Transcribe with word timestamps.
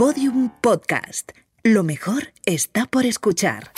Podium 0.00 0.48
Podcast. 0.62 1.32
Lo 1.62 1.82
mejor 1.82 2.32
está 2.46 2.86
por 2.86 3.04
escuchar. 3.04 3.70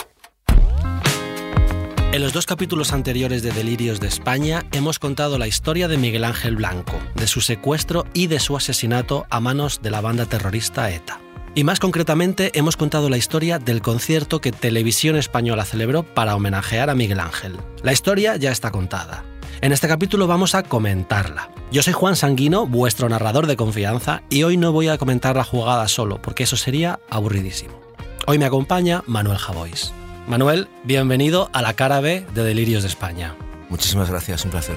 En 2.13 2.21
los 2.21 2.31
dos 2.31 2.45
capítulos 2.45 2.93
anteriores 2.93 3.43
de 3.43 3.51
Delirios 3.51 3.99
de 3.99 4.07
España 4.07 4.63
hemos 4.71 4.99
contado 4.99 5.37
la 5.37 5.47
historia 5.47 5.89
de 5.89 5.97
Miguel 5.97 6.23
Ángel 6.23 6.55
Blanco, 6.55 6.97
de 7.15 7.27
su 7.27 7.41
secuestro 7.41 8.05
y 8.13 8.27
de 8.27 8.39
su 8.39 8.55
asesinato 8.55 9.25
a 9.29 9.41
manos 9.41 9.81
de 9.81 9.91
la 9.91 9.99
banda 9.99 10.25
terrorista 10.25 10.89
ETA. 10.91 11.19
Y 11.55 11.65
más 11.65 11.81
concretamente 11.81 12.57
hemos 12.57 12.77
contado 12.77 13.09
la 13.09 13.17
historia 13.17 13.59
del 13.59 13.81
concierto 13.81 14.39
que 14.39 14.53
Televisión 14.53 15.17
Española 15.17 15.65
celebró 15.65 16.03
para 16.03 16.37
homenajear 16.37 16.89
a 16.89 16.95
Miguel 16.95 17.19
Ángel. 17.19 17.57
La 17.81 17.91
historia 17.91 18.37
ya 18.37 18.53
está 18.53 18.71
contada. 18.71 19.25
En 19.61 19.71
este 19.71 19.87
capítulo 19.87 20.27
vamos 20.27 20.55
a 20.55 20.63
comentarla. 20.63 21.49
Yo 21.71 21.83
soy 21.83 21.93
Juan 21.93 22.15
Sanguino, 22.15 22.67
vuestro 22.67 23.07
narrador 23.07 23.47
de 23.47 23.55
confianza, 23.55 24.23
y 24.29 24.43
hoy 24.43 24.57
no 24.57 24.71
voy 24.71 24.89
a 24.89 24.97
comentar 24.97 25.35
la 25.35 25.43
jugada 25.43 25.87
solo, 25.87 26.21
porque 26.21 26.43
eso 26.43 26.57
sería 26.57 26.99
aburridísimo. 27.09 27.79
Hoy 28.27 28.39
me 28.39 28.45
acompaña 28.45 29.03
Manuel 29.07 29.37
Javois. 29.37 29.93
Manuel, 30.27 30.67
bienvenido 30.83 31.49
a 31.53 31.61
la 31.61 31.73
cara 31.73 31.99
B 32.01 32.25
de 32.33 32.43
Delirios 32.43 32.83
de 32.83 32.89
España. 32.89 33.35
Muchísimas 33.69 34.09
gracias, 34.09 34.43
un 34.45 34.51
placer. 34.51 34.75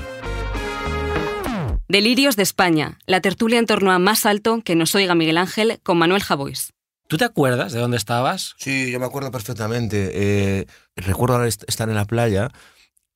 Delirios 1.89 2.37
de 2.37 2.43
España, 2.43 2.99
la 3.07 3.21
tertulia 3.21 3.59
en 3.59 3.67
torno 3.67 3.93
a 3.93 3.99
Más 3.99 4.27
Alto 4.27 4.61
que 4.65 4.75
nos 4.75 4.95
oiga 4.95 5.15
Miguel 5.15 5.39
Ángel 5.39 5.81
con 5.83 5.99
Manuel 5.99 6.23
Javois. 6.23 6.73
¿Tú 7.09 7.17
te 7.17 7.25
acuerdas 7.25 7.73
de 7.73 7.79
dónde 7.79 7.97
estabas? 7.97 8.55
Sí, 8.59 8.91
yo 8.91 8.99
me 8.99 9.07
acuerdo 9.07 9.31
perfectamente. 9.31 10.11
Eh, 10.15 10.67
recuerdo 10.97 11.45
estar 11.45 11.89
en 11.89 11.95
la 11.95 12.05
playa 12.05 12.51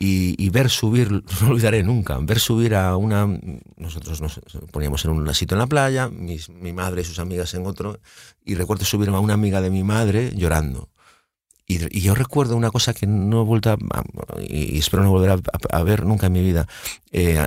y, 0.03 0.49
ver 0.49 0.71
subir, 0.71 1.11
no 1.43 1.49
olvidaré 1.49 1.83
nunca, 1.83 2.19
ver 2.21 2.41
subir 2.41 2.75
a 2.75 2.97
una... 2.97 3.27
Nosotros 3.77 4.21
nos 4.23 4.41
poníamos 4.73 5.05
en 5.05 5.11
un 5.11 5.35
sitio 5.35 5.55
en 5.55 5.59
la 5.59 5.67
playa, 5.67 6.09
mi 6.09 6.73
madre 6.73 7.03
y 7.03 7.05
sus 7.05 7.19
amigas 7.19 7.53
en 7.55 7.67
otro, 7.67 8.01
y 8.45 8.55
recuerdo 8.55 8.85
subir 8.85 9.11
a 9.11 9.21
una 9.21 9.35
amiga 9.35 9.61
de 9.61 9.71
mi 9.71 9.85
madre 9.85 10.33
llorando. 10.35 10.89
Y, 11.71 12.01
yo 12.01 12.17
recuerdo 12.17 12.57
una 12.57 12.73
cosa 12.73 12.93
que 12.93 13.07
no 13.07 13.43
he 13.43 13.45
vuelto 13.45 13.71
a, 13.71 13.79
y 14.41 14.79
espero 14.79 15.05
no 15.05 15.11
volver 15.11 15.41
a, 15.71 15.83
ver 15.85 16.05
nunca 16.05 16.27
en 16.27 16.33
mi 16.33 16.43
vida, 16.43 16.67
eh, 17.13 17.47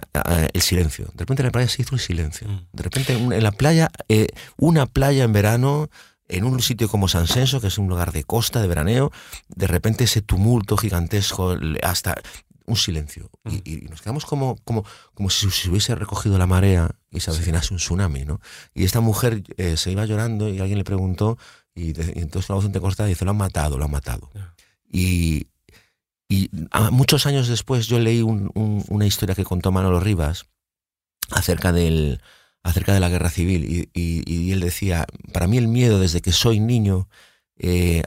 el 0.53 0.61
silencio. 0.61 1.05
De 1.13 1.19
repente 1.19 1.41
en 1.41 1.47
la 1.47 1.51
playa 1.51 1.67
se 1.67 1.81
hizo 1.81 1.95
un 1.95 1.99
silencio. 1.99 2.47
Mm. 2.47 2.67
De 2.71 2.83
repente 2.83 3.13
en 3.13 3.43
la 3.43 3.51
playa, 3.51 3.89
eh, 4.07 4.27
una 4.55 4.85
playa 4.85 5.25
en 5.25 5.33
verano, 5.33 5.89
en 6.33 6.45
un 6.45 6.61
sitio 6.61 6.89
como 6.89 7.07
San 7.07 7.27
Senso, 7.27 7.61
que 7.61 7.67
es 7.67 7.77
un 7.77 7.87
lugar 7.87 8.11
de 8.11 8.23
costa, 8.23 8.61
de 8.61 8.67
veraneo, 8.67 9.11
de 9.47 9.67
repente 9.67 10.05
ese 10.05 10.21
tumulto 10.21 10.77
gigantesco, 10.77 11.55
hasta 11.83 12.15
un 12.65 12.75
silencio. 12.75 13.29
Y, 13.45 13.85
mm. 13.85 13.89
nos 13.89 14.01
quedamos 14.01 14.25
como, 14.25 14.55
como, 14.63 14.83
como 15.13 15.29
si 15.29 15.49
se 15.51 15.69
hubiese 15.69 15.95
recogido 15.95 16.37
la 16.37 16.47
marea 16.47 16.95
y 17.11 17.19
se 17.19 17.31
avecinase 17.31 17.73
un 17.73 17.77
tsunami, 17.77 18.25
¿no? 18.25 18.39
Y 18.73 18.83
esta 18.83 18.99
mujer 18.99 19.43
eh, 19.57 19.77
se 19.77 19.91
iba 19.91 20.05
llorando 20.05 20.49
y 20.49 20.59
alguien 20.59 20.79
le 20.79 20.83
preguntó, 20.83 21.37
y, 21.75 21.89
entonces 22.19 22.49
la 22.49 22.55
voz 22.55 22.65
entrecortada 22.65 23.09
dice, 23.09 23.25
lo 23.25 23.31
han 23.31 23.37
matado, 23.37 23.77
lo 23.77 23.85
han 23.85 23.91
matado. 23.91 24.31
Y, 24.89 25.47
y 26.27 26.49
muchos 26.91 27.27
años 27.27 27.47
después 27.47 27.85
yo 27.87 27.99
leí 27.99 28.21
una 28.21 29.05
historia 29.05 29.35
que 29.35 29.43
contó 29.43 29.71
Manolo 29.71 29.99
Rivas 29.99 30.45
acerca 31.29 31.71
del, 31.71 32.21
acerca 32.63 32.93
de 32.93 32.99
la 32.99 33.09
guerra 33.09 33.29
civil 33.29 33.89
y, 33.93 34.51
él 34.51 34.59
decía, 34.61 35.05
para 35.33 35.47
mí 35.47 35.57
el 35.57 35.67
miedo 35.67 35.99
desde 35.99 36.21
que 36.21 36.31
soy 36.31 36.59
niño 36.59 37.09
eh, 37.57 38.03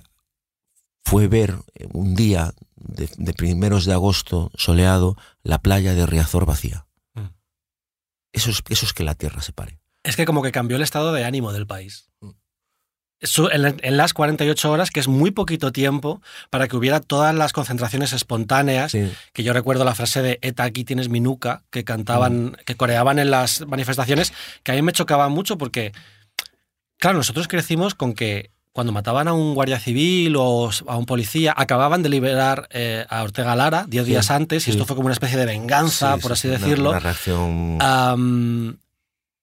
fue 1.04 1.28
ver 1.28 1.56
un 1.92 2.14
día 2.14 2.54
de, 2.76 3.32
primeros 3.34 3.84
de 3.84 3.92
agosto 3.92 4.50
soleado 4.54 5.16
la 5.42 5.58
playa 5.58 5.94
de 5.94 6.06
Riazor 6.06 6.46
vacía. 6.46 6.86
Mm. 7.14 7.26
Eso, 8.32 8.50
es, 8.50 8.62
eso 8.68 8.86
es 8.86 8.92
que 8.92 9.04
la 9.04 9.14
tierra 9.14 9.42
se 9.42 9.52
pare. 9.52 9.78
Es 10.02 10.16
que 10.16 10.24
como 10.24 10.42
que 10.42 10.52
cambió 10.52 10.76
el 10.76 10.82
estado 10.82 11.12
de 11.12 11.24
ánimo 11.24 11.52
del 11.52 11.66
país. 11.66 12.10
En, 13.52 13.96
las 13.96 14.14
48 14.14 14.70
horas, 14.70 14.90
que 14.90 15.00
es 15.00 15.08
muy 15.08 15.30
poquito 15.30 15.72
tiempo 15.72 16.20
para 16.50 16.68
que 16.68 16.76
hubiera 16.76 17.00
todas 17.00 17.34
las 17.34 17.52
concentraciones 17.52 18.12
espontáneas, 18.12 18.92
que 19.32 19.42
yo 19.42 19.52
recuerdo 19.52 19.84
la 19.84 19.94
frase 19.94 20.22
de 20.22 20.38
ETA, 20.42 20.64
aquí 20.64 20.84
tienes 20.84 21.08
mi 21.08 21.20
nuca, 21.20 21.62
que 21.70 21.84
cantaban, 21.84 22.46
mm. 22.46 22.52
que 22.64 22.76
coreaban 22.76 23.18
en 23.18 23.30
las 23.30 23.66
manifestaciones, 23.66 24.32
que 24.62 24.72
a 24.72 24.74
mí 24.74 24.82
me 24.82 24.92
chocaba 24.92 25.28
mucho 25.28 25.58
porque, 25.58 25.92
claro, 26.98 27.18
nosotros 27.18 27.48
crecimos 27.48 27.94
con 27.94 28.14
que 28.14 28.50
cuando 28.76 28.92
mataban 28.92 29.26
a 29.26 29.32
un 29.32 29.54
guardia 29.54 29.80
civil 29.80 30.36
o 30.36 30.70
a 30.86 30.96
un 30.98 31.06
policía, 31.06 31.54
acababan 31.56 32.02
de 32.02 32.10
liberar 32.10 32.68
eh, 32.70 33.06
a 33.08 33.22
Ortega 33.22 33.56
Lara 33.56 33.86
diez 33.88 34.04
días 34.04 34.30
antes, 34.30 34.68
y 34.68 34.70
esto 34.70 34.84
fue 34.84 34.94
como 34.96 35.06
una 35.06 35.14
especie 35.14 35.38
de 35.38 35.46
venganza, 35.46 36.18
por 36.18 36.32
así 36.32 36.46
decirlo. 36.46 36.90
Una, 36.90 36.98
reacción 36.98 37.78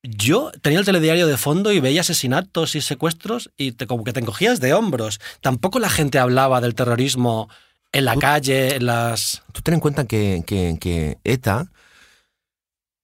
yo 0.04 0.52
tenía 0.62 0.80
el 0.80 0.86
telediario 0.86 1.28
de 1.28 1.38
fondo 1.38 1.72
y 1.72 1.80
veía 1.80 2.02
asesinatos 2.02 2.76
y 2.76 2.82
secuestros 2.82 3.52
y 3.58 3.72
te, 3.72 3.88
como 3.88 4.04
que 4.04 4.12
te 4.12 4.20
encogías 4.20 4.60
de 4.60 4.74
hombros. 4.74 5.20
Tampoco 5.42 5.80
la 5.80 5.90
gente 5.90 6.20
hablaba 6.20 6.60
del 6.60 6.76
terrorismo 6.76 7.50
en 7.94 8.06
la 8.06 8.18
calle, 8.18 8.76
en 8.76 8.86
las... 8.86 9.44
Tú 9.54 9.62
ten 9.62 9.76
en 9.76 9.80
cuenta 9.80 10.06
que, 10.06 10.44
que, 10.46 11.18
ETA, 11.24 11.72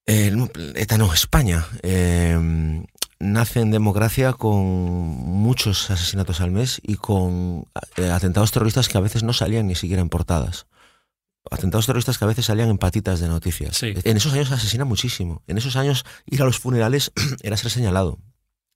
eh, 0.05 0.35
ETA 0.75 0.97
no, 0.97 1.13
España, 1.13 1.65
eh, 1.83 2.37
nace 3.19 3.61
en 3.61 3.71
democracia 3.71 4.33
con 4.33 4.57
muchos 4.57 5.89
asesinatos 5.91 6.41
al 6.41 6.51
mes 6.51 6.81
y 6.83 6.95
con 6.95 7.65
eh, 7.95 8.09
atentados 8.09 8.51
terroristas 8.51 8.89
que 8.89 8.97
a 8.97 9.01
veces 9.01 9.23
no 9.23 9.31
salían 9.31 9.67
ni 9.67 9.75
siquiera 9.75 10.01
en 10.01 10.09
portadas 10.09 10.65
atentados 11.49 11.85
terroristas 11.85 12.17
que 12.17 12.25
a 12.25 12.27
veces 12.27 12.45
salían 12.45 12.69
en 12.69 12.77
patitas 12.77 13.19
de 13.19 13.27
noticias. 13.27 13.81
En 13.83 14.17
esos 14.17 14.33
años 14.33 14.51
asesina 14.51 14.85
muchísimo. 14.85 15.43
En 15.47 15.57
esos 15.57 15.75
años 15.75 16.05
ir 16.25 16.41
a 16.41 16.45
los 16.45 16.59
funerales 16.59 17.11
era 17.43 17.57
ser 17.57 17.71
señalado. 17.71 18.19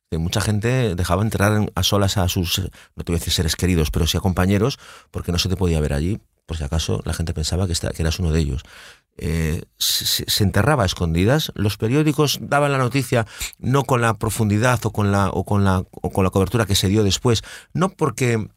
Que 0.10 0.18
mucha 0.18 0.42
gente 0.42 0.96
dejaba 0.96 1.24
enterrar 1.24 1.72
a 1.74 1.84
solas 1.84 2.18
a 2.18 2.28
sus, 2.30 2.60
no 2.96 3.04
te 3.04 3.12
voy 3.12 3.16
a 3.16 3.20
decir 3.20 3.34
seres 3.34 3.56
queridos, 3.56 3.90
pero 3.90 4.06
sí 4.06 4.18
a 4.18 4.22
compañeros, 4.22 4.78
porque 5.12 5.32
no 5.32 5.40
se 5.40 5.50
te 5.50 5.56
podía 5.56 5.80
ver 5.80 5.94
allí, 5.94 6.20
por 6.46 6.58
si 6.58 6.64
acaso 6.64 7.02
la 7.06 7.14
gente 7.14 7.34
pensaba 7.34 7.68
que, 7.68 7.74
que 7.74 8.02
eras 8.02 8.20
uno 8.20 8.32
de 8.32 8.40
ellos. 8.40 8.64
Eh, 9.18 9.64
se, 9.78 10.44
enterraba 10.44 10.84
a 10.84 10.86
escondidas. 10.86 11.52
Los 11.56 11.78
periódicos 11.78 12.40
daban 12.42 12.72
la 12.72 12.78
noticia 12.80 13.28
no 13.60 13.84
con 13.84 14.02
la 14.02 14.16
profundidad 14.16 14.80
o 14.86 14.92
con 14.92 15.12
la, 15.12 15.30
o 15.30 15.44
con 15.44 15.64
la, 15.64 15.84
o 15.92 16.10
con 16.12 16.24
la 16.24 16.32
cobertura 16.32 16.66
que 16.66 16.76
se 16.76 16.90
dio 16.90 17.04
después, 17.04 17.44
no 17.74 17.90
porque 17.90 18.48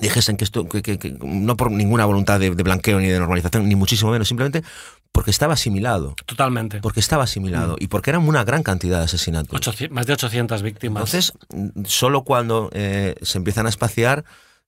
dijesen 0.00 0.36
que 0.36 0.44
esto, 0.44 0.68
que, 0.68 1.16
no 1.20 1.56
por 1.56 1.70
ninguna 1.70 2.04
voluntad 2.04 2.40
de, 2.40 2.50
blanqueo 2.50 3.00
ni 3.00 3.08
de 3.08 3.18
normalización, 3.18 3.68
ni 3.68 3.74
muchísimo 3.74 4.10
menos, 4.10 4.28
simplemente 4.28 4.62
porque 5.12 5.30
estaba 5.30 5.54
asimilado. 5.54 6.14
Totalmente. 6.26 6.80
Porque 6.80 7.00
estaba 7.00 7.24
asimilado 7.24 7.74
mm. 7.74 7.82
y 7.82 7.86
porque 7.88 8.10
eran 8.10 8.26
una 8.26 8.44
gran 8.44 8.62
cantidad 8.62 8.98
de 8.98 9.04
asesinatos. 9.04 9.60
más 9.90 10.06
de 10.06 10.12
800 10.12 10.62
víctimas. 10.62 11.14
Entonces, 11.14 11.32
solo 11.84 12.22
cuando 12.22 12.70
eh, 12.72 13.14
se 13.22 13.38
empiezan 13.38 13.66
a 13.66 13.68
espaciar 13.68 14.24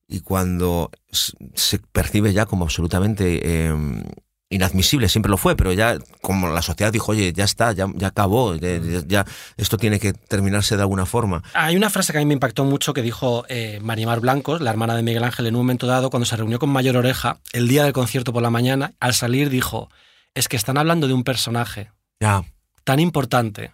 y 0.08 0.20
cuando 0.20 0.91
se 1.12 1.78
percibe 1.78 2.32
ya 2.32 2.47
como 2.47 2.64
absolutamente 2.64 3.66
em, 3.66 4.02
inadmisible, 4.50 5.09
siempre 5.09 5.31
lo 5.31 5.37
fue, 5.37 5.56
pero 5.56 5.72
ya 5.72 5.97
como 6.21 6.49
la 6.49 6.61
sociedad 6.61 6.93
dijo, 6.93 7.12
oye, 7.12 7.33
ya 7.33 7.44
está, 7.44 7.72
ya, 7.72 7.87
ya 7.94 8.09
acabó, 8.09 8.56
ya, 8.56 9.25
esto 9.56 9.78
tiene 9.78 10.00
que 10.00 10.12
terminarse 10.12 10.77
de 10.77 10.83
alguna 10.83 11.06
forma. 11.06 11.43
Hay 11.55 11.77
una 11.77 11.88
frase 11.88 12.12
que 12.12 12.19
a 12.19 12.21
mí 12.21 12.27
me 12.27 12.34
impactó 12.34 12.65
mucho 12.65 12.93
que 12.93 13.00
dijo 13.00 13.44
eh, 13.49 13.78
Marimar 13.81 14.21
Blancos, 14.21 14.60
la 14.60 14.71
hermana 14.71 14.97
de 14.97 15.03
Miguel 15.03 15.22
Ángel, 15.22 15.47
en 15.47 15.55
un 15.55 15.60
momento 15.60 15.87
dado, 15.87 16.10
cuando 16.10 16.27
se 16.27 16.37
reunió 16.37 16.59
con 16.59 16.69
Mayor 16.69 16.97
Oreja, 16.97 17.39
el 17.53 17.69
día 17.69 17.84
del 17.84 17.93
concierto 17.93 18.33
por 18.33 18.43
la 18.43 18.50
mañana, 18.50 18.93
al 18.99 19.15
salir 19.15 19.50
dijo, 19.50 19.89
es 20.34 20.49
que 20.49 20.56
están 20.56 20.78
hablando 20.78 21.06
de 21.06 21.15
un 21.15 21.22
personaje 21.22 21.93
ya. 22.19 22.44
tan 22.83 22.99
importante 22.99 23.71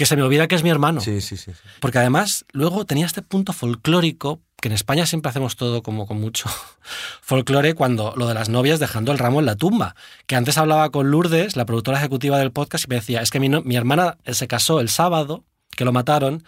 que 0.00 0.06
se 0.06 0.16
me 0.16 0.22
olvida 0.22 0.48
que 0.48 0.54
es 0.54 0.62
mi 0.62 0.70
hermano. 0.70 1.02
Sí, 1.02 1.20
sí, 1.20 1.36
sí, 1.36 1.52
Porque 1.78 1.98
además 1.98 2.46
luego 2.52 2.86
tenía 2.86 3.04
este 3.04 3.20
punto 3.20 3.52
folclórico, 3.52 4.40
que 4.60 4.68
en 4.68 4.74
España 4.74 5.06
siempre 5.06 5.30
hacemos 5.30 5.56
todo 5.56 5.82
como 5.82 6.06
con 6.06 6.20
mucho 6.20 6.48
folclore, 7.22 7.74
cuando 7.74 8.14
lo 8.16 8.28
de 8.28 8.34
las 8.34 8.48
novias 8.48 8.78
dejando 8.78 9.12
el 9.12 9.18
ramo 9.18 9.40
en 9.40 9.46
la 9.46 9.56
tumba. 9.56 9.94
Que 10.26 10.36
antes 10.36 10.58
hablaba 10.58 10.90
con 10.90 11.10
Lourdes, 11.10 11.56
la 11.56 11.64
productora 11.64 11.98
ejecutiva 11.98 12.38
del 12.38 12.52
podcast, 12.52 12.84
y 12.84 12.88
me 12.88 12.94
decía, 12.96 13.22
es 13.22 13.30
que 13.30 13.40
mi, 13.40 13.48
mi 13.48 13.76
hermana 13.76 14.18
se 14.26 14.48
casó 14.48 14.80
el 14.80 14.88
sábado, 14.88 15.44
que 15.76 15.84
lo 15.84 15.92
mataron, 15.92 16.44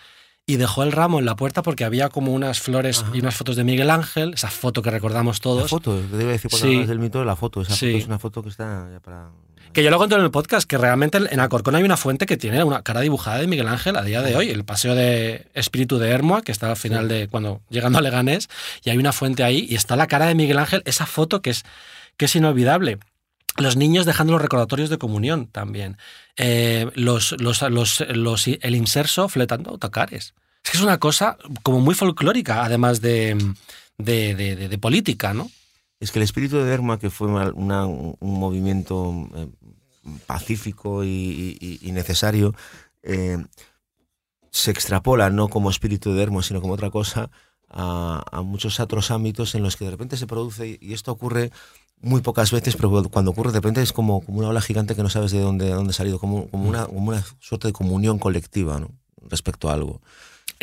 y 0.47 0.57
dejó 0.57 0.83
el 0.83 0.93
ramo 0.93 1.19
en 1.19 1.25
la 1.25 1.37
puerta 1.37 1.63
porque 1.63 1.85
había 1.85 2.09
como 2.09 2.33
unas 2.33 2.61
flores 2.61 3.05
y 3.13 3.21
unas 3.21 3.37
fotos 3.37 3.57
de 3.57 3.65
Miguel 3.65 3.91
Ángel, 3.91 4.35
esa 4.35 4.49
foto 4.49 4.83
que 4.83 4.91
recordamos 4.91 5.41
todos. 5.41 5.63
La 5.63 5.69
foto, 5.69 6.03
debe 6.03 6.33
decir 6.33 6.51
por 6.51 6.61
del 6.61 6.99
mito 6.99 7.21
de 7.21 7.25
la 7.25 7.37
foto, 7.37 7.63
esa 7.63 7.75
foto 7.75 7.87
es 7.87 8.07
una 8.07 8.19
foto 8.19 8.43
que 8.43 8.49
está 8.49 8.89
ya 8.93 9.01
para 9.01 9.31
que 9.73 9.83
yo 9.83 9.91
lo 9.91 9.99
conté 9.99 10.15
en 10.17 10.23
el 10.23 10.31
podcast, 10.31 10.69
que 10.69 10.77
realmente 10.77 11.19
en 11.19 11.41
Alcorcón 11.41 11.75
hay 11.75 11.83
una 11.83 11.97
fuente 11.97 12.27
que 12.27 12.37
tiene 12.37 12.63
una 12.65 12.83
cara 12.83 13.01
dibujada 13.01 13.39
de 13.39 13.47
Miguel 13.47 13.69
Ángel 13.69 13.97
a 13.97 14.03
día 14.03 14.23
de 14.23 14.37
hoy, 14.37 14.51
el 14.51 14.65
paseo 14.65 14.95
de 14.95 15.47
Espíritu 15.55 15.99
de 15.99 16.11
Hermoa, 16.11 16.43
que 16.43 16.53
está 16.53 16.71
al 16.71 16.77
final 16.77 17.09
de 17.09 17.29
cuando 17.29 17.63
llegando 17.71 17.99
a 17.99 18.03
Leganés, 18.03 18.49
y 18.85 18.91
hay 18.91 18.99
una 18.99 19.13
fuente 19.13 19.45
ahí 19.45 19.67
y 19.69 19.75
está 19.75 19.97
la 19.97 20.07
cara 20.07 20.27
de 20.27 20.35
Miguel 20.35 20.59
Ángel, 20.59 20.83
esa 20.85 21.07
foto 21.07 21.41
que 21.41 21.51
es, 21.51 21.65
que 22.17 22.27
es 22.27 22.37
inolvidable. 22.37 22.99
Los 23.57 23.77
niños 23.77 24.07
dejando 24.07 24.33
los 24.33 24.43
recordatorios 24.43 24.89
de 24.89 24.99
comunión 24.99 25.47
también. 25.47 25.99
Eh, 26.37 26.91
los, 26.95 27.33
los, 27.39 27.63
los, 27.63 28.47
el 28.47 28.75
inserso 28.75 29.29
fletando 29.29 29.71
autocares. 29.71 30.35
Es 30.65 30.71
que 30.71 30.77
es 30.79 30.83
una 30.83 30.99
cosa 30.99 31.37
como 31.63 31.81
muy 31.81 31.95
folclórica, 31.95 32.65
además 32.65 33.01
de, 33.01 33.37
de, 33.99 34.35
de, 34.35 34.79
política, 34.79 35.35
¿no? 35.35 35.51
Es 36.01 36.11
que 36.11 36.19
el 36.19 36.25
espíritu 36.25 36.57
de 36.57 36.73
Herma, 36.73 36.99
que 36.99 37.11
fue 37.11 37.29
un 37.29 38.17
movimiento 38.21 39.29
eh, 39.37 39.49
pacífico 40.27 41.05
y, 41.05 41.79
necesario, 41.93 42.55
eh, 43.03 43.39
se 44.51 44.71
extrapola 44.71 45.31
no 45.31 45.49
como 45.49 45.71
espíritu 45.71 46.13
de 46.13 46.23
Hermo, 46.23 46.43
sino 46.43 46.61
como 46.61 46.75
otra 46.75 46.91
cosa, 46.91 47.31
a, 47.69 48.43
muchos 48.45 48.81
otros 48.81 49.11
ámbitos 49.11 49.55
en 49.55 49.63
los 49.63 49.77
que 49.77 49.85
de 49.85 49.93
repente 49.93 50.17
se 50.17 50.27
produce, 50.27 50.79
y 50.81 50.93
esto 50.93 51.13
ocurre 51.13 51.51
muy 52.01 52.21
pocas 52.21 52.51
veces, 52.51 52.77
pero 52.77 53.05
cuando 53.11 53.31
ocurre 53.31 53.53
de 53.53 53.59
repente 53.59 53.81
es 53.81 53.93
como, 53.93 54.19
una 54.27 54.49
ola 54.49 54.61
gigante 54.61 54.95
que 54.95 55.03
no 55.03 55.09
sabes 55.09 55.31
de 55.31 55.41
dónde, 55.41 55.67
de 55.67 55.73
dónde 55.73 55.91
ha 55.91 55.95
salido, 55.95 56.19
como, 56.19 56.49
una, 56.53 56.87
como 56.87 57.11
una 57.11 57.25
suerte 57.41 57.69
de 57.69 57.73
comunión 57.73 58.19
colectiva 58.19 58.81
respecto 59.29 59.71
a 59.71 59.75
algo. 59.75 60.01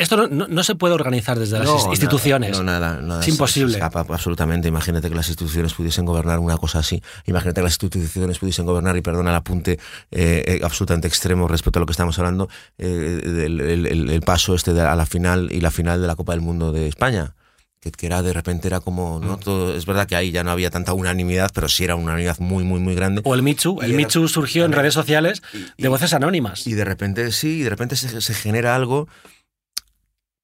Esto 0.00 0.16
no, 0.16 0.26
no, 0.28 0.48
no 0.48 0.64
se 0.64 0.74
puede 0.74 0.94
organizar 0.94 1.38
desde 1.38 1.58
las 1.58 1.66
No, 1.68 1.90
instituciones. 1.90 2.50
nada, 2.62 2.62
no, 2.62 2.96
nada, 2.96 3.02
nada. 3.02 3.20
Es 3.20 3.28
imposible. 3.28 3.72
se 3.72 3.78
escapa 3.78 4.00
absolutamente. 4.00 4.66
Imagínate 4.68 5.08
que 5.10 5.14
las 5.14 5.28
instituciones 5.28 5.74
pudiesen 5.74 6.04
gobernar 6.06 6.38
una 6.38 6.56
cosa 6.56 6.78
así. 6.78 7.02
Imagínate 7.26 7.60
que 7.60 7.64
las 7.64 7.72
instituciones 7.74 8.38
pudiesen 8.38 8.64
gobernar, 8.64 8.96
y 8.96 9.02
perdona 9.02 9.30
el 9.30 9.36
apunte 9.36 9.72
eh, 10.10 10.44
eh, 10.46 10.60
absolutamente 10.64 11.06
extremo 11.06 11.46
respecto 11.48 11.78
a 11.78 11.80
lo 11.80 11.86
que 11.86 11.92
estamos 11.92 12.18
hablando, 12.18 12.48
eh, 12.78 12.86
del- 12.86 13.60
el, 13.60 13.86
el- 13.86 14.10
el 14.10 14.20
paso 14.22 14.54
este 14.54 14.72
de- 14.72 14.80
a 14.80 14.96
la 14.96 15.04
final 15.06 15.50
y 15.52 15.60
la 15.60 15.70
final 15.70 16.00
de 16.00 16.06
la 16.06 16.16
Copa 16.16 16.32
del 16.32 16.40
Mundo 16.40 16.72
de 16.72 16.88
España. 16.88 17.34
Que, 17.82 17.90
que 17.92 18.04
era 18.06 18.20
de 18.22 18.34
repente 18.34 18.68
era 18.68 18.80
como, 18.80 19.20
Mm. 19.20 19.26
¿no? 19.26 19.36
Todo, 19.38 19.74
es 19.74 19.86
verdad 19.86 20.06
que 20.06 20.14
ahí 20.14 20.30
ya 20.32 20.44
no 20.44 20.50
había 20.50 20.68
tanta 20.70 20.92
unanimidad, 20.92 21.50
pero 21.54 21.66
sí 21.66 21.82
era 21.84 21.94
una 21.94 22.04
unanimidad 22.12 22.38
muy, 22.38 22.62
muy, 22.62 22.78
muy 22.78 22.94
grande. 22.94 23.22
O 23.24 23.34
el 23.34 23.42
Michu. 23.42 23.80
El 23.80 23.88
Y 23.88 23.94
era- 23.94 23.96
Michu 23.96 24.28
surgió 24.28 24.66
en 24.66 24.72
redes 24.72 24.92
sociales 24.92 25.42
Y- 25.78 25.82
de 25.82 25.88
voces 25.88 26.12
anónimas. 26.12 26.66
Y 26.66 26.74
de 26.74 26.84
repente 26.84 27.32
sí, 27.32 27.60
y 27.60 27.62
de 27.62 27.70
repente 27.70 27.96
se, 27.96 28.20
se 28.20 28.34
genera 28.34 28.74
algo, 28.76 29.08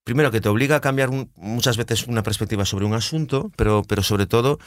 primero 0.07 0.31
que 0.31 0.41
te 0.41 0.49
obliga 0.49 0.77
a 0.77 0.81
cambiar 0.81 1.11
un- 1.11 1.33
muchas 1.35 1.77
veces 1.77 2.07
una 2.07 2.23
perspectiva 2.23 2.65
sobre 2.65 2.85
un 2.85 2.95
asunto, 2.95 3.51
pero, 3.57 3.83
pero 3.83 4.05
sobre 4.05 4.27
todo 4.27 4.61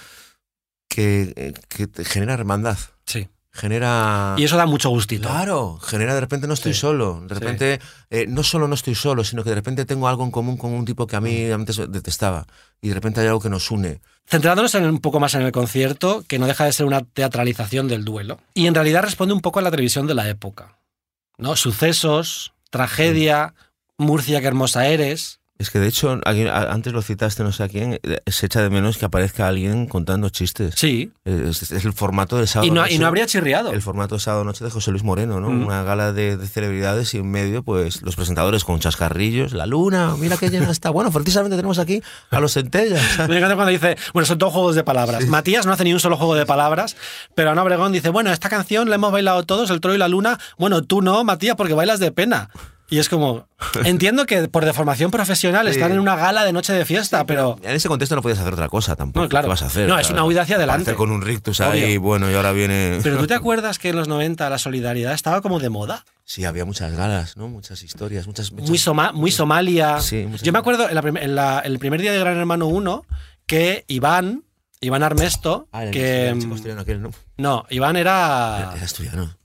que, 0.89 1.31
eh, 1.38 1.53
que 1.69 1.88
te 1.88 2.03
genera 2.03 2.33
hermandad, 2.33 2.77
Sí. 3.06 3.30
genera... 3.53 4.36
Y 4.38 4.44
eso 4.44 4.57
da 4.57 4.65
mucho 4.65 4.89
gustito. 4.89 5.30
Claro, 5.30 5.77
genera 5.81 6.13
de 6.13 6.19
repente 6.19 6.45
no 6.45 6.53
estoy 6.56 6.74
Sí. 6.74 6.81
solo, 6.81 7.21
de 7.21 7.36
Sí. 7.36 7.39
repente 7.39 7.80
eh, 8.09 8.25
no 8.27 8.44
solo 8.44 8.68
no 8.68 8.75
estoy 8.75 8.95
solo, 8.95 9.24
sino 9.24 9.44
que 9.45 9.50
de 9.51 9.56
repente 9.56 9.86
tengo 9.86 10.09
algo 10.09 10.25
en 10.25 10.31
común 10.31 10.57
con 10.57 10.74
un 10.74 10.83
tipo 10.83 11.07
que 11.07 11.15
a 11.15 11.21
mí 11.21 11.45
Mm. 11.50 11.53
antes 11.53 11.77
detestaba 11.89 12.45
y 12.81 12.89
de 12.89 12.95
repente 12.95 13.21
hay 13.21 13.27
algo 13.27 13.39
que 13.39 13.50
nos 13.50 13.71
une. 13.71 14.01
Centrándonos 14.27 14.75
en, 14.75 14.83
un 14.85 15.00
poco 15.00 15.21
más 15.21 15.35
en 15.35 15.44
el 15.44 15.53
concierto, 15.53 16.24
que 16.27 16.38
no 16.38 16.47
deja 16.47 16.65
de 16.65 16.74
ser 16.74 16.85
una 16.85 17.01
teatralización 17.01 17.88
del 17.88 18.03
duelo. 18.03 18.39
Y 18.53 18.68
en 18.68 18.75
realidad 18.75 19.03
responde 19.03 19.33
un 19.33 19.42
poco 19.42 19.59
a 19.59 19.62
la 19.62 19.71
televisión 19.71 20.06
de 20.06 20.15
la 20.15 20.27
época. 20.27 20.75
¿no? 21.38 21.56
Sucesos, 21.56 22.51
tragedia, 22.69 23.53
Murcia, 23.99 24.41
qué 24.41 24.47
hermosa 24.47 24.87
eres. 24.87 25.39
Es 25.59 25.71
que 25.71 25.79
de 25.79 25.89
hecho, 25.89 26.21
antes 26.23 26.93
lo 26.93 27.01
citaste, 27.01 27.43
no 27.43 27.51
sé 27.51 27.63
a 27.63 27.67
quién, 27.67 27.99
eh, 28.01 28.21
se 28.27 28.45
echa 28.45 28.61
de 28.61 28.69
menos 28.69 28.97
que 28.97 29.03
aparezca 29.03 29.45
alguien 29.45 29.87
contando 29.87 30.29
chistes. 30.29 30.73
Sí. 30.77 31.11
Es, 31.25 31.73
es 31.73 31.83
el 31.83 31.91
formato 31.91 32.37
del 32.37 32.47
sábado. 32.47 32.65
Y 32.65 32.71
no, 32.71 32.83
noche. 32.83 32.93
y 32.93 32.97
no 32.97 33.07
habría 33.07 33.25
chirriado. 33.25 33.73
el 33.73 33.81
formato 33.81 34.15
de 34.15 34.21
sábado 34.21 34.45
noche 34.45 34.63
de 34.63 34.71
José 34.71 34.91
Luis 34.91 35.03
Moreno, 35.03 35.41
¿no? 35.41 35.49
Mm. 35.49 35.65
Una 35.65 35.83
gala 35.83 36.13
de, 36.13 36.37
de 36.37 36.47
celebridades 36.47 37.13
y 37.13 37.17
en 37.17 37.29
medio, 37.29 37.61
pues, 37.61 38.01
los 38.03 38.15
presentadores 38.15 38.63
con 38.63 38.79
chascarrillos, 38.79 39.51
la 39.51 39.65
luna, 39.65 40.15
mira 40.17 40.37
qué 40.37 40.49
llena 40.49 40.71
está. 40.71 40.91
Bueno, 40.91 41.11
precisamente 41.11 41.57
tenemos 41.57 41.77
aquí 41.77 42.01
a 42.31 42.39
los 42.39 42.53
centellas. 42.53 43.03
Me 43.27 43.35
encanta 43.35 43.55
cuando 43.55 43.71
dice, 43.71 43.97
bueno, 44.13 44.25
son 44.25 44.37
todos 44.37 44.53
juegos 44.53 44.75
de 44.75 44.85
palabras. 44.85 45.27
Matías 45.27 45.65
no 45.65 45.73
hace 45.73 45.83
ni 45.83 45.91
un 45.91 45.99
solo 45.99 46.15
juego 46.15 46.35
de 46.35 46.45
palabras, 46.45 46.95
pero 47.35 47.51
Ana 47.51 47.63
Obregón 47.63 47.91
dice, 47.91 48.07
bueno, 48.07 48.31
esta 48.31 48.47
canción 48.47 48.87
la 48.89 48.95
hemos 48.95 49.11
bailado 49.11 49.43
todos, 49.43 49.69
el 49.71 49.81
Troy 49.81 49.95
y 49.95 49.97
la 49.97 50.07
Luna. 50.07 50.39
Bueno, 50.57 50.83
tú 50.83 51.01
no, 51.01 51.21
Matías, 51.25 51.57
porque 51.57 51.73
bailas 51.73 51.99
de 51.99 52.13
pena. 52.13 52.49
Y 52.91 52.97
es 52.97 53.07
como, 53.09 53.47
entiendo 53.86 54.25
que 54.25 54.47
por 54.47 54.65
deformación 54.65 55.12
profesional 55.12 55.68
Sí. 55.68 55.74
están 55.74 55.91
en 55.91 56.00
una 56.00 56.15
gala 56.15 56.44
de 56.44 56.51
noche 56.53 56.74
de 56.74 56.86
fiesta, 56.86 57.25
pero 57.25 57.57
En 57.62 57.75
ese 57.75 57.88
contexto 57.88 58.15
no 58.15 58.21
podías 58.21 58.39
hacer 58.39 58.53
otra 58.53 58.68
cosa 58.69 58.95
tampoco. 58.95 59.24
No, 59.24 59.30
claro. 59.30 59.45
¿Qué 59.45 59.50
vas 59.50 59.62
a 59.62 59.68
hacer? 59.68 59.88
No, 59.88 60.00
es 60.00 60.09
una 60.09 60.24
huida 60.24 60.41
hacia 60.41 60.56
adelante. 60.56 60.83
Hacer 60.83 60.95
con 60.95 61.12
un 61.12 61.21
rictus 61.21 61.62
ahí, 61.62 61.97
bueno, 61.97 62.31
y 62.31 62.33
ahora 62.33 62.51
viene... 62.51 63.00
Pero 63.03 63.18
tú 63.18 63.27
te 63.27 63.36
acuerdas 63.36 63.77
que 63.77 63.89
en 63.89 63.95
los 63.95 64.07
90 64.07 64.50
la 64.50 64.57
solidaridad 64.57 65.13
estaba 65.13 65.41
como 65.41 65.59
de 65.59 65.69
moda. 65.69 66.03
Sí, 66.25 66.45
había 66.45 66.65
muchas 66.65 66.91
galas, 66.95 67.38
¿no? 67.38 67.47
Muchas 67.47 67.83
historias, 67.83 68.25
muchas... 68.27 68.51
muchas- 68.51 68.69
Muy, 68.69 68.77
Soma- 68.77 69.12
muy 69.12 69.31
Somalia. 69.31 70.00
Sí, 70.00 70.25
muchas- 70.27 70.44
Yo 70.44 70.51
me 70.51 70.59
acuerdo 70.59 70.88
en, 70.89 70.95
la 70.95 71.01
en 71.24 71.35
la- 71.35 71.59
el 71.59 71.80
primer 71.80 72.01
día 72.01 72.12
de 72.12 72.19
Gran 72.19 72.38
Hermano 72.38 72.68
1 72.68 73.03
que 73.45 73.83
Iván, 73.88 74.44
Iván 74.81 75.03
Armesto, 75.03 75.68
Ah, 75.71 75.83
el, 75.85 75.92
que... 75.92 76.35
aquel, 76.80 77.01
¿no? 77.01 77.12
No, 77.38 77.65
Iván 77.69 77.97
era... 77.97 78.71
Era 78.75 78.83
asturiano. 78.85 79.35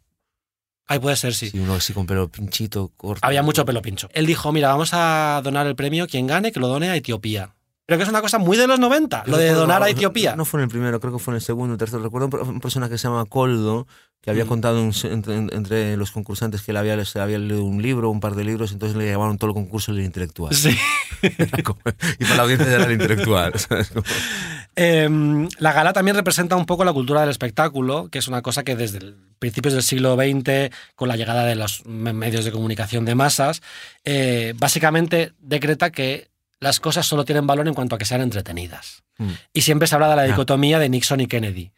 Ahí 0.87 0.99
puede 0.99 1.17
ser, 1.17 1.35
sí. 1.35 1.51
Sí, 1.51 1.59
uno 1.59 1.75
así 1.75 1.93
con 1.93 2.07
pelo 2.07 2.29
pinchito, 2.29 2.93
corto. 2.97 3.27
Había 3.27 3.43
mucho 3.43 3.65
pelo 3.65 3.81
pincho. 3.81 4.09
Él 4.13 4.27
dijo, 4.27 4.53
mira, 4.53 4.69
vamos 4.69 4.91
a 4.93 5.41
donar 5.43 5.67
el 5.67 5.77
premio, 5.77 6.07
quien 6.07 6.27
gane, 6.27 6.53
que 6.53 6.61
lo 6.61 6.69
done 6.69 6.91
a 6.91 6.97
Etiopía. 6.97 7.55
Creo 7.87 7.99
que 7.99 8.05
es 8.05 8.09
una 8.09 8.23
cosa 8.23 8.39
muy 8.39 8.57
de 8.57 8.67
los 8.67 8.81
90, 8.81 9.25
lo 9.27 9.37
de 9.37 9.51
donar 9.51 9.83
a 9.83 9.89
Etiopía. 9.89 10.37
No 10.37 10.45
fue 10.45 10.61
en 10.61 10.65
el 10.65 10.71
primero, 10.71 11.01
creo 11.01 11.13
que 11.13 11.19
fue 11.19 11.33
en 11.33 11.37
el 11.37 11.43
segundo, 11.43 11.77
tercero. 11.77 12.03
Recuerdo 12.03 12.31
una 12.43 12.61
persona 12.61 12.89
que 12.89 12.97
se 12.97 13.09
llama 13.09 13.27
Coldo, 13.27 13.87
que 14.25 14.31
había 14.31 14.45
Mm. 14.47 14.49
contado 14.49 14.83
un- 14.83 14.95
entre, 15.05 15.35
entre 15.37 15.97
los 15.99 16.11
concursantes 16.11 16.63
que 16.63 16.71
él 16.71 16.79
había, 16.79 17.05
se 17.05 17.21
había 17.21 17.39
leído 17.39 17.63
un 17.63 17.83
libro, 17.83 18.09
un 18.09 18.21
par 18.21 18.35
de 18.35 18.45
libros, 18.45 18.73
entonces 18.73 18.97
le 18.97 19.07
llamaron 19.11 19.37
todo 19.37 19.51
el 19.51 19.55
concurso 19.55 19.93
el 19.93 20.01
intelectual. 20.01 20.55
Sí. 20.55 20.75
Como- 21.65 21.79
y 22.19 22.25
para 22.25 22.37
la 22.37 22.43
audiencia 22.45 22.73
era 22.75 22.85
el 22.87 22.93
intelectual. 22.93 23.53
Em, 24.77 25.49
la 25.59 25.73
gala 25.73 25.93
también 25.93 26.17
representa 26.17 26.57
un 26.57 26.67
poco 26.67 26.85
la 26.85 26.93
cultura 26.93 27.21
del 27.21 27.31
espectáculo, 27.31 28.09
que 28.11 28.19
es 28.19 28.27
una 28.27 28.43
cosa 28.43 28.65
que 28.65 28.75
desde 28.75 28.99
el 28.99 29.17
principios 29.39 29.75
del 29.75 29.83
siglo 29.85 30.17
XX, 30.17 30.71
con 30.97 31.07
la 31.09 31.17
llegada 31.17 31.45
de 31.45 31.55
los 31.55 31.85
me- 31.87 32.13
medios 32.13 32.45
de 32.45 32.51
comunicación 32.51 33.05
de 33.05 33.15
masas, 33.15 33.63
eh, 34.05 34.55
básicamente 34.57 35.33
decreta 35.39 35.91
que 35.93 36.29
las 36.61 36.81
cosas 36.81 37.07
solo 37.07 37.25
tienen 37.25 37.47
valor 37.47 37.69
en 37.69 37.75
cuanto 37.75 37.95
a 37.95 37.99
que 37.99 38.05
sean 38.07 38.23
entretenidas. 38.23 39.05
Mm. 39.19 39.29
Y 39.53 39.61
siempre 39.61 39.87
se 39.87 39.95
habla 39.95 40.09
de 40.09 40.17
la 40.17 40.23
Ah. 40.23 40.27
dicotomía 40.27 40.79
de 40.79 40.89
Nixon 40.89 41.21
y 41.21 41.27
Kennedy. 41.27 41.73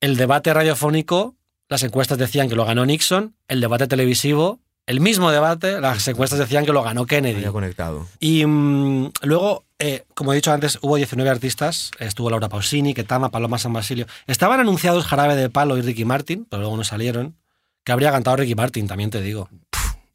El 0.00 0.16
debate 0.16 0.52
radiofónico, 0.54 1.36
las 1.68 1.82
encuestas 1.82 2.18
decían 2.18 2.48
que 2.48 2.54
lo 2.54 2.64
ganó 2.64 2.86
Nixon, 2.86 3.34
el 3.48 3.60
debate 3.60 3.86
televisivo, 3.86 4.60
el 4.86 5.00
mismo 5.00 5.32
debate, 5.32 5.80
las 5.80 6.06
encuestas 6.06 6.38
decían 6.38 6.64
que 6.64 6.72
lo 6.72 6.82
ganó 6.82 7.06
Kennedy. 7.06 7.38
Había 7.38 7.50
conectado. 7.50 8.06
Y 8.20 8.46
mm, 8.46 9.10
luego, 9.22 9.64
eh, 9.80 10.04
como 10.14 10.32
he 10.32 10.36
dicho 10.36 10.52
antes, 10.52 10.78
hubo 10.80 10.94
19 10.94 11.28
artistas. 11.28 11.90
Estuvo 11.98 12.30
Laura 12.30 12.48
Pausini, 12.48 12.94
Ketama, 12.94 13.30
Paloma 13.30 13.58
San 13.58 13.72
Basilio. 13.72 14.06
Estaban 14.28 14.60
anunciados 14.60 15.04
Jarabe 15.04 15.34
de 15.34 15.50
Palo 15.50 15.76
y 15.76 15.82
Ricky 15.82 16.04
Martin, 16.04 16.46
pero 16.48 16.60
luego 16.60 16.76
no 16.76 16.84
salieron. 16.84 17.34
Que 17.82 17.90
habría 17.90 18.12
cantado 18.12 18.36
Ricky 18.36 18.54
Martin, 18.54 18.86
también 18.86 19.10
te 19.10 19.20
digo. 19.20 19.48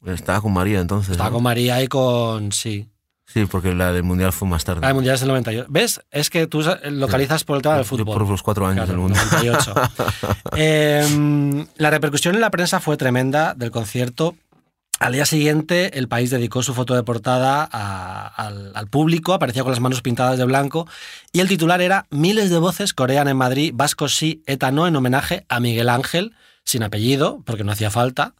Estaba 0.06 0.39
con 0.42 0.53
María 0.53 0.80
entonces. 0.80 1.12
Estaba 1.12 1.30
¿no? 1.30 1.36
con 1.36 1.44
María 1.44 1.83
y 1.83 1.88
con... 1.88 2.53
Sí. 2.53 2.88
Sí, 3.25 3.45
porque 3.45 3.73
la 3.73 3.94
del 3.94 4.03
Mundial 4.03 4.33
fue 4.33 4.47
más 4.47 4.63
tarde. 4.65 4.81
La 4.81 4.88
del 4.88 4.95
Mundial 4.95 5.15
es 5.15 5.21
el 5.21 5.29
98. 5.29 5.68
¿Ves? 5.69 6.01
Es 6.12 6.29
que 6.29 6.47
tú 6.47 6.62
localizas 6.89 7.44
por 7.45 7.56
el 7.56 7.62
tema 7.62 7.75
del 7.75 7.83
Yo 7.85 7.89
fútbol. 7.89 8.18
Por 8.18 8.27
los 8.29 8.44
cuatro 8.44 8.65
años 8.68 8.85
Claro, 8.85 8.91
del 8.91 8.97
Mundial. 9.00 9.25
98. 9.31 9.73
Eh, 10.57 11.65
la 11.77 11.89
repercusión 11.89 12.35
en 12.35 12.41
la 12.41 12.51
prensa 12.51 12.79
fue 12.79 12.97
tremenda 12.97 13.53
del 13.56 13.71
concierto. 13.71 14.35
Al 15.00 15.13
día 15.13 15.25
siguiente, 15.25 15.97
el 15.97 16.07
país 16.07 16.29
dedicó 16.29 16.62
su 16.62 16.73
foto 16.75 16.94
de 16.94 17.01
portada 17.03 17.68
a- 17.71 18.27
al, 18.27 18.72
al 18.75 18.88
público, 18.88 19.34
aparecía 19.34 19.63
con 19.63 19.72
las 19.72 19.79
manos 19.79 20.01
pintadas 20.01 20.38
de 20.38 20.46
blanco, 20.46 20.88
y 21.31 21.39
el 21.39 21.48
titular 21.48 21.81
era 21.81 22.05
Miles 22.12 22.50
de 22.51 22.60
voces 22.60 22.93
corean 22.93 23.27
en 23.27 23.38
Madrid, 23.38 23.72
vascos 23.74 24.15
sí, 24.15 24.43
ETA 24.46 24.72
no, 24.72 24.86
en 24.88 24.96
homenaje 24.96 25.46
a 25.50 25.60
Miguel 25.60 25.89
Ángel, 25.89 26.36
sin 26.65 26.84
apellido, 26.84 27.41
porque 27.46 27.63
no 27.63 27.72
hacía 27.72 27.89
falta. 27.89 28.36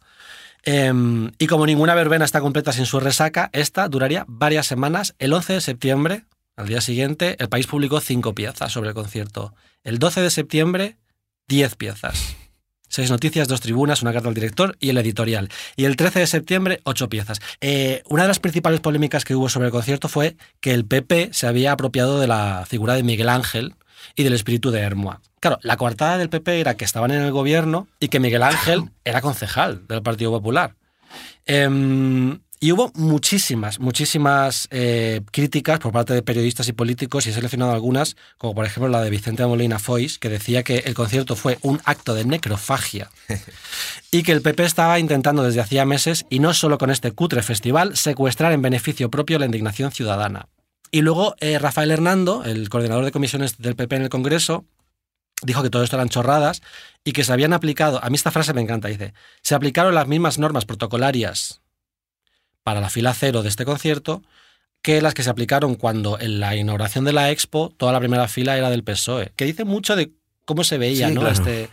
Em, 0.64 1.32
y 1.38 1.46
como 1.46 1.66
ninguna 1.66 1.94
verbena 1.94 2.24
está 2.24 2.40
completa 2.40 2.72
sin 2.72 2.86
su 2.86 3.00
resaca, 3.00 3.50
esta 3.52 3.88
duraría 3.88 4.24
varias 4.28 4.66
semanas. 4.66 5.14
El 5.18 5.32
11 5.32 5.54
de 5.54 5.60
septiembre, 5.60 6.24
al 6.56 6.68
día 6.68 6.80
siguiente, 6.80 7.36
el 7.38 7.48
país 7.48 7.66
publicó 7.66 8.00
cinco 8.00 8.34
piezas 8.34 8.72
sobre 8.72 8.90
el 8.90 8.94
concierto. 8.94 9.54
El 9.82 9.98
12 9.98 10.20
de 10.20 10.30
septiembre, 10.30 10.96
10 11.48 11.74
piezas. 11.74 12.36
Seis 12.88 13.10
noticias, 13.10 13.48
dos 13.48 13.62
tribunas, 13.62 14.02
una 14.02 14.12
carta 14.12 14.28
al 14.28 14.34
director 14.34 14.76
y 14.78 14.90
el 14.90 14.98
editorial. 14.98 15.48
Y 15.76 15.86
el 15.86 15.96
13 15.96 16.18
de 16.20 16.26
septiembre, 16.26 16.80
ocho 16.84 17.08
piezas. 17.08 17.40
Eh, 17.62 18.02
una 18.06 18.22
de 18.22 18.28
las 18.28 18.38
principales 18.38 18.80
polémicas 18.80 19.24
que 19.24 19.34
hubo 19.34 19.48
sobre 19.48 19.68
el 19.68 19.72
concierto 19.72 20.08
fue 20.08 20.36
que 20.60 20.74
el 20.74 20.84
PP 20.84 21.30
se 21.32 21.46
había 21.46 21.72
apropiado 21.72 22.20
de 22.20 22.26
la 22.26 22.66
figura 22.68 22.92
de 22.92 23.02
Miguel 23.02 23.30
Ángel 23.30 23.76
y 24.14 24.24
del 24.24 24.32
espíritu 24.32 24.70
de 24.70 24.80
Hermoa. 24.80 25.20
Claro, 25.40 25.58
la 25.62 25.76
coartada 25.76 26.18
del 26.18 26.28
PP 26.28 26.60
era 26.60 26.76
que 26.76 26.84
estaban 26.84 27.10
en 27.10 27.22
el 27.22 27.32
gobierno 27.32 27.88
y 27.98 28.08
que 28.08 28.20
Miguel 28.20 28.42
Ángel 28.42 28.90
era 29.04 29.20
concejal 29.20 29.86
del 29.88 30.02
Partido 30.02 30.30
Popular. 30.30 30.74
Em, 31.46 32.38
y 32.62 32.70
hubo 32.70 32.92
muchísimas, 32.94 33.80
muchísimas 33.80 34.68
eh, 34.70 35.20
críticas 35.32 35.80
por 35.80 35.90
parte 35.90 36.14
de 36.14 36.22
periodistas 36.22 36.68
y 36.68 36.72
políticos, 36.72 37.26
y 37.26 37.30
he 37.30 37.32
seleccionado 37.32 37.72
algunas, 37.72 38.14
como 38.38 38.54
por 38.54 38.64
ejemplo 38.64 38.88
la 38.88 39.02
de 39.02 39.10
Vicente 39.10 39.44
Molina 39.44 39.80
Foix, 39.80 40.20
que 40.20 40.28
decía 40.28 40.62
que 40.62 40.78
el 40.86 40.94
concierto 40.94 41.34
fue 41.34 41.58
un 41.62 41.80
acto 41.84 42.14
de 42.14 42.24
necrofagia 42.24 43.10
y 44.12 44.22
que 44.22 44.30
el 44.30 44.42
PP 44.42 44.62
estaba 44.62 45.00
intentando 45.00 45.42
desde 45.42 45.60
hacía 45.60 45.84
meses, 45.84 46.24
y 46.30 46.38
no 46.38 46.54
solo 46.54 46.78
con 46.78 46.92
este 46.92 47.10
cutre 47.10 47.42
festival, 47.42 47.96
secuestrar 47.96 48.52
en 48.52 48.62
beneficio 48.62 49.10
propio 49.10 49.40
la 49.40 49.46
indignación 49.46 49.90
ciudadana. 49.90 50.46
Y 50.94 51.00
luego 51.00 51.34
eh, 51.40 51.58
Rafael 51.58 51.90
Hernando, 51.90 52.44
el 52.44 52.68
coordinador 52.68 53.04
de 53.04 53.12
comisiones 53.12 53.56
del 53.58 53.74
PP 53.74 53.96
en 53.96 54.02
el 54.02 54.08
Congreso, 54.10 54.66
dijo 55.42 55.62
que 55.62 55.70
todo 55.70 55.82
esto 55.82 55.96
eran 55.96 56.10
chorradas 56.10 56.62
y 57.02 57.12
que 57.12 57.24
se 57.24 57.32
habían 57.32 57.54
aplicado, 57.54 57.98
a 58.04 58.10
mí 58.10 58.14
esta 58.14 58.30
frase 58.30 58.52
me 58.52 58.60
encanta, 58.60 58.88
dice, 58.88 59.14
se 59.40 59.54
aplicaron 59.54 59.94
las 59.94 60.06
mismas 60.06 60.38
normas 60.38 60.66
protocolarias 60.66 61.62
para 62.62 62.80
la 62.80 62.90
fila 62.90 63.14
cero 63.14 63.42
de 63.42 63.48
este 63.48 63.64
concierto 63.64 64.22
que 64.82 65.00
las 65.00 65.14
que 65.14 65.22
se 65.22 65.30
aplicaron 65.30 65.76
cuando 65.76 66.20
en 66.20 66.40
la 66.40 66.54
inauguración 66.56 67.04
de 67.04 67.12
la 67.12 67.30
Expo 67.30 67.72
toda 67.76 67.92
la 67.92 67.98
primera 67.98 68.28
fila 68.28 68.58
era 68.58 68.68
del 68.68 68.84
PSOE, 68.84 69.32
que 69.34 69.46
dice 69.46 69.64
mucho 69.64 69.96
de 69.96 70.12
cómo 70.44 70.62
se 70.62 70.76
veía 70.76 71.08
Sí, 71.08 71.14
¿no? 71.14 71.20
claro. 71.22 71.34
este, 71.34 71.70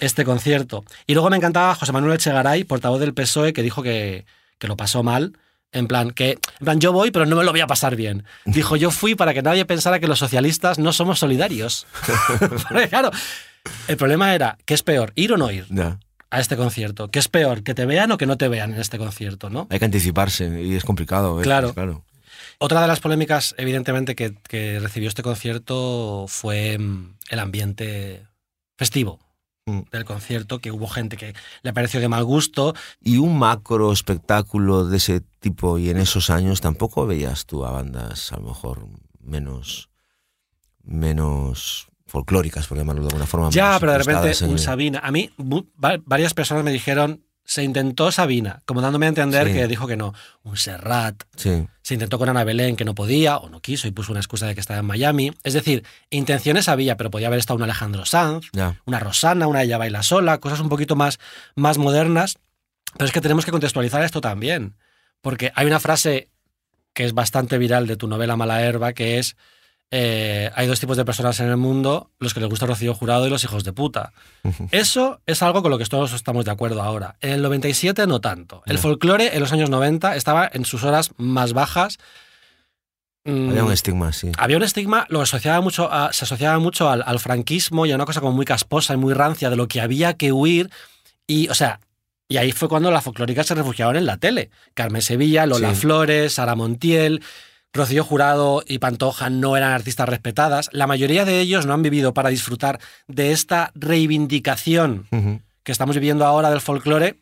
este 0.00 0.24
concierto. 0.24 0.84
Y 1.06 1.12
luego 1.14 1.28
me 1.30 1.36
encantaba 1.36 1.74
José 1.74 1.92
Manuel 1.92 2.14
Echegaray, 2.14 2.64
portavoz 2.64 3.00
del 3.00 3.12
PSOE, 3.12 3.52
que 3.52 3.62
dijo 3.62 3.82
que, 3.82 4.24
que 4.58 4.68
lo 4.68 4.76
pasó 4.76 5.02
mal 5.02 5.34
En 5.70 5.86
plan, 5.86 6.12
que, 6.12 6.30
en 6.30 6.64
plan, 6.64 6.80
yo 6.80 6.92
voy, 6.92 7.10
pero 7.10 7.26
no 7.26 7.36
me 7.36 7.44
lo 7.44 7.50
voy 7.50 7.60
a 7.60 7.66
pasar 7.66 7.94
bien. 7.94 8.24
Dijo, 8.46 8.76
yo 8.76 8.90
fui 8.90 9.14
para 9.14 9.34
que 9.34 9.42
nadie 9.42 9.66
pensara 9.66 10.00
que 10.00 10.08
los 10.08 10.18
socialistas 10.18 10.78
no 10.78 10.92
somos 10.92 11.18
solidarios. 11.18 11.86
Porque, 12.68 12.88
claro, 12.88 13.10
el 13.86 13.96
problema 13.96 14.34
era, 14.34 14.56
¿qué 14.64 14.74
es 14.74 14.82
peor, 14.82 15.12
ir 15.14 15.32
o 15.32 15.36
no 15.36 15.50
ir 15.50 15.66
a 16.30 16.40
este 16.40 16.56
concierto? 16.56 17.10
¿Qué 17.10 17.18
es 17.18 17.28
peor, 17.28 17.62
que 17.62 17.74
te 17.74 17.84
vean 17.84 18.10
o 18.12 18.16
que 18.16 18.26
no 18.26 18.38
te 18.38 18.48
vean 18.48 18.72
en 18.72 18.80
este 18.80 18.96
concierto, 18.96 19.50
no? 19.50 19.66
Hay 19.70 19.78
que 19.78 19.84
anticiparse 19.84 20.62
y 20.62 20.74
es 20.74 20.84
complicado. 20.84 21.38
¿eh? 21.40 21.42
Claro. 21.42 21.74
claro. 21.74 22.04
Otra 22.58 22.80
de 22.80 22.88
las 22.88 23.00
polémicas, 23.00 23.54
evidentemente, 23.58 24.16
que, 24.16 24.34
que 24.48 24.80
recibió 24.80 25.08
este 25.08 25.22
concierto 25.22 26.24
fue 26.28 26.78
mm, 26.78 27.14
el 27.28 27.38
ambiente 27.38 28.26
festivo. 28.76 29.20
Del 29.90 30.04
concierto, 30.04 30.58
que 30.58 30.70
hubo 30.72 30.86
gente 30.88 31.16
que 31.16 31.34
le 31.62 31.72
pareció 31.72 32.00
de 32.00 32.08
mal 32.08 32.24
gusto. 32.24 32.74
Y 33.00 33.18
un 33.18 33.38
macro 33.38 33.92
espectáculo 33.92 34.84
de 34.86 34.96
ese 34.98 35.20
tipo 35.40 35.78
y 35.78 35.90
en 35.90 35.98
esos 35.98 36.30
años 36.30 36.60
tampoco 36.60 37.06
veías 37.06 37.46
tú 37.46 37.64
a 37.64 37.70
bandas 37.70 38.32
a 38.32 38.36
lo 38.36 38.48
mejor 38.48 38.86
menos 39.20 39.88
menos 40.82 41.88
folclóricas, 42.06 42.66
por 42.66 42.78
llamarlo 42.78 43.02
de 43.02 43.08
alguna 43.08 43.26
forma. 43.26 43.50
Ya, 43.50 43.76
pero 43.78 43.92
de 43.92 43.98
repente 43.98 44.44
en- 44.44 44.50
un 44.50 44.58
Sabina. 44.58 45.00
A 45.02 45.10
mí 45.10 45.30
varias 46.06 46.32
personas 46.34 46.64
me 46.64 46.72
dijeron, 46.72 47.22
se 47.48 47.62
intentó 47.64 48.12
Sabina, 48.12 48.60
como 48.66 48.82
dándome 48.82 49.06
a 49.06 49.08
entender 49.08 49.46
Sí. 49.46 49.54
que 49.54 49.66
dijo 49.66 49.86
que 49.86 49.96
no. 49.96 50.12
Un 50.42 50.58
Serrat, 50.58 51.22
Sí, 51.34 51.66
se 51.80 51.94
intentó 51.94 52.18
con 52.18 52.28
Ana 52.28 52.44
Belén 52.44 52.76
que 52.76 52.84
no 52.84 52.94
podía 52.94 53.38
o 53.38 53.48
no 53.48 53.60
quiso 53.60 53.88
y 53.88 53.90
puso 53.90 54.12
una 54.12 54.20
excusa 54.20 54.46
de 54.46 54.54
que 54.54 54.60
estaba 54.60 54.80
en 54.80 54.84
Miami. 54.84 55.32
Es 55.44 55.54
decir, 55.54 55.82
intenciones 56.10 56.68
había, 56.68 56.98
pero 56.98 57.10
podía 57.10 57.28
haber 57.28 57.38
estado 57.38 57.56
un 57.56 57.62
Alejandro 57.62 58.04
Sanz, 58.04 58.50
una 58.84 59.00
Rosana, 59.00 59.46
una 59.46 59.62
Ella 59.62 59.78
Baila 59.78 60.02
Sola, 60.02 60.36
cosas 60.40 60.60
un 60.60 60.68
poquito 60.68 60.94
más, 60.94 61.18
más 61.54 61.78
modernas. 61.78 62.36
Pero 62.98 63.06
es 63.06 63.12
que 63.12 63.22
tenemos 63.22 63.46
que 63.46 63.50
contextualizar 63.50 64.02
esto 64.02 64.20
también. 64.20 64.76
Porque 65.22 65.50
hay 65.54 65.66
una 65.66 65.80
frase 65.80 66.28
que 66.92 67.06
es 67.06 67.14
bastante 67.14 67.56
viral 67.56 67.86
de 67.86 67.96
tu 67.96 68.08
novela 68.08 68.36
Mala 68.36 68.60
Herba, 68.60 68.92
que 68.92 69.18
es, 69.18 69.36
eh, 69.90 70.50
hay 70.54 70.66
dos 70.66 70.80
tipos 70.80 70.96
de 70.96 71.04
personas 71.04 71.40
en 71.40 71.48
el 71.48 71.56
mundo, 71.56 72.10
los 72.18 72.34
que 72.34 72.40
les 72.40 72.48
gusta 72.48 72.66
Rocío 72.66 72.94
Jurado 72.94 73.26
y 73.26 73.30
los 73.30 73.42
hijos 73.44 73.64
de 73.64 73.72
puta. 73.72 74.12
Eso 74.70 75.20
es 75.26 75.42
algo 75.42 75.62
con 75.62 75.70
lo 75.70 75.78
que 75.78 75.86
todos 75.86 76.12
estamos 76.12 76.44
de 76.44 76.50
acuerdo 76.50 76.82
ahora. 76.82 77.16
En 77.20 77.30
el 77.30 77.42
97 77.42 78.06
no 78.06 78.20
tanto. 78.20 78.62
El 78.66 78.78
folclore 78.78 79.34
en 79.34 79.40
los 79.40 79.52
años 79.52 79.70
90 79.70 80.16
estaba 80.16 80.48
en 80.52 80.64
sus 80.66 80.84
horas 80.84 81.12
más 81.16 81.52
bajas. 81.54 81.98
Mm, 83.24 83.50
Había 83.50 83.64
un 83.64 83.72
estigma, 83.72 84.12
sí. 84.12 84.30
había 84.38 84.56
un 84.56 84.62
estigma, 84.62 85.06
lo 85.10 85.20
asociaba 85.20 85.60
mucho 85.60 85.92
a- 85.92 86.12
se 86.12 86.24
asociaba 86.24 86.58
mucho 86.58 86.88
al, 86.88 87.02
al 87.04 87.18
franquismo 87.18 87.84
y 87.84 87.92
a 87.92 87.94
una 87.94 88.06
cosa 88.06 88.20
como 88.20 88.32
muy 88.32 88.46
casposa 88.46 88.94
y 88.94 88.96
muy 88.96 89.12
rancia 89.12 89.50
de 89.50 89.56
lo 89.56 89.68
que 89.68 89.80
había 89.80 90.14
que 90.14 90.32
huir. 90.32 90.70
Y, 91.26 91.48
o 91.48 91.54
sea, 91.54 91.80
y 92.28 92.36
ahí 92.38 92.52
fue 92.52 92.68
cuando 92.68 92.90
las 92.90 93.04
folclóricas 93.04 93.46
se 93.46 93.54
refugiaron 93.54 93.96
en 93.96 94.06
la 94.06 94.16
tele. 94.18 94.50
Carmen 94.74 95.02
Sevilla, 95.02 95.46
Lola 95.46 95.70
Sí. 95.74 95.80
Flores, 95.80 96.34
Sara 96.34 96.54
Montiel, 96.54 97.22
Rocío 97.72 98.04
Jurado 98.04 98.62
y 98.66 98.78
Pantoja 98.78 99.30
no 99.30 99.56
eran 99.56 99.72
artistas 99.72 100.08
respetadas. 100.08 100.68
La 100.72 100.86
mayoría 100.86 101.24
de 101.24 101.40
ellos 101.40 101.66
no 101.66 101.74
han 101.74 101.82
vivido 101.82 102.14
para 102.14 102.30
disfrutar 102.30 102.80
de 103.06 103.32
esta 103.32 103.72
reivindicación 103.74 105.06
que 105.62 105.72
estamos 105.72 105.96
viviendo 105.96 106.24
ahora 106.26 106.50
del 106.50 106.60
folclore 106.60 107.18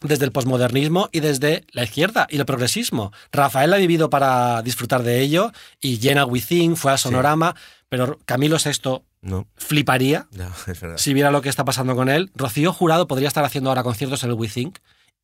desde 0.00 0.24
el 0.24 0.32
posmodernismo 0.32 1.08
y 1.10 1.20
desde 1.20 1.64
la 1.72 1.82
izquierda 1.82 2.26
y 2.30 2.36
el 2.38 2.46
progresismo. 2.46 3.12
Rafael 3.32 3.72
ha 3.74 3.78
vivido 3.78 4.10
para 4.10 4.62
disfrutar 4.62 5.02
de 5.02 5.20
ello 5.20 5.52
y 5.80 5.96
Jenna 5.98 6.24
Within 6.24 6.76
fue 6.76 6.92
a 6.92 6.98
Sonorama, 6.98 7.56
pero 7.88 8.18
Camilo 8.24 8.56
VI 8.64 9.02
No, 9.20 9.48
fliparía 9.56 10.28
si 10.96 11.12
viera 11.12 11.32
lo 11.32 11.42
que 11.42 11.48
está 11.48 11.64
pasando 11.64 11.96
con 11.96 12.08
él. 12.08 12.30
Rocío 12.36 12.72
Jurado 12.72 13.08
podría 13.08 13.26
estar 13.26 13.44
haciendo 13.44 13.70
ahora 13.70 13.82
conciertos 13.82 14.22
en 14.22 14.30
el 14.30 14.36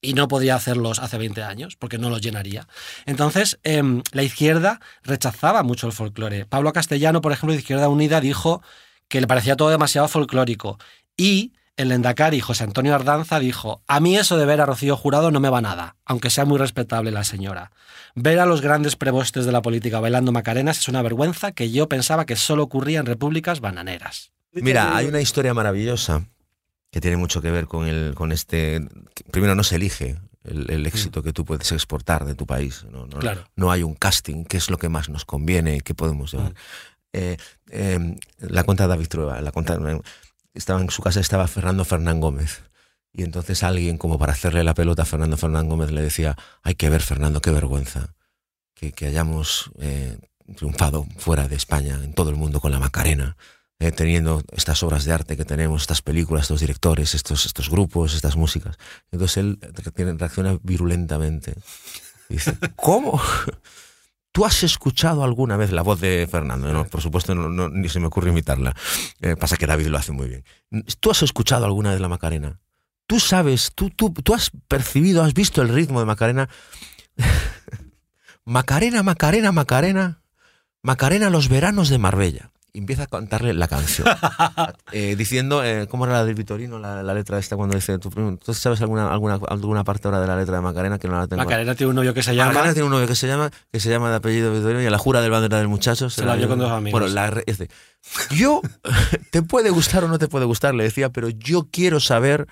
y 0.05 0.15
no 0.15 0.29
podría 0.29 0.55
hacerlos 0.55 0.99
hace 0.99 1.19
20 1.19 1.43
años 1.43 1.77
porque 1.77 1.99
no 1.99 2.11
los 2.11 2.21
llenaría. 2.21 2.69
Entonces, 3.07 3.59
em, 3.63 4.03
la 4.13 4.23
izquierda 4.23 4.81
rechazaba 5.03 5.63
mucho 5.63 5.87
el 5.87 5.93
folclore. 5.93 6.45
Pablo 6.47 6.73
Castellano, 6.73 7.21
por 7.21 7.33
ejemplo, 7.33 7.53
de 7.53 7.61
Izquierda 7.61 7.89
Unida, 7.89 8.21
dijo 8.21 8.63
que 9.09 9.21
le 9.21 9.27
parecía 9.27 9.57
todo 9.57 9.71
demasiado 9.71 10.09
folclórico. 10.09 10.79
Y 11.17 11.53
el 11.77 11.91
Endacari, 11.91 12.41
José 12.41 12.65
Antonio 12.65 12.95
Ardanza, 12.95 13.41
dijo, 13.41 13.83
a 13.89 13.99
mí 14.01 14.17
eso 14.17 14.37
de 14.37 14.47
ver 14.47 14.61
a 14.61 14.67
Rocío 14.67 14.97
Jurado 14.97 15.31
no 15.31 15.41
me 15.41 15.51
va 15.51 15.61
nada, 15.61 15.97
aunque 16.05 16.31
sea 16.31 16.45
muy 16.45 16.59
respetable 16.59 17.11
la 17.11 17.25
señora. 17.25 17.73
Ver 18.15 18.39
a 18.39 18.47
los 18.47 18.61
grandes 18.61 18.95
prebostes 18.97 19.45
de 19.45 19.53
la 19.53 19.63
política 19.63 20.01
bailando 20.01 20.31
macarenas 20.31 20.79
es 20.79 20.89
una 20.89 21.03
vergüenza 21.03 21.53
que 21.53 21.71
yo 21.71 21.89
pensaba 21.89 22.27
que 22.27 22.37
solo 22.37 22.63
ocurría 22.63 23.01
en 23.01 23.07
repúblicas 23.07 23.61
bananeras. 23.61 24.33
Mira, 24.53 24.97
hay 24.97 25.07
una 25.07 25.21
historia 25.21 25.53
maravillosa 25.53 26.29
que 26.95 27.01
tiene 27.01 27.17
mucho 27.17 27.43
que 27.43 27.51
ver 27.51 27.67
con, 27.67 27.89
el, 27.89 28.15
con 28.15 28.31
este... 28.31 28.87
Primero, 29.33 29.57
no 29.57 29.65
se 29.65 29.75
elige 29.75 30.17
el, 30.45 30.71
el 30.71 30.87
éxito 30.87 31.25
que 31.25 31.33
tú 31.33 31.45
puedes 31.45 31.73
exportar 31.73 32.25
de 32.25 32.37
tu 32.37 32.47
país. 32.47 32.87
No, 32.89 33.05
no, 33.09 33.19
Claro. 33.19 33.49
no 33.57 33.73
hay 33.73 33.83
un 33.83 33.97
casting, 33.97 34.45
qué 34.45 34.59
es 34.59 34.71
lo 34.71 34.79
que 34.79 34.89
más 34.89 35.09
nos 35.09 35.25
conviene, 35.25 35.81
qué 35.81 35.93
podemos 35.93 36.31
llevar. 36.31 36.53
Mm. 36.53 36.57
Eh, 37.15 37.37
eh, 37.73 38.17
la 38.39 38.63
cuenta 38.63 38.87
David 38.87 39.09
Trueba, 39.09 39.41
la 39.41 39.51
cuenta, 39.51 39.77
estaba 40.55 40.81
en 40.81 40.89
su 40.89 41.03
casa 41.03 41.19
estaba 41.19 41.49
Fernando 41.49 41.85
Fernán 41.85 42.21
Gómez. 42.21 42.63
Y 43.13 43.25
entonces 43.25 43.65
alguien, 43.65 43.99
como 43.99 44.17
para 44.17 44.33
hacerle 44.33 44.63
la 44.63 44.75
pelota 44.75 45.03
a 45.03 45.07
Fernando 45.07 45.37
Fernán 45.37 45.69
Gómez, 45.69 45.91
le 45.91 46.01
decía, 46.01 46.37
hay 46.63 46.77
que 46.77 46.91
ver, 46.91 47.03
Fernando, 47.03 47.41
qué 47.41 47.51
vergüenza 47.51 48.15
que, 48.73 48.93
que 48.93 49.07
hayamos 49.07 49.73
eh, 49.81 50.17
triunfado 50.55 51.09
fuera 51.17 51.49
de 51.49 51.57
España, 51.57 51.99
en 52.05 52.15
todo 52.15 52.31
el 52.31 52.37
mundo, 52.37 52.61
con 52.61 52.71
la 52.71 52.79
Macarena, 52.79 53.37
eh, 53.85 53.93
teniendo 53.93 54.43
estas 54.53 54.83
obras 54.83 55.05
de 55.05 55.13
arte 55.13 55.37
que 55.37 55.45
tenemos, 55.45 55.83
estas 55.83 56.03
películas, 56.03 56.43
estos 56.45 56.61
directores, 56.61 57.15
estos, 57.15 57.47
estos 57.47 57.69
grupos, 57.71 58.15
estas 58.15 58.37
músicas. 58.37 58.77
Entonces 59.13 59.37
él 59.39 59.59
reacciona 60.19 60.59
virulentamente. 60.63 61.55
Dice, 62.29 62.57
¿cómo? 62.77 63.21
¿Tú 64.33 64.45
has 64.45 64.63
escuchado 64.65 65.23
alguna 65.23 65.57
vez 65.57 65.71
la 65.71 65.83
voz 65.83 66.01
de 66.01 66.27
Fernando? 66.31 66.73
No, 66.73 66.87
por 66.87 67.01
supuesto, 67.01 67.35
no- 67.35 67.69
ni 67.69 67.89
se 67.89 68.01
me 68.01 68.07
ocurre 68.07 68.31
imitarla. 68.31 68.75
Eh, 69.21 69.37
pasa 69.37 69.57
que 69.57 69.67
David 69.67 69.87
lo 69.89 69.99
hace 69.99 70.13
muy 70.13 70.29
bien. 70.29 70.45
¿Tú 71.01 71.11
has 71.11 71.23
escuchado 71.23 71.65
alguna 71.67 71.93
vez 71.93 72.01
la 72.01 72.09
Macarena? 72.09 72.59
¿Tú 73.07 73.21
sabes, 73.21 73.71
tú, 73.75 73.91
tú, 73.91 74.13
tú 74.13 74.35
has 74.35 74.51
percibido, 74.67 75.23
has 75.23 75.35
visto 75.35 75.61
el 75.63 75.69
ritmo 75.69 76.01
de 76.01 76.07
Macarena? 76.07 76.49
Macarena, 78.45 79.03
Macarena, 79.03 79.53
Macarena. 79.53 80.23
Macarena, 80.83 81.31
los 81.31 81.49
veranos 81.49 81.89
de 81.89 81.99
Marbella. 81.99 82.51
Empieza 82.77 83.05
a 83.05 83.07
cantarle 83.07 83.55
la 83.55 83.69
canción. 83.69 84.09
Eh, 84.93 85.17
diciendo, 85.17 85.65
eh, 85.65 85.89
¿cómo 85.89 86.05
era 86.05 86.15
la 86.15 86.25
del 86.25 86.35
Vitorino, 86.37 86.79
la, 86.79 87.03
la 87.03 87.15
letra 87.15 87.39
esta 87.39 87.57
cuando 87.57 87.75
dice, 87.75 87.99
¿tú, 87.99 88.11
tú 88.11 88.55
sabes 88.55 88.81
alguna, 88.81 89.13
alguna, 89.13 89.41
alguna 89.49 89.83
parte 89.83 90.07
ahora 90.07 90.21
de 90.21 90.27
la 90.29 90.37
letra 90.37 90.55
de 90.55 90.63
Macarena 90.63 90.99
que 90.99 91.09
no 91.09 91.19
la 91.19 91.27
tengo? 91.27 91.43
Macarena 91.43 91.75
tiene 91.75 91.91
un 91.91 91.97
novio 91.97 92.15
que 92.15 92.23
se 92.23 92.35
llama... 92.35 92.53
Macarena 92.53 92.75
tiene 92.75 92.87
un 92.87 92.93
novio 92.93 93.09
que 93.09 93.17
se 93.17 93.27
llama, 93.27 93.51
que 93.73 93.81
se 93.81 93.91
llama 93.91 94.11
de 94.11 94.17
apellido 94.17 94.53
Vitorino 94.53 94.83
y 94.83 94.87
a 94.87 94.91
la 94.91 94.99
jura 94.99 95.21
del 95.21 95.33
bandera 95.33 95.59
del 95.59 95.67
muchacho 95.67 96.11
Se 96.11 96.25
la 96.25 96.37
dio 96.37 96.49
con 96.49 96.61
dos 96.61 96.71
amigos. 96.71 97.01
Bueno, 97.01 97.13
la, 97.13 97.43
este, 97.47 97.69
yo, 98.31 98.61
te 99.33 99.43
puede 99.43 99.71
gustar 99.71 100.05
o 100.05 100.09
no 100.09 100.19
te 100.19 100.29
puede 100.29 100.45
gustar, 100.45 100.75
le 100.75 100.85
decía, 100.85 101.11
pero 101.11 101.29
yo 101.29 101.69
quiero 101.73 101.99
saber 101.99 102.47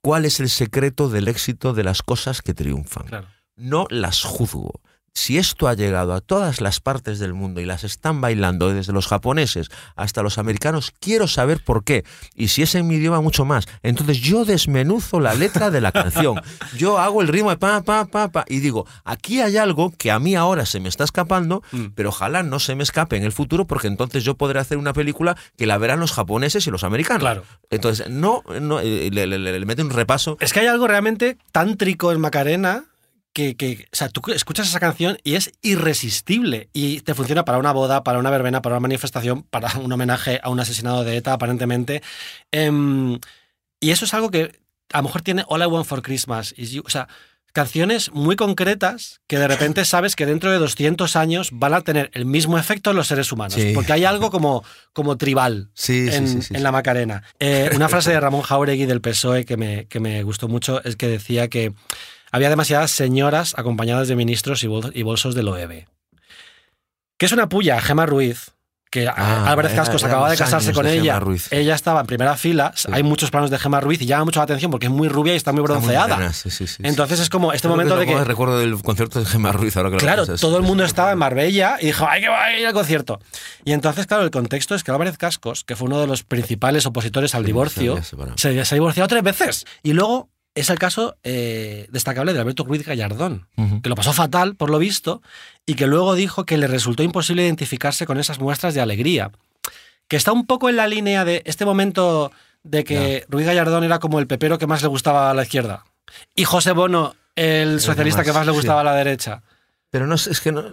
cuál 0.00 0.24
es 0.24 0.40
el 0.40 0.48
secreto 0.48 1.08
del 1.10 1.28
éxito 1.28 1.74
de 1.74 1.84
las 1.84 2.02
cosas 2.02 2.40
que 2.40 2.54
triunfan. 2.54 3.04
Claro. 3.04 3.26
No 3.56 3.86
las 3.90 4.22
juzgo. 4.22 4.80
Si 5.14 5.36
esto 5.36 5.68
ha 5.68 5.74
llegado 5.74 6.14
a 6.14 6.22
todas 6.22 6.62
las 6.62 6.80
partes 6.80 7.18
del 7.18 7.34
mundo 7.34 7.60
y 7.60 7.66
las 7.66 7.84
están 7.84 8.22
bailando 8.22 8.72
desde 8.72 8.94
los 8.94 9.06
japoneses 9.06 9.68
hasta 9.94 10.22
los 10.22 10.38
americanos, 10.38 10.90
quiero 11.00 11.28
saber 11.28 11.62
por 11.62 11.84
qué. 11.84 12.02
Y 12.34 12.48
si 12.48 12.62
es 12.62 12.74
en 12.74 12.86
mi 12.86 12.94
idioma, 12.94 13.20
mucho 13.20 13.44
más. 13.44 13.66
Entonces 13.82 14.18
yo 14.20 14.46
desmenuzo 14.46 15.20
la 15.20 15.34
letra 15.34 15.70
de 15.70 15.82
la 15.82 15.92
canción. 15.92 16.40
Yo 16.78 16.98
hago 16.98 17.20
el 17.20 17.28
ritmo 17.28 17.50
de 17.50 17.58
pa, 17.58 17.82
pa, 17.82 18.06
pa, 18.06 18.28
pa. 18.32 18.44
Y 18.48 18.60
digo, 18.60 18.86
aquí 19.04 19.42
hay 19.42 19.58
algo 19.58 19.92
que 19.98 20.10
a 20.10 20.18
mí 20.18 20.34
ahora 20.34 20.64
se 20.64 20.80
me 20.80 20.88
está 20.88 21.04
escapando, 21.04 21.62
Mm. 21.72 21.88
pero 21.94 22.08
ojalá 22.08 22.42
no 22.42 22.58
se 22.58 22.74
me 22.74 22.82
escape 22.82 23.16
en 23.16 23.22
el 23.24 23.32
futuro 23.32 23.66
porque 23.66 23.88
entonces 23.88 24.24
yo 24.24 24.34
podré 24.36 24.60
hacer 24.60 24.78
una 24.78 24.92
película 24.94 25.36
que 25.58 25.66
la 25.66 25.76
verán 25.78 26.00
los 26.00 26.12
japoneses 26.12 26.66
y 26.66 26.70
los 26.70 26.84
americanos. 26.84 27.20
Claro. 27.20 27.44
Entonces, 27.70 28.08
no, 28.08 28.42
no 28.60 28.80
eh, 28.80 29.10
le, 29.12 29.26
le- 29.26 29.38
le- 29.38 29.60
le 29.60 29.66
mete 29.66 29.82
un 29.82 29.90
repaso. 29.90 30.36
Es 30.40 30.52
que 30.54 30.60
hay 30.60 30.66
algo 30.68 30.86
realmente 30.88 31.36
tántrico 31.52 32.12
en 32.12 32.20
Macarena 32.20 32.84
que, 33.32 33.56
que, 33.56 33.86
o 33.92 33.96
sea, 33.96 34.08
tú 34.08 34.20
escuchas 34.32 34.68
esa 34.68 34.80
canción 34.80 35.18
y 35.24 35.34
es 35.34 35.52
irresistible 35.62 36.68
y 36.72 37.00
te 37.00 37.14
funciona 37.14 37.44
para 37.44 37.58
una 37.58 37.72
boda, 37.72 38.04
para 38.04 38.18
una 38.18 38.30
verbena, 38.30 38.62
para 38.62 38.76
una 38.76 38.80
manifestación, 38.80 39.42
para 39.44 39.76
un 39.78 39.90
homenaje 39.90 40.40
a 40.42 40.50
un 40.50 40.60
asesinado 40.60 41.04
de 41.04 41.16
ETA, 41.16 41.32
aparentemente. 41.32 42.02
Em, 42.50 43.18
y 43.80 43.90
eso 43.90 44.04
es 44.04 44.14
algo 44.14 44.30
que 44.30 44.60
a 44.92 44.98
lo 44.98 45.04
mejor 45.04 45.22
tiene 45.22 45.44
All 45.48 45.62
I 45.62 45.66
Want 45.66 45.86
for 45.86 46.02
Christmas. 46.02 46.54
is 46.56 46.72
You. 46.72 46.82
O 46.86 46.90
sea, 46.90 47.08
canciones 47.52 48.12
muy 48.12 48.36
concretas 48.36 49.20
que 49.26 49.38
de 49.38 49.48
repente 49.48 49.84
sabes 49.86 50.16
que 50.16 50.26
dentro 50.26 50.50
de 50.50 50.58
200 50.58 51.16
años 51.16 51.50
van 51.52 51.74
a 51.74 51.82
tener 51.82 52.10
el 52.14 52.26
mismo 52.26 52.58
efecto 52.58 52.90
en 52.90 52.96
los 52.96 53.06
seres 53.06 53.32
humanos. 53.32 53.54
Sí. 53.54 53.72
Porque 53.74 53.92
hay 53.92 54.04
algo 54.04 54.30
como, 54.30 54.64
como 54.92 55.16
tribal 55.16 55.70
Sí, 55.74 56.08
en, 56.10 56.42
sí, 56.42 56.54
la 56.54 56.72
Macarena. 56.72 57.22
Eh, 57.38 57.70
una 57.74 57.88
frase 57.88 58.10
de 58.10 58.20
Ramón 58.20 58.42
Jauregui 58.42 58.86
del 58.86 59.00
PSOE 59.00 59.44
que 59.44 59.56
me, 59.56 59.86
que 59.86 60.00
me 60.00 60.22
gustó 60.22 60.48
mucho 60.48 60.82
es 60.84 60.96
que 60.96 61.08
decía 61.08 61.48
que 61.48 61.72
había 62.32 62.48
demasiadas 62.50 62.90
señoras 62.90 63.54
acompañadas 63.56 64.08
de 64.08 64.16
ministros 64.16 64.62
y, 64.64 64.66
bol- 64.66 64.90
y 64.94 65.02
bolsos 65.04 65.34
del 65.34 65.48
OEB. 65.48 65.86
Que 67.18 67.26
es 67.26 67.32
una 67.32 67.48
puya 67.48 67.80
Gema 67.80 68.04
Ruiz, 68.06 68.50
que 68.90 69.08
Ah, 69.08 69.46
Álvarez 69.48 69.72
Cascos 69.72 70.04
acababa 70.04 70.28
de 70.30 70.36
casarse 70.36 70.72
con 70.74 70.84
de 70.84 70.98
ella. 70.98 71.18
Ruiz. 71.18 71.50
Ella 71.50 71.74
estaba 71.74 72.00
en 72.00 72.06
primera 72.06 72.36
fila. 72.36 72.74
Hay 72.90 73.02
muchos 73.02 73.30
planos 73.30 73.48
de 73.48 73.58
Gemma 73.58 73.80
Ruiz 73.80 74.02
y 74.02 74.06
llama 74.06 74.26
mucho 74.26 74.40
la 74.40 74.44
atención 74.44 74.70
porque 74.70 74.86
es 74.86 74.92
muy 74.92 75.08
rubia 75.08 75.32
y 75.32 75.36
está 75.36 75.50
muy 75.52 75.62
Está 75.62 75.78
muy 75.78 75.86
bronceada. 75.94 76.32
sí, 76.34 76.50
sí. 76.50 76.66
Entonces 76.82 77.18
es 77.20 77.30
como 77.30 77.54
este 77.54 77.68
Creo 77.68 77.76
momento 77.76 77.96
de 77.96 78.04
que. 78.04 78.14
más 78.14 78.26
recuerdo 78.26 78.58
del 78.58 78.82
concierto 78.82 79.18
de 79.18 79.24
Gemma 79.24 79.50
Ruiz 79.52 79.76
ahora 79.78 79.88
que 79.88 79.94
lo 79.94 80.00
Claro, 80.00 80.26
todo 80.26 80.58
el 80.58 80.62
mundo 80.64 80.84
estaba 80.84 81.12
en 81.12 81.18
Marbella 81.18 81.76
y 81.80 81.86
dijo, 81.86 82.06
¡ay, 82.06 82.20
que 82.20 82.28
va 82.28 82.44
a 82.44 82.58
ir 82.58 82.66
al 82.66 82.74
concierto! 82.74 83.18
Y 83.64 83.72
entonces, 83.72 84.06
claro, 84.06 84.24
el 84.24 84.30
contexto 84.30 84.74
es 84.74 84.84
que 84.84 84.90
Álvarez 84.90 85.16
Cascos, 85.16 85.64
que 85.64 85.74
fue 85.74 85.86
uno 85.86 85.98
de 85.98 86.06
los 86.06 86.22
principales 86.24 86.84
opositores 86.84 87.34
al 87.34 87.44
divorcio, 87.44 88.02
se 88.02 88.16
se, 88.36 88.64
se 88.66 88.74
ha 88.74 88.76
divorciado 88.76 89.08
tres 89.08 89.22
veces. 89.22 89.64
Y 89.82 89.94
luego 89.94 90.28
es 90.54 90.68
el 90.70 90.78
caso 90.78 91.16
eh, 91.22 91.86
destacable 91.90 92.32
de 92.32 92.40
Alberto 92.40 92.64
Ruiz 92.64 92.84
Gallardón, 92.86 93.46
que 93.82 93.88
lo 93.88 93.94
pasó 93.94 94.12
fatal, 94.12 94.54
por 94.54 94.70
lo 94.70 94.78
visto, 94.78 95.22
y 95.66 95.74
que 95.74 95.86
luego 95.86 96.14
dijo 96.14 96.44
que 96.44 96.58
le 96.58 96.66
resultó 96.66 97.02
imposible 97.02 97.44
identificarse 97.44 98.04
con 98.06 98.18
esas 98.18 98.38
muestras 98.38 98.74
de 98.74 98.80
alegría. 98.80 99.30
Que 100.08 100.16
está 100.16 100.32
un 100.32 100.46
poco 100.46 100.68
en 100.68 100.76
la 100.76 100.86
línea 100.88 101.24
de 101.24 101.42
este 101.46 101.64
momento 101.64 102.32
de 102.64 102.84
que 102.84 103.24
Ruiz 103.28 103.46
Gallardón 103.46 103.82
era 103.84 103.98
como 103.98 104.18
el 104.18 104.26
pepero 104.26 104.58
que 104.58 104.66
más 104.66 104.82
le 104.82 104.88
gustaba 104.88 105.30
a 105.30 105.34
la 105.34 105.42
izquierda. 105.42 105.84
Y 106.34 106.44
José 106.44 106.72
Bono, 106.72 107.14
el 107.34 107.80
socialista 107.80 108.18
más, 108.20 108.26
que 108.26 108.32
más 108.32 108.46
le 108.46 108.52
sí. 108.52 108.56
gustaba 108.58 108.82
a 108.82 108.84
la 108.84 108.94
derecha. 108.94 109.42
Pero 109.90 110.06
no, 110.06 110.14
es 110.16 110.40
que 110.40 110.52
no- 110.52 110.64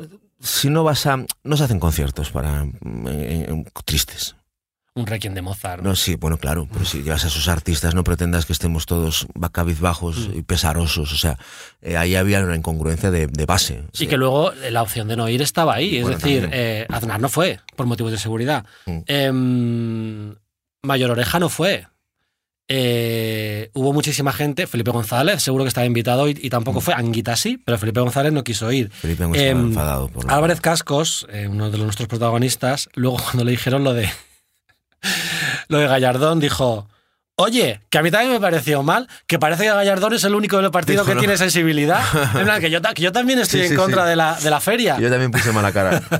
si 0.41 0.69
no 0.69 0.83
vas 0.83 1.05
a. 1.05 1.17
No 1.43 1.57
se 1.57 1.63
hacen 1.63 1.79
conciertos 1.79 2.31
para 2.31 2.63
eh, 2.63 3.45
eh, 3.50 3.63
tristes. 3.86 4.36
Un 5.00 5.08
requiem 5.08 5.34
de 5.34 5.41
Mozart. 5.41 5.82
No, 5.84 5.96
sí, 5.96 6.15
bueno, 6.15 6.38
claro, 6.38 6.68
pero 6.72 6.86
si 6.86 7.01
llevas 7.03 7.24
a 7.25 7.27
esos 7.27 7.48
artistas, 7.48 7.96
no 7.96 8.03
pretendas 8.03 8.46
que 8.46 8.53
estemos 8.53 8.86
todos 8.86 9.27
cabizbajos 9.51 10.29
Mm. 10.29 10.38
y 10.38 10.41
pesarosos. 10.44 11.13
O 11.13 11.18
sea, 11.18 11.38
eh, 11.82 11.98
ahí 11.98 12.15
había 12.15 12.44
una 12.44 12.56
incongruencia 12.56 13.12
de, 13.12 13.27
de 13.27 13.46
base. 13.46 13.84
Y 13.98 14.08
que 14.08 14.18
luego 14.18 14.51
la 14.70 14.82
opción 14.82 15.08
de 15.08 15.15
no 15.15 15.27
ir 15.29 15.41
estaba 15.41 15.75
ahí. 15.75 15.98
Es 15.98 16.03
Bueno, 16.03 16.18
decir, 16.18 16.50
eh, 16.51 16.86
Aznar 16.89 17.20
no 17.20 17.29
fue 17.29 17.60
por 17.75 17.86
motivos 17.86 18.12
de 18.12 18.18
seguridad. 18.18 18.65
Mm. 18.86 18.98
Em, 19.08 20.36
Mayor 20.84 21.12
Oreja 21.12 21.39
no 21.39 21.50
fue. 21.50 21.86
Eh, 22.72 23.72
hubo 23.74 23.94
muchísima 23.94 24.32
gente. 24.32 24.68
Felipe 24.68 24.91
González 24.91 25.41
seguro 25.41 25.63
que 25.63 25.70
estaba 25.70 25.86
invitado 25.88 26.27
y, 26.29 26.38
y 26.39 26.50
tampoco 26.50 26.79
Mm. 26.79 26.84
fue. 26.84 26.94
Anguita 26.94 27.36
sí, 27.36 27.58
pero 27.65 27.77
Felipe 27.79 28.00
González 28.00 28.32
no 28.32 28.44
quiso 28.44 28.72
ir. 28.72 28.91
Felipe 28.91 29.24
estaba 29.24 29.38
Em, 29.38 29.68
enfadado 29.70 30.08
por 30.10 30.32
Álvarez 30.32 30.62
Cascos, 30.62 31.25
eh, 31.32 31.48
uno 31.50 31.72
de 31.72 31.77
los- 31.77 31.86
nuestros 31.86 32.08
protagonistas, 32.08 32.88
luego 32.94 33.18
cuando 33.24 33.44
le 33.44 33.51
dijeron 33.51 33.84
lo 33.84 33.94
de 33.94 34.08
lo 35.68 35.77
de 35.79 35.88
Gallardón, 35.88 36.39
dijo. 36.39 36.88
Oye, 37.41 37.79
que 37.89 37.98
a 37.98 38.01
mí 38.03 38.12
también 38.12 38.34
me 38.34 38.39
pareció 38.41 38.84
mal, 38.84 39.08
que 39.25 39.39
parece 39.39 39.63
que 39.63 39.70
Gallardón 39.70 40.13
es 40.13 40.25
el 40.25 40.36
único 40.36 40.62
del 40.62 40.72
partido 40.72 41.03
Dijo, 41.03 41.06
que 41.12 41.15
¿no? 41.15 41.20
tiene 41.22 41.38
sensibilidad. 41.38 42.01
En 42.36 42.44
plan, 42.44 42.60
que 42.60 42.70
yo, 42.70 42.82
ta- 42.82 42.94
que 42.94 43.01
yo 43.01 43.13
también 43.13 43.39
estoy 43.39 43.62
Sí, 43.62 43.65
en 43.68 43.72
sí, 43.72 43.75
contra 43.77 44.03
sí. 44.03 44.10
De, 44.10 44.15
la, 44.18 44.36
de 44.38 44.50
la 44.50 44.60
feria. 44.60 45.00
Yo 45.00 45.10
también 45.10 45.32
puse 45.32 45.51
mala 45.53 45.72
cara. 45.72 46.01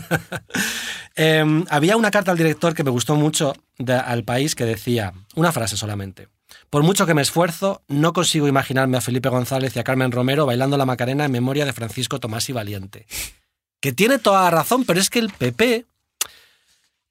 Eh, 1.22 1.44
había 1.70 1.98
una 1.98 2.12
carta 2.12 2.32
al 2.32 2.38
director 2.38 2.74
que 2.74 2.84
me 2.86 2.92
gustó 2.92 3.16
mucho 3.16 3.54
de- 3.78 3.94
al 3.94 4.24
país 4.24 4.56
que 4.56 4.64
decía, 4.64 5.12
una 5.36 5.52
frase 5.52 5.76
solamente. 5.76 6.30
Por 6.70 6.84
mucho 6.84 7.06
que 7.06 7.14
me 7.14 7.22
esfuerzo, 7.22 7.82
no 7.90 8.14
consigo 8.14 8.48
imaginarme 8.48 8.98
a 8.98 9.02
Felipe 9.02 9.28
González 9.28 9.76
y 9.76 9.80
a 9.80 9.84
Carmen 9.84 10.14
Romero 10.14 10.46
bailando 10.46 10.78
la 10.78 10.86
Macarena 10.86 11.26
en 11.26 11.32
memoria 11.32 11.66
de 11.66 11.74
Francisco 11.74 12.20
Tomás 12.22 12.48
y 12.48 12.54
Valiente. 12.54 13.06
Que 13.82 13.92
tiene 13.92 14.18
toda 14.20 14.44
la 14.44 14.50
razón, 14.52 14.86
pero 14.86 15.00
es 15.02 15.10
que 15.10 15.20
el 15.20 15.30
PP 15.30 15.86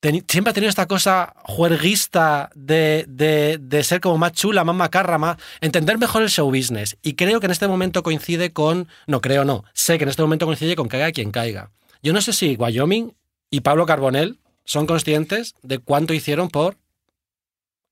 siempre 0.00 0.50
ha 0.50 0.54
tenido 0.54 0.68
esta 0.70 0.86
cosa 0.86 1.34
juerguista 1.44 2.50
de, 2.54 3.04
de- 3.08 3.58
de 3.60 3.82
ser 3.82 4.00
como 4.00 4.16
más 4.18 4.32
chula, 4.32 4.64
más 4.64 4.76
macarra, 4.76 5.18
más 5.18 5.36
entender 5.60 5.98
mejor 5.98 6.22
el 6.22 6.30
show 6.30 6.48
business. 6.48 6.96
Y 7.02 7.14
creo 7.14 7.40
que 7.40 7.46
en 7.46 7.52
este 7.52 7.66
momento 7.68 8.02
coincide 8.02 8.52
con, 8.52 8.88
no 9.06 9.20
creo 9.20 9.44
no, 9.44 9.64
sé 9.74 9.98
que 9.98 10.04
en 10.04 10.10
este 10.10 10.22
momento 10.22 10.46
coincide 10.46 10.76
con 10.76 10.88
caiga 10.88 11.10
quien 11.12 11.30
caiga. 11.30 11.70
Yo 12.02 12.12
no 12.12 12.20
sé 12.20 12.32
si 12.32 12.54
Wyoming 12.56 13.14
y 13.50 13.60
Pablo 13.60 13.86
Carbonell 13.86 14.38
son 14.64 14.86
conscientes 14.86 15.54
de 15.62 15.78
cuánto 15.78 16.14
hicieron 16.14 16.48
por 16.48 16.76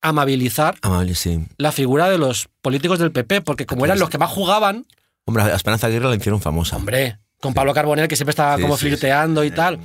amabilizar 0.00 0.76
Amable, 0.82 1.14
sí. 1.14 1.44
la 1.58 1.72
figura 1.72 2.08
de 2.08 2.18
los 2.18 2.48
políticos 2.62 2.98
del 2.98 3.12
PP, 3.12 3.40
porque 3.40 3.66
como 3.66 3.84
eran 3.84 3.98
los 3.98 4.10
que 4.10 4.18
más 4.18 4.30
jugaban, 4.30 4.86
Hombre, 5.24 5.42
a 5.42 5.56
Esperanza 5.56 5.88
Aguirre 5.88 6.08
la 6.08 6.14
hicieron 6.14 6.40
famosa. 6.40 6.76
hombre, 6.76 7.18
con 7.40 7.52
Pablo 7.52 7.74
Carbonell 7.74 8.06
que 8.06 8.14
siempre 8.14 8.30
estaba 8.30 8.56
Sí, 8.56 8.62
como 8.62 8.76
sí, 8.76 8.86
flirteando 8.86 9.42
y 9.42 9.50
tal. 9.50 9.80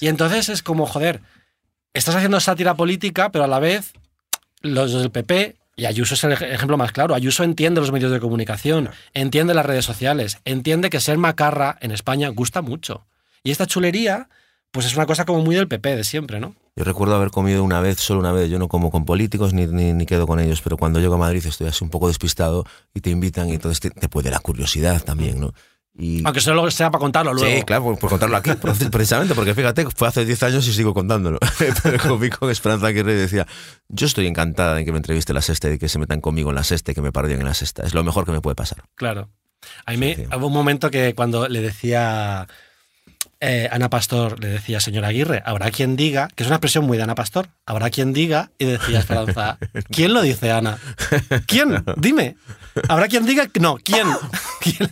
Y 0.00 0.08
entonces 0.08 0.48
es 0.48 0.62
como, 0.62 0.86
joder, 0.86 1.20
estás 1.98 2.14
haciendo 2.16 2.40
sátira 2.40 2.74
política, 2.74 3.30
pero 3.30 3.44
a 3.44 3.48
la 3.48 3.58
vez 3.58 3.92
los 4.62 4.92
del 4.92 5.10
PP, 5.10 5.56
y 5.76 5.86
Ayuso 5.86 6.14
es 6.14 6.24
el 6.24 6.32
ej- 6.32 6.42
ejemplo 6.52 6.76
más 6.76 6.92
claro, 6.92 7.14
Ayuso 7.14 7.44
entiende 7.44 7.80
los 7.80 7.92
medios 7.92 8.10
de 8.10 8.20
comunicación, 8.20 8.90
entiende 9.14 9.54
las 9.54 9.66
redes 9.66 9.84
sociales, 9.84 10.38
entiende 10.44 10.90
que 10.90 11.00
ser 11.00 11.18
macarra 11.18 11.76
en 11.80 11.90
España 11.92 12.28
gusta 12.30 12.62
mucho. 12.62 13.06
Y 13.44 13.50
esta 13.52 13.66
chulería, 13.66 14.28
pues 14.72 14.86
es 14.86 14.96
una 14.96 15.06
cosa 15.06 15.24
como 15.24 15.42
muy 15.44 15.54
del 15.54 15.68
PP 15.68 15.94
de 15.96 16.04
siempre, 16.04 16.40
¿no? 16.40 16.54
Yo 16.74 16.84
recuerdo 16.84 17.14
haber 17.16 17.30
comido 17.30 17.64
una 17.64 17.80
vez, 17.80 17.98
solo 17.98 18.20
una 18.20 18.30
vez. 18.32 18.48
Yo 18.50 18.58
no 18.58 18.68
como 18.68 18.90
con 18.92 19.04
políticos 19.04 19.52
ni, 19.52 19.66
ni, 19.66 19.92
ni 19.92 20.06
quedo 20.06 20.26
con 20.28 20.38
ellos, 20.38 20.60
pero 20.62 20.76
cuando 20.76 21.00
llego 21.00 21.14
a 21.14 21.18
Madrid 21.18 21.44
estoy 21.44 21.66
así 21.66 21.82
un 21.82 21.90
poco 21.90 22.06
despistado 22.08 22.64
y 22.94 23.00
te 23.00 23.10
invitan 23.10 23.48
y 23.48 23.54
entonces 23.54 23.80
te, 23.80 23.90
te 23.90 24.08
puede 24.08 24.30
la 24.30 24.38
curiosidad 24.38 25.02
también, 25.02 25.40
¿no? 25.40 25.54
Y, 26.00 26.22
Aunque 26.24 26.40
solo 26.40 26.70
sea 26.70 26.92
para 26.92 27.00
contarlo 27.00 27.34
luego. 27.34 27.56
Sí, 27.56 27.62
claro, 27.64 27.82
por, 27.82 27.98
por 27.98 28.10
contarlo 28.10 28.36
aquí, 28.36 28.50
precis- 28.50 28.88
precisamente, 28.88 29.34
porque 29.34 29.52
fíjate, 29.52 29.84
fue 29.96 30.06
hace 30.06 30.24
10 30.24 30.42
años 30.44 30.68
y 30.68 30.72
sigo 30.72 30.94
contándolo. 30.94 31.38
Pero 31.82 31.98
comí 32.08 32.30
con 32.30 32.50
Esperanza 32.50 32.86
Aguirre 32.86 33.14
y 33.14 33.16
decía, 33.16 33.46
yo 33.88 34.06
estoy 34.06 34.28
encantada 34.28 34.76
de 34.76 34.84
que 34.84 34.92
me 34.92 34.98
entreviste 34.98 35.32
en 35.32 35.34
la 35.34 35.42
sexta 35.42 35.68
y 35.72 35.76
que 35.78 35.88
se 35.88 35.98
metan 35.98 36.20
conmigo 36.20 36.50
en 36.50 36.54
la 36.54 36.62
sexta 36.62 36.92
y 36.92 36.94
que 36.94 37.02
me 37.02 37.10
pardien 37.10 37.40
en 37.40 37.46
la 37.46 37.54
sexta. 37.54 37.82
Es 37.84 37.94
lo 37.94 38.04
mejor 38.04 38.24
que 38.24 38.30
me 38.32 38.40
puede 38.40 38.54
pasar. 38.54 38.84
Claro. 38.94 39.28
A 39.86 39.90
mí 39.90 39.96
me, 39.96 40.14
Sí, 40.14 40.22
sí. 40.22 40.36
hubo 40.36 40.46
un 40.46 40.52
momento 40.52 40.88
que 40.88 41.14
cuando 41.16 41.48
le 41.48 41.60
decía 41.60 42.46
eh, 43.40 43.68
Ana 43.70 43.88
Pastor, 43.88 44.40
le 44.40 44.48
decía, 44.48 44.80
señora 44.80 45.08
Aguirre, 45.08 45.42
habrá 45.44 45.70
quien 45.70 45.96
diga, 45.96 46.28
que 46.34 46.42
es 46.42 46.48
una 46.48 46.56
expresión 46.56 46.84
muy 46.84 46.96
de 46.96 47.04
Ana 47.04 47.14
Pastor, 47.14 47.48
habrá 47.66 47.90
quien 47.90 48.12
diga, 48.12 48.50
y 48.58 48.64
decía 48.64 48.98
Esperanza, 48.98 49.58
¿quién 49.90 50.12
lo 50.12 50.22
dice, 50.22 50.50
Ana? 50.50 50.78
¿Quién? 51.46 51.84
Dime. 51.96 52.36
Habrá 52.88 53.08
quien 53.08 53.26
diga, 53.26 53.46
no, 53.60 53.76
¿quién? 53.82 54.06
¿Quién? 54.60 54.90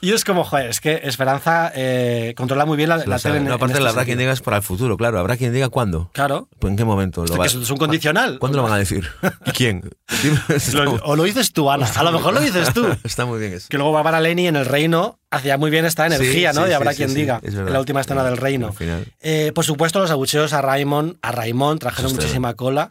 Y 0.00 0.12
es 0.12 0.24
como, 0.24 0.44
joder, 0.44 0.70
es 0.70 0.80
que 0.80 1.00
Esperanza 1.04 1.72
eh, 1.74 2.34
controla 2.36 2.66
muy 2.66 2.76
bien 2.76 2.88
la, 2.88 2.98
tele. 3.18 3.40
No, 3.40 3.46
en 3.46 3.52
aparte, 3.52 3.72
este 3.74 3.84
la 3.84 3.90
habrá 3.90 4.04
quien 4.04 4.18
diga 4.18 4.32
es 4.32 4.40
para 4.40 4.58
el 4.58 4.62
futuro, 4.62 4.96
claro. 4.96 5.18
Habrá 5.18 5.36
quien 5.36 5.52
diga 5.52 5.68
cuándo. 5.68 6.10
Claro. 6.12 6.48
¿En 6.62 6.76
qué 6.76 6.84
momento? 6.84 7.24
Lo 7.24 7.36
va- 7.36 7.46
que 7.46 7.58
es, 7.58 7.70
un 7.70 7.76
condicional. 7.76 8.38
¿Cuándo 8.38 8.58
lo 8.58 8.64
van 8.64 8.72
a 8.72 8.78
decir? 8.78 9.08
¿Y 9.46 9.50
quién? 9.52 9.88
Dime, 10.22 10.40
Lo- 10.72 10.94
o 11.04 11.16
lo 11.16 11.24
dices 11.24 11.52
tú, 11.52 11.70
Ana. 11.70 11.86
A 11.94 12.02
lo 12.02 12.12
mejor 12.12 12.34
lo 12.34 12.40
dices 12.40 12.72
tú. 12.72 12.86
está 13.04 13.26
muy 13.26 13.38
bien 13.40 13.52
eso. 13.54 13.66
Que 13.68 13.76
luego 13.76 13.92
Bárbara 13.92 14.20
Leni 14.20 14.46
en 14.46 14.56
el 14.56 14.66
reino 14.66 15.18
hacía 15.30 15.58
muy 15.58 15.70
bien 15.70 15.84
esta 15.84 16.06
energía, 16.06 16.52
Sí, 16.52 16.56
¿no? 16.58 16.64
sí, 16.64 16.68
de 16.70 16.74
habrá 16.74 16.92
sí, 16.92 16.96
quien 16.98 17.14
diga 17.14 17.40
verdad. 17.40 17.66
en 17.68 17.72
la 17.72 17.80
última 17.80 18.00
escena 18.00 18.24
del 18.24 18.36
reino. 18.36 18.74
Eh, 19.20 19.52
por 19.54 19.64
supuesto, 19.64 19.98
los 20.00 20.10
abucheos 20.10 20.52
a 20.52 20.62
Raimón, 20.62 21.18
a 21.22 21.32
Raimón 21.32 21.78
trajeron 21.78 22.12
muchísima 22.14 22.54
cola. 22.54 22.90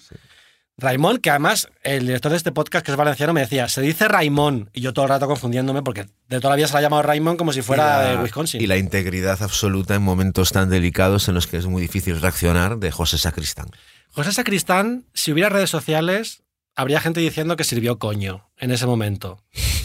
Raimón, 0.80 1.18
que 1.18 1.32
además 1.32 1.70
el 1.82 2.06
director 2.06 2.30
de 2.30 2.38
este 2.38 2.52
podcast, 2.52 2.86
que 2.86 2.92
es 2.92 2.98
valenciano, 2.98 3.34
me 3.34 3.42
decía, 3.42 3.68
se 3.68 3.82
dice 3.82 4.08
Raimón. 4.08 4.70
Y 4.74 4.82
yo 4.82 4.94
todo 4.94 5.06
el 5.06 5.10
rato 5.10 5.26
confundiéndome, 5.26 5.82
porque 5.82 6.06
de 6.30 6.40
toda 6.40 6.52
la 6.52 6.56
vida 6.56 6.68
se 6.68 6.74
la 6.74 6.80
ha 6.80 6.82
llamado 6.84 7.02
Raimón 7.02 7.36
como 7.36 7.52
si 7.52 7.64
fuera 7.64 7.84
Y 7.84 7.88
la- 8.06 8.10
de 8.18 8.24
Wisconsin. 8.24 8.62
Y 8.62 8.68
la 8.68 8.78
integridad 8.78 9.42
absoluta 9.42 9.96
en 9.96 10.04
momentos 10.04 10.52
tan 10.52 10.70
delicados 10.70 11.28
en 11.30 11.34
los 11.34 11.48
que 11.48 11.58
es 11.58 11.66
muy 11.66 11.82
difícil 11.82 12.22
reaccionar 12.22 12.78
de 12.78 12.92
José 12.92 13.18
Sacristán. 13.18 13.72
José 14.12 14.32
Sacristán, 14.32 15.06
si 15.16 15.32
hubiera 15.32 15.50
redes 15.50 15.72
sociales, 15.72 16.44
habría 16.76 17.02
gente 17.02 17.22
diciendo 17.22 17.56
que 17.58 17.64
sirvió 17.64 17.98
coño 17.98 18.48
en 18.60 18.70
ese 18.70 18.86
momento. 18.86 19.42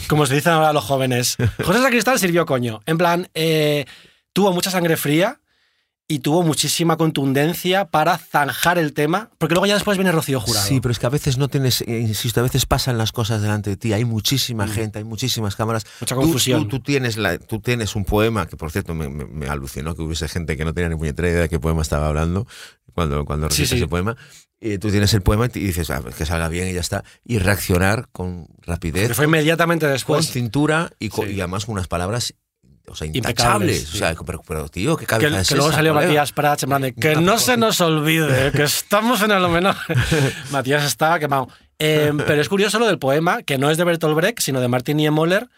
Como 0.07 0.25
se 0.25 0.35
dicen 0.35 0.53
ahora 0.53 0.73
los 0.73 0.83
jóvenes. 0.83 1.37
José 1.63 1.81
Sacristán 1.81 2.19
sirvió 2.19 2.45
coño. 2.45 2.81
En 2.85 2.97
plan, 2.97 3.29
eh, 3.33 3.85
tuvo 4.33 4.51
mucha 4.51 4.71
sangre 4.71 4.97
fría 4.97 5.39
y 6.07 6.19
tuvo 6.19 6.43
muchísima 6.43 6.97
contundencia 6.97 7.85
para 7.85 8.17
zanjar 8.17 8.77
el 8.77 8.93
tema, 8.93 9.29
porque 9.37 9.55
luego 9.55 9.65
ya 9.65 9.73
después 9.75 9.97
viene 9.97 10.11
Rocío 10.11 10.39
Jurado. 10.41 10.67
Sí, 10.67 10.79
pero 10.81 10.91
es 10.91 10.99
que 10.99 11.05
a 11.05 11.09
veces 11.09 11.37
no 11.37 11.47
tienes, 11.47 11.81
eh, 11.81 11.99
insisto, 12.01 12.39
a 12.41 12.43
veces 12.43 12.65
pasan 12.65 12.97
las 12.97 13.11
cosas 13.11 13.41
delante 13.41 13.69
de 13.69 13.77
ti. 13.77 13.93
Hay 13.93 14.03
muchísima 14.05 14.67
gente, 14.67 14.99
hay 14.99 15.05
muchísimas 15.05 15.55
cámaras. 15.55 15.85
Mm. 15.85 15.87
Mucha 16.01 16.15
Tú- 16.15 16.21
confusión. 16.21 16.63
Tú, 16.63 16.77
tú 16.77 16.79
tienes 16.81 17.17
la, 17.17 17.37
tú 17.37 17.59
tienes 17.61 17.95
un 17.95 18.03
poema, 18.05 18.47
que 18.47 18.57
por 18.57 18.69
cierto 18.71 18.93
me, 18.93 19.07
me- 19.09 19.25
me 19.25 19.47
alucinó 19.47 19.95
que 19.95 20.01
hubiese 20.01 20.27
gente 20.27 20.57
que 20.57 20.65
no 20.65 20.73
tenía 20.73 20.89
ni 20.89 20.95
puñetera 20.97 21.29
idea 21.29 21.41
de 21.41 21.49
qué 21.49 21.59
poema 21.59 21.81
estaba 21.81 22.07
hablando 22.07 22.45
cuando, 22.93 23.23
cuando 23.25 23.49
Sí, 23.49 23.65
sí. 23.65 23.75
ese 23.77 23.87
poema. 23.87 24.15
Y 24.59 24.77
tú 24.77 24.89
tienes 24.91 25.13
el 25.13 25.21
poema 25.21 25.47
y 25.53 25.59
dices, 25.59 25.89
"Ah, 25.89 26.01
que 26.17 26.25
salga 26.25 26.47
bien 26.47 26.69
y 26.69 26.73
ya 26.73 26.79
está. 26.79 27.03
Y 27.25 27.37
reaccionar 27.39 28.07
con 28.13 28.47
rapidez, 28.61 29.09
que 29.09 29.13
fue 29.13 29.25
inmediatamente 29.25 29.85
con 29.85 29.93
después. 29.93 30.31
cintura 30.31 30.91
y, 30.99 31.09
Sí. 31.09 31.21
y 31.31 31.39
además 31.41 31.65
con 31.65 31.73
unas 31.73 31.87
palabras 31.89 32.33
o 32.87 32.95
sea, 32.95 33.07
Impecables, 33.07 33.77
intachables. 33.77 33.79
sí. 33.89 33.95
O 33.95 33.97
sea, 33.99 34.15
pero, 34.25 34.41
pero, 34.47 34.69
tío, 34.69 34.97
qué 34.97 35.05
Que, 35.05 35.07
cabeza 35.07 35.35
que 35.37 35.41
es 35.41 35.51
luego 35.51 35.67
esa, 35.69 35.77
salió 35.77 35.93
colega? 35.93 36.07
Matías 36.09 36.31
Prats 36.33 36.63
en 36.63 36.69
plan 36.69 36.81
de 36.81 36.93
que 36.93 37.15
no 37.15 37.37
se 37.39 37.57
nos 37.57 37.79
olvide 37.81 38.51
que 38.51 38.63
estamos 38.63 39.21
en 39.21 39.31
el 39.31 39.43
homenaje. 39.43 39.93
Matías 40.51 40.83
estaba 40.83 41.19
quemado. 41.19 41.47
Eh, 41.79 42.11
pero 42.27 42.41
es 42.41 42.49
curioso 42.49 42.79
lo 42.79 42.85
del 42.87 42.99
poema, 42.99 43.41
que 43.43 43.57
no 43.57 43.69
es 43.69 43.77
de 43.77 43.83
Bertolt 43.83 44.15
Brecht, 44.15 44.39
sino 44.39 44.59
de 44.61 44.67
Martin 44.67 44.97
Niemöller. 44.97 45.49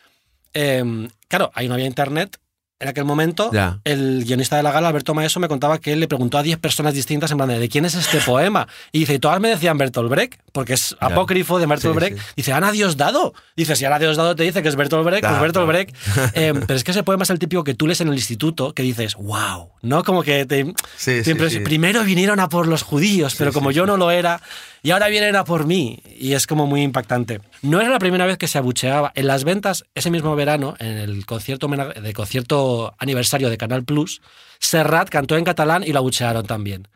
Eh, 0.54 1.08
claro, 1.28 1.52
ahí 1.56 1.68
no 1.68 1.74
había 1.74 1.86
internet 1.88 2.38
en 2.80 2.90
aquel 2.90 3.06
momento, 3.06 3.52
Ya. 3.54 3.80
el 3.86 4.26
guionista 4.26 4.58
de 4.58 4.64
la 4.64 4.72
gala, 4.72 4.90
Alberto 4.90 5.14
Maeso, 5.14 5.40
me 5.40 5.48
contaba 5.48 5.80
que 5.80 5.94
él 5.94 6.02
le 6.02 6.08
preguntó 6.10 6.38
a 6.38 6.44
10 6.44 6.58
personas 6.60 6.94
distintas 6.94 7.32
en 7.32 7.38
plan 7.38 7.48
de 7.50 7.58
¿de 7.60 7.70
quién 7.70 7.86
es 7.86 7.96
este 7.96 8.20
poema? 8.20 8.68
Y 8.92 9.00
dice, 9.00 9.14
y 9.14 9.20
todas 9.20 9.40
me 9.40 9.48
decían 9.50 9.78
Bertolt 9.78 10.10
Brecht, 10.10 10.40
porque 10.52 10.74
es 10.74 10.96
apócrifo 11.00 11.58
de 11.58 11.68
Bertolt 11.68 11.94
Sí, 11.94 12.00
Brecht. 12.00 12.18
sí. 12.18 12.24
Dice, 12.36 12.52
Ana 12.54 12.72
Diosdado. 12.74 13.34
Dice, 13.56 13.76
si 13.78 13.86
Ana 13.86 13.98
Diosdado 13.98 14.36
te 14.36 14.44
dice 14.44 14.62
que 14.62 14.68
es 14.68 14.76
Bertolt 14.76 15.06
Brecht, 15.06 15.22
Claro, 15.22 15.38
pues 15.38 15.54
Bertolt 15.54 15.70
claro. 15.70 15.86
Brecht. 15.86 16.36
Eh, 16.38 16.54
pero 16.68 16.76
es 16.78 16.84
que 16.84 16.92
ese 16.92 17.04
poema 17.04 17.24
es 17.24 17.30
el 17.30 17.40
típico 17.40 17.64
que 17.64 17.76
tú 17.76 17.88
lees 17.88 18.02
en 18.02 18.10
el 18.10 18.14
instituto, 18.16 18.74
que 18.74 18.84
dices, 18.84 19.16
wow, 19.16 19.70
¿no? 19.82 20.04
Como 20.04 20.22
que 20.24 20.46
te, 20.46 20.74
Sí, 20.98 21.22
te. 21.24 21.36
Primero 21.62 22.04
vinieron 22.04 22.40
a 22.42 22.50
por 22.50 22.68
los 22.68 22.84
judíos, 22.84 23.36
pero 23.38 23.54
como 23.54 23.72
yo 23.72 23.86
no 23.86 23.96
lo 23.96 24.12
era, 24.12 24.42
y 24.86 24.92
ahora 24.92 25.08
vienen 25.08 25.36
a 25.36 25.44
por 25.44 25.66
mí. 25.66 26.00
Y 26.18 26.34
es 26.34 26.46
como 26.48 26.68
muy 26.68 26.82
impactante. 26.84 27.42
No 27.64 27.82
era 27.82 27.90
la 27.90 28.00
primera 28.00 28.26
vez 28.26 28.38
que 28.38 28.48
se 28.48 28.58
abucheaba. 28.60 29.12
En 29.16 29.26
las 29.28 29.44
ventas, 29.44 29.84
ese 29.96 30.12
mismo 30.12 30.36
verano, 30.36 30.76
en 30.80 30.98
el 30.98 31.26
concierto, 31.26 31.68
de 31.68 32.14
concierto 32.14 32.94
aniversario 33.00 33.50
de 33.50 33.58
Canal 33.58 33.84
Plus, 33.84 34.22
Serrat 34.60 35.10
cantó 35.10 35.38
en 35.38 35.44
catalán 35.44 35.84
y 35.84 35.92
lo 35.92 36.00
abuchearon 36.00 36.46
también. 36.46 36.88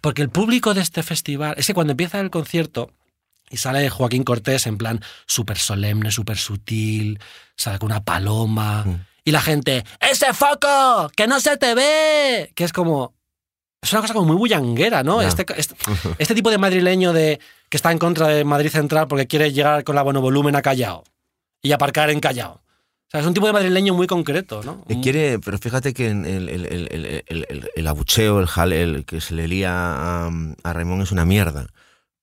Porque 0.00 0.22
el 0.22 0.28
público 0.28 0.74
de 0.74 0.82
este 0.82 1.02
festival, 1.02 1.54
es 1.56 1.66
que 1.66 1.74
cuando 1.74 1.92
empieza 1.92 2.20
el 2.20 2.30
concierto 2.30 2.90
y 3.50 3.56
sale 3.56 3.88
Joaquín 3.88 4.24
Cortés 4.24 4.66
en 4.66 4.76
plan 4.76 5.00
súper 5.26 5.58
solemne, 5.58 6.10
súper 6.10 6.36
sutil, 6.36 7.18
sale 7.56 7.78
con 7.78 7.90
una 7.90 8.02
paloma, 8.04 8.84
Mm. 8.84 9.04
y 9.24 9.30
la 9.30 9.40
gente, 9.40 9.84
¡ese 10.00 10.34
foco! 10.34 11.10
¡Que 11.16 11.26
no 11.26 11.40
se 11.40 11.56
te 11.56 11.74
ve! 11.74 12.52
Que 12.54 12.64
es 12.64 12.72
como... 12.72 13.14
Es 13.84 13.92
una 13.92 14.00
cosa 14.02 14.14
como 14.14 14.26
muy 14.26 14.36
bullanguera, 14.36 15.02
¿no? 15.04 15.22
Este, 15.22 15.46
este, 15.56 15.74
este 16.18 16.34
tipo 16.34 16.50
de 16.50 16.58
madrileño 16.58 17.12
de 17.12 17.38
que 17.68 17.76
está 17.76 17.92
en 17.92 17.98
contra 17.98 18.26
de 18.28 18.44
Madrid 18.44 18.70
Central 18.70 19.06
porque 19.08 19.26
quiere 19.26 19.52
llegar 19.52 19.84
con 19.84 19.94
la 19.94 20.02
buena 20.02 20.18
volumen 20.20 20.56
a 20.56 20.62
Callao 20.62 21.04
y 21.62 21.70
aparcar 21.72 22.10
en 22.10 22.20
Callao. 22.20 22.54
O 22.54 23.10
sea, 23.10 23.20
es 23.20 23.26
un 23.26 23.34
tipo 23.34 23.46
de 23.46 23.52
madrileño 23.52 23.94
muy 23.94 24.06
concreto, 24.08 24.62
¿no? 24.64 24.82
Eh, 24.88 24.98
quiere, 25.02 25.38
pero 25.38 25.58
fíjate 25.58 25.92
que 25.94 26.08
el, 26.08 26.24
el- 26.26 26.48
el- 27.28 27.70
el- 27.76 27.86
abucheo, 27.86 28.40
el 28.40 28.46
jale, 28.46 28.82
el 28.82 29.04
que 29.04 29.20
se 29.20 29.34
le 29.34 29.46
lía 29.46 29.70
a, 29.72 30.30
a 30.64 30.72
Raimón 30.72 31.02
es 31.02 31.12
una 31.12 31.24
mierda. 31.24 31.66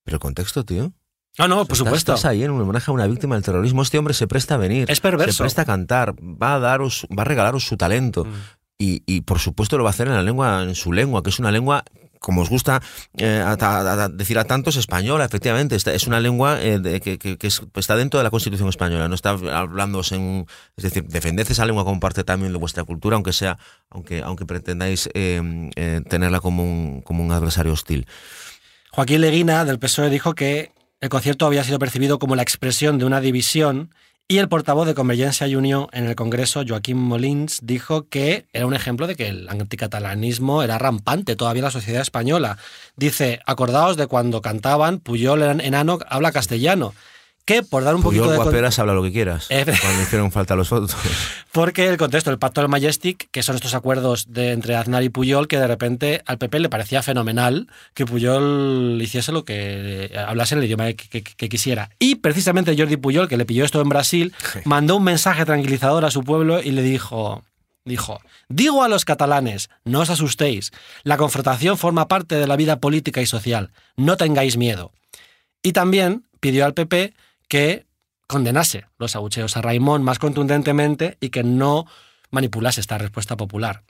Pero 0.04 0.16
el 0.16 0.20
contexto, 0.20 0.66
tío. 0.66 0.92
No, 1.38 1.48
no, 1.48 1.56
por 1.58 1.64
Estás- 1.64 1.78
supuesto. 1.78 2.14
Estás 2.16 2.26
ahí 2.26 2.44
en 2.44 2.52
un 2.52 2.60
homenaje 2.62 2.92
a 2.92 2.94
una 2.94 3.08
víctima 3.08 3.36
del 3.36 3.44
terrorismo. 3.44 3.84
Este 3.84 3.98
hombre 3.98 4.14
se 4.14 4.28
presta 4.28 4.56
a 4.56 4.58
venir. 4.58 4.90
Es 4.92 5.00
perverso. 5.00 5.32
Se 5.38 5.44
presta 5.44 5.62
a 5.62 5.66
cantar. 5.66 6.14
Va 6.20 6.56
a 6.56 6.60
daros, 6.60 7.08
va 7.18 7.22
a 7.22 7.26
regalaros 7.26 7.64
su 7.66 7.78
talento. 7.78 8.26
Mm. 8.26 8.30
Y, 8.84 9.04
y, 9.06 9.22
por 9.22 9.38
supuesto 9.40 9.78
lo 9.78 9.84
va 9.84 9.92
a 9.92 9.96
hacer 9.96 10.08
en 10.08 10.14
la 10.16 10.24
lengua, 10.24 10.64
en 10.64 10.74
su 10.76 10.92
lengua, 10.92 11.22
que 11.22 11.30
es 11.30 11.38
una 11.40 11.52
lengua, 11.52 11.84
como 12.20 12.42
os 12.42 12.50
gusta 12.50 12.82
eh, 13.18 13.44
decir 14.14 14.40
a 14.40 14.44
tantos, 14.46 14.76
española, 14.76 15.26
efectivamente. 15.26 15.76
Es 15.76 16.08
una 16.08 16.20
lengua 16.20 16.60
eh, 16.62 16.80
de- 16.80 17.00
que, 17.00 17.20
que- 17.20 17.38
que 17.38 17.48
es- 17.48 17.62
está 17.76 17.96
dentro 17.96 18.20
de 18.20 18.24
la 18.24 18.32
Constitución 18.32 18.70
española. 18.70 19.08
No 19.08 19.14
está 19.16 19.32
hablando 19.32 20.02
en. 20.12 20.46
Es 20.78 20.84
decir, 20.84 21.04
defended 21.08 21.46
esa 21.50 21.66
lengua 21.66 21.84
como 21.84 22.00
parte 22.00 22.24
también 22.24 22.52
de 22.54 22.58
vuestra 22.60 22.84
cultura, 22.84 23.16
aunque 23.18 23.34
sea, 23.34 23.58
aunque, 23.92 24.22
aunque 24.24 24.46
pretendáis 24.48 25.10
eh, 25.14 25.42
eh, 25.76 26.02
tenerla 26.10 26.40
como 26.40 26.64
un, 26.64 27.02
como 27.02 27.24
un 27.24 27.32
adversario 27.32 27.74
hostil. 27.74 28.08
Joaquín 28.92 29.22
Leguina, 29.22 29.64
del 29.64 29.78
PSOE, 29.80 30.10
dijo 30.10 30.34
que 30.34 30.72
el 31.02 31.10
concierto 31.10 31.46
había 31.46 31.64
sido 31.64 31.80
percibido 31.80 32.20
como 32.20 32.36
la 32.36 32.42
expresión 32.42 32.98
de 32.98 33.06
una 33.06 33.22
división 33.22 33.94
y 34.32 34.38
el 34.38 34.48
portavoz 34.48 34.88
de 34.88 34.94
Convergencia 34.94 35.46
y 35.46 35.58
Unión 35.58 35.88
en 35.92 36.06
el 36.06 36.16
Congreso, 36.16 36.64
Joaquín 36.66 36.96
Molins, 36.96 37.60
dijo 37.64 38.08
que 38.08 38.46
era 38.54 38.66
un 38.66 38.74
ejemplo 38.74 39.06
de 39.06 39.18
que 39.18 39.28
el 39.28 39.50
anticatalanismo 39.50 40.64
era 40.64 40.78
rampante 40.78 41.36
todavía 41.36 41.60
en 41.60 41.66
la 41.66 41.72
sociedad 41.72 42.02
española. 42.02 42.58
Dice, 42.96 43.42
acordaos 43.46 43.98
de 43.98 44.08
cuando 44.08 44.42
cantaban 44.42 45.00
Puyol 45.00 45.42
en 45.44 45.60
enano 45.60 46.00
habla 46.08 46.32
castellano, 46.32 46.94
que 47.46 47.64
por 47.64 47.84
dar 47.84 47.96
un 47.96 48.02
poquito 48.04 48.24
Puyol, 48.24 48.38
de... 48.38 48.44
guaperas, 48.44 48.80
habla 48.80 48.94
lo 48.94 49.04
que 49.04 49.12
quieras. 49.12 49.48
Eh, 49.50 49.66
Cuando 49.66 50.02
hicieron 50.02 50.32
falta 50.32 50.56
los 50.56 50.70
votos. 50.70 50.96
Porque 51.52 51.88
el 51.88 51.98
contexto, 51.98 52.32
el 52.32 52.38
pacto 52.40 52.62
del 52.62 52.70
Majestic, 52.70 53.30
que 53.32 53.44
son 53.44 53.56
estos 53.56 53.74
acuerdos 53.74 54.32
de, 54.32 54.52
entre 54.52 54.76
Aznar 54.76 55.04
y 55.04 55.10
Puyol, 55.10 55.48
que 55.48 55.58
de 55.58 55.68
repente 55.68 56.22
al 56.26 56.38
PP 56.38 56.60
le 56.60 56.70
parecía 56.70 57.02
fenomenal 57.04 57.68
que 57.94 58.06
Puyol 58.06 59.00
hiciese 59.02 59.32
lo 59.32 59.44
que 59.44 60.12
hablase 60.28 60.56
en 60.56 60.60
el 60.60 60.66
idioma 60.66 60.86
que, 60.94 61.10
que- 61.10 61.24
que 61.24 61.50
quisiera. 61.50 61.90
Y 62.00 62.16
precisamente 62.16 62.76
Jordi 62.78 62.98
Puyol, 62.98 63.28
que 63.28 63.38
le 63.38 63.46
pilló 63.46 63.66
esto 63.66 63.82
en 63.82 63.90
Brasil, 63.90 64.34
mandó 64.64 64.96
un 64.98 65.04
mensaje 65.04 65.44
tranquilizador 65.46 66.06
a 66.06 66.12
su 66.12 66.24
pueblo 66.24 66.62
y 66.62 66.72
le 66.72 66.82
dijo. 66.84 67.44
Dijo, 67.84 68.22
digo 68.48 68.84
a 68.84 68.88
los 68.88 69.06
catalanes, 69.06 69.72
no 69.86 70.02
os 70.02 70.12
asustéis, 70.12 70.72
la 71.02 71.18
confrontación 71.18 71.80
forma 71.80 72.08
parte 72.08 72.36
de 72.36 72.46
la 72.46 72.56
vida 72.56 72.80
política 72.80 73.24
y 73.24 73.26
social, 73.26 73.72
no 73.98 74.18
tengáis 74.18 74.56
miedo. 74.56 74.92
Y 75.64 75.72
también 75.72 76.24
pidió 76.40 76.64
al 76.66 76.76
PP 76.76 77.16
que 77.52 77.86
condenase 78.28 78.86
los 78.98 79.18
abucheos 79.18 79.58
a 79.58 79.62
Raimón 79.62 80.04
más 80.04 80.20
contundentemente 80.20 81.18
y 81.20 81.32
que 81.32 81.44
no 81.44 81.86
manipulase 82.30 82.80
esta 82.80 82.98
respuesta 82.98 83.36
popular. 83.36 83.84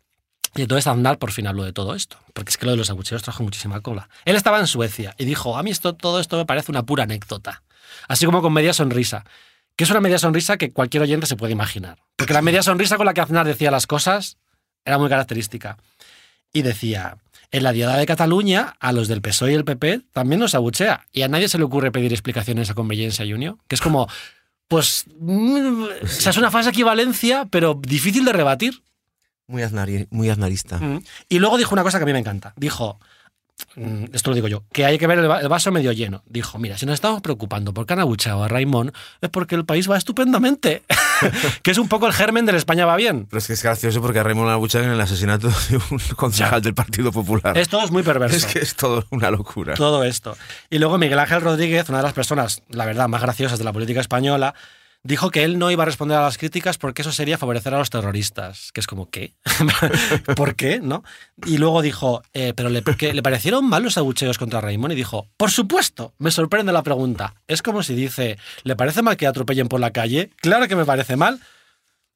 Y 0.56 0.64
entonces 0.64 0.88
Aznar 0.88 1.20
por 1.20 1.32
fin 1.32 1.46
habló 1.46 1.64
de 1.64 1.72
todo 1.72 1.94
esto, 1.94 2.18
porque 2.34 2.50
es 2.50 2.58
que 2.58 2.66
lo 2.66 2.72
de 2.72 2.80
los 2.80 2.90
abucheos 2.90 3.22
trajo 3.22 3.44
muchísima 3.44 3.82
cola. 3.82 4.10
Él 4.26 4.36
estaba 4.36 4.58
en 4.60 4.66
Suecia 4.66 5.14
y 5.20 5.26
dijo, 5.26 5.60
a 5.60 5.62
mí 5.62 5.70
esto, 5.70 5.94
todo 5.94 6.20
esto 6.20 6.38
me 6.38 6.48
parece 6.48 6.72
una 6.72 6.88
pura 6.88 7.04
anécdota. 7.04 7.62
Así 8.08 8.26
como 8.26 8.42
con 8.42 8.52
media 8.52 8.74
sonrisa, 8.74 9.26
que 9.76 9.84
es 9.84 9.92
una 9.92 10.02
media 10.02 10.18
sonrisa 10.18 10.58
que 10.58 10.74
cualquier 10.74 11.04
oyente 11.04 11.28
se 11.28 11.36
puede 11.36 11.54
imaginar. 11.54 12.00
Porque 12.16 12.34
la 12.34 12.42
media 12.42 12.64
sonrisa 12.64 12.98
con 12.98 13.06
la 13.06 13.14
que 13.14 13.22
Aznar 13.22 13.46
decía 13.46 13.70
las 13.70 13.86
cosas 13.86 14.40
era 14.86 14.98
muy 14.98 15.08
característica. 15.08 15.78
Y 16.52 16.64
decía, 16.64 17.18
en 17.52 17.64
la 17.64 17.72
Diada 17.74 17.98
de 17.98 18.06
Cataluña, 18.06 18.76
a 18.80 18.92
los 18.94 19.08
del 19.08 19.22
PSOE 19.22 19.52
y 19.52 19.56
el 19.56 19.66
PP 19.66 20.02
también 20.14 20.40
nos 20.40 20.56
abuchea. 20.56 21.06
Y 21.12 21.22
a 21.24 21.28
nadie 21.28 21.50
se 21.50 21.58
le 21.58 21.64
ocurre 21.66 21.92
pedir 21.92 22.12
explicaciones 22.14 22.70
a 22.70 22.74
Convergencia 22.74 23.26
y 23.26 23.34
Unión. 23.34 23.60
Que 23.68 23.76
es 23.76 23.82
como, 23.82 24.08
pues, 24.68 25.06
mm, 25.20 25.84
o 26.04 26.08
sea, 26.08 26.30
es 26.30 26.38
una 26.38 26.50
falsa 26.52 26.70
equivalencia, 26.70 27.46
pero 27.52 27.74
difícil 27.82 28.24
de 28.26 28.34
rebatir. 28.34 28.82
Muy, 29.48 29.64
aznari- 29.64 30.08
muy 30.12 30.30
aznarista. 30.30 30.78
Mm. 30.78 31.04
Y 31.28 31.40
luego 31.40 31.58
dijo 31.58 31.76
una 31.76 31.84
cosa 31.84 31.98
que 31.98 32.04
a 32.04 32.06
mí 32.06 32.14
me 32.14 32.20
encanta. 32.20 32.54
Dijo, 32.56 33.00
esto 34.12 34.32
lo 34.32 34.36
digo 34.36 34.48
yo, 34.48 34.64
que 34.74 34.86
hay 34.86 34.98
que 34.98 35.08
ver 35.08 35.20
el 35.20 35.30
va- 35.30 35.40
el 35.40 35.48
vaso 35.48 35.72
medio 35.72 35.92
lleno. 35.92 36.24
Dijo, 36.26 36.58
mira, 36.60 36.78
si 36.78 36.86
nos 36.86 36.96
estamos 36.96 37.22
preocupando 37.22 37.74
porque 37.74 37.94
han 37.94 38.00
abucheado 38.00 38.44
a 38.44 38.48
Raimón, 38.48 38.92
es 39.22 39.30
porque 39.30 39.56
el 39.56 39.66
país 39.66 39.90
va 39.90 39.98
estupendamente. 39.98 40.84
que 41.64 41.72
es 41.72 41.78
un 41.78 41.88
poco 41.88 42.08
el 42.08 42.14
germen 42.14 42.46
del 42.46 42.56
España 42.56 42.86
va 42.86 42.96
bien. 42.96 43.28
Pero 43.30 43.38
es 43.40 43.48
que 43.48 43.54
es 43.54 43.64
gracioso 43.64 44.02
porque 44.02 44.20
a 44.20 44.24
Raymond 44.24 44.50
Abuchan 44.50 44.84
en 44.84 44.92
el 44.92 45.00
asesinato 45.02 45.48
de 45.70 45.78
un 45.92 46.00
concejal 46.16 46.62
del 46.62 46.74
Partido 46.74 47.12
Popular. 47.12 47.58
Esto 47.58 47.82
es 47.82 47.92
muy 47.92 48.04
perverso. 48.04 48.36
Es 48.36 48.46
que 48.46 48.60
es 48.60 48.76
todo 48.76 49.06
una 49.12 49.32
locura. 49.32 49.76
todo 49.76 50.04
esto. 50.04 50.36
Y 50.70 50.80
luego 50.80 50.98
Miguel 50.98 51.20
Ángel 51.20 51.42
Rodríguez, 51.42 51.88
una 51.90 52.00
de 52.00 52.04
las 52.06 52.14
personas, 52.14 52.64
la 52.70 52.86
verdad, 52.86 53.08
más 53.08 53.22
graciosas 53.22 53.58
de 53.60 53.64
la 53.66 53.74
política 53.74 54.02
española, 54.02 54.54
dijo 55.04 55.32
que 55.32 55.44
él 55.44 55.58
no 55.60 55.72
iba 55.72 55.84
a 55.84 55.86
responder 55.86 56.18
a 56.18 56.22
las 56.22 56.38
críticas 56.38 56.78
porque 56.78 57.02
eso 57.02 57.12
sería 57.12 57.38
favorecer 57.38 57.74
a 57.74 57.80
los 57.80 57.90
terroristas. 57.90 58.72
Que 58.72 58.80
es 58.80 58.88
como, 58.88 59.10
¿qué? 59.10 59.34
¿Por 60.36 60.56
qué? 60.56 60.80
¿No? 60.80 61.04
Y 61.46 61.58
luego 61.58 61.82
dijo, 61.82 62.22
eh, 62.34 62.54
¿pero 62.56 62.70
le, 62.70 62.84
que 62.84 63.14
le 63.14 63.24
parecieron 63.24 63.68
mal 63.68 63.84
los 63.84 63.98
abucheos 63.98 64.38
contra 64.38 64.62
Raimón? 64.62 64.92
Y 64.92 64.96
dijo, 64.96 65.28
por 65.38 65.52
supuesto, 65.52 66.14
me 66.18 66.32
sorprende 66.32 66.72
la 66.72 66.84
pregunta. 66.84 67.36
Es 67.48 67.62
como 67.62 67.84
si 67.84 67.96
dice, 67.96 68.38
¿le 68.64 68.76
parece 68.76 69.02
mal 69.02 69.18
que 69.18 69.28
atropellen 69.28 69.68
por 69.68 69.80
la 69.80 69.92
calle? 69.92 70.30
Claro 70.38 70.68
que 70.68 70.76
me 70.76 70.86
parece 70.86 71.16
mal. 71.16 71.40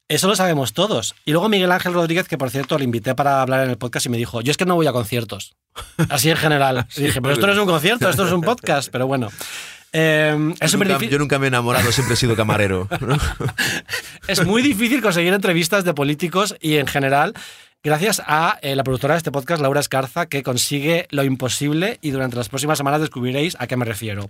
Eso 0.08 0.28
lo 0.28 0.36
sabemos 0.36 0.72
todos. 0.72 1.16
Y 1.24 1.32
luego 1.32 1.48
Miguel 1.48 1.72
Ángel 1.72 1.92
Rodríguez, 1.92 2.28
que 2.28 2.38
por 2.38 2.50
cierto 2.50 2.78
le 2.78 2.84
invité 2.84 3.16
para 3.16 3.42
hablar 3.42 3.64
en 3.64 3.70
el 3.70 3.76
podcast 3.76 4.06
y 4.06 4.08
me 4.08 4.16
dijo, 4.16 4.40
yo 4.40 4.52
es 4.52 4.56
que 4.56 4.64
no 4.64 4.76
voy 4.76 4.86
a 4.86 4.92
conciertos. 4.92 5.56
Así 6.08 6.30
en 6.30 6.36
general. 6.36 6.86
Y 6.96 7.02
dije, 7.02 7.20
pero 7.20 7.34
esto 7.34 7.46
no 7.46 7.52
es 7.52 7.58
un 7.58 7.66
concierto, 7.66 8.08
esto 8.08 8.24
es 8.24 8.32
un 8.32 8.42
podcast. 8.42 8.88
Pero 8.92 9.08
bueno. 9.08 9.30
Eh, 9.98 10.52
es, 10.60 10.60
Yo 10.60 10.68
súper 10.68 10.88
nunca, 10.88 11.00
difí- 11.00 11.08
yo 11.08 11.18
nunca 11.18 11.38
me 11.38 11.46
he 11.46 11.48
enamorado, 11.48 11.90
siempre 11.90 12.14
he 12.14 12.16
sido 12.18 12.36
camarero. 12.36 12.86
¿no? 13.00 13.16
es 14.28 14.44
muy 14.44 14.60
difícil 14.60 15.00
conseguir 15.00 15.32
entrevistas 15.32 15.84
de 15.84 15.94
políticos 15.94 16.54
y 16.60 16.76
en 16.76 16.86
general, 16.86 17.32
gracias 17.82 18.20
a 18.26 18.58
eh, 18.60 18.76
la 18.76 18.84
productora 18.84 19.14
de 19.14 19.18
este 19.18 19.32
podcast, 19.32 19.62
Laura 19.62 19.80
Escarza, 19.80 20.26
que 20.26 20.42
consigue 20.42 21.06
lo 21.10 21.24
imposible 21.24 21.98
y 22.02 22.10
durante 22.10 22.36
las 22.36 22.50
próximas 22.50 22.76
semanas 22.76 23.00
descubriréis 23.00 23.56
a 23.58 23.66
qué 23.66 23.76
me 23.78 23.86
refiero. 23.86 24.28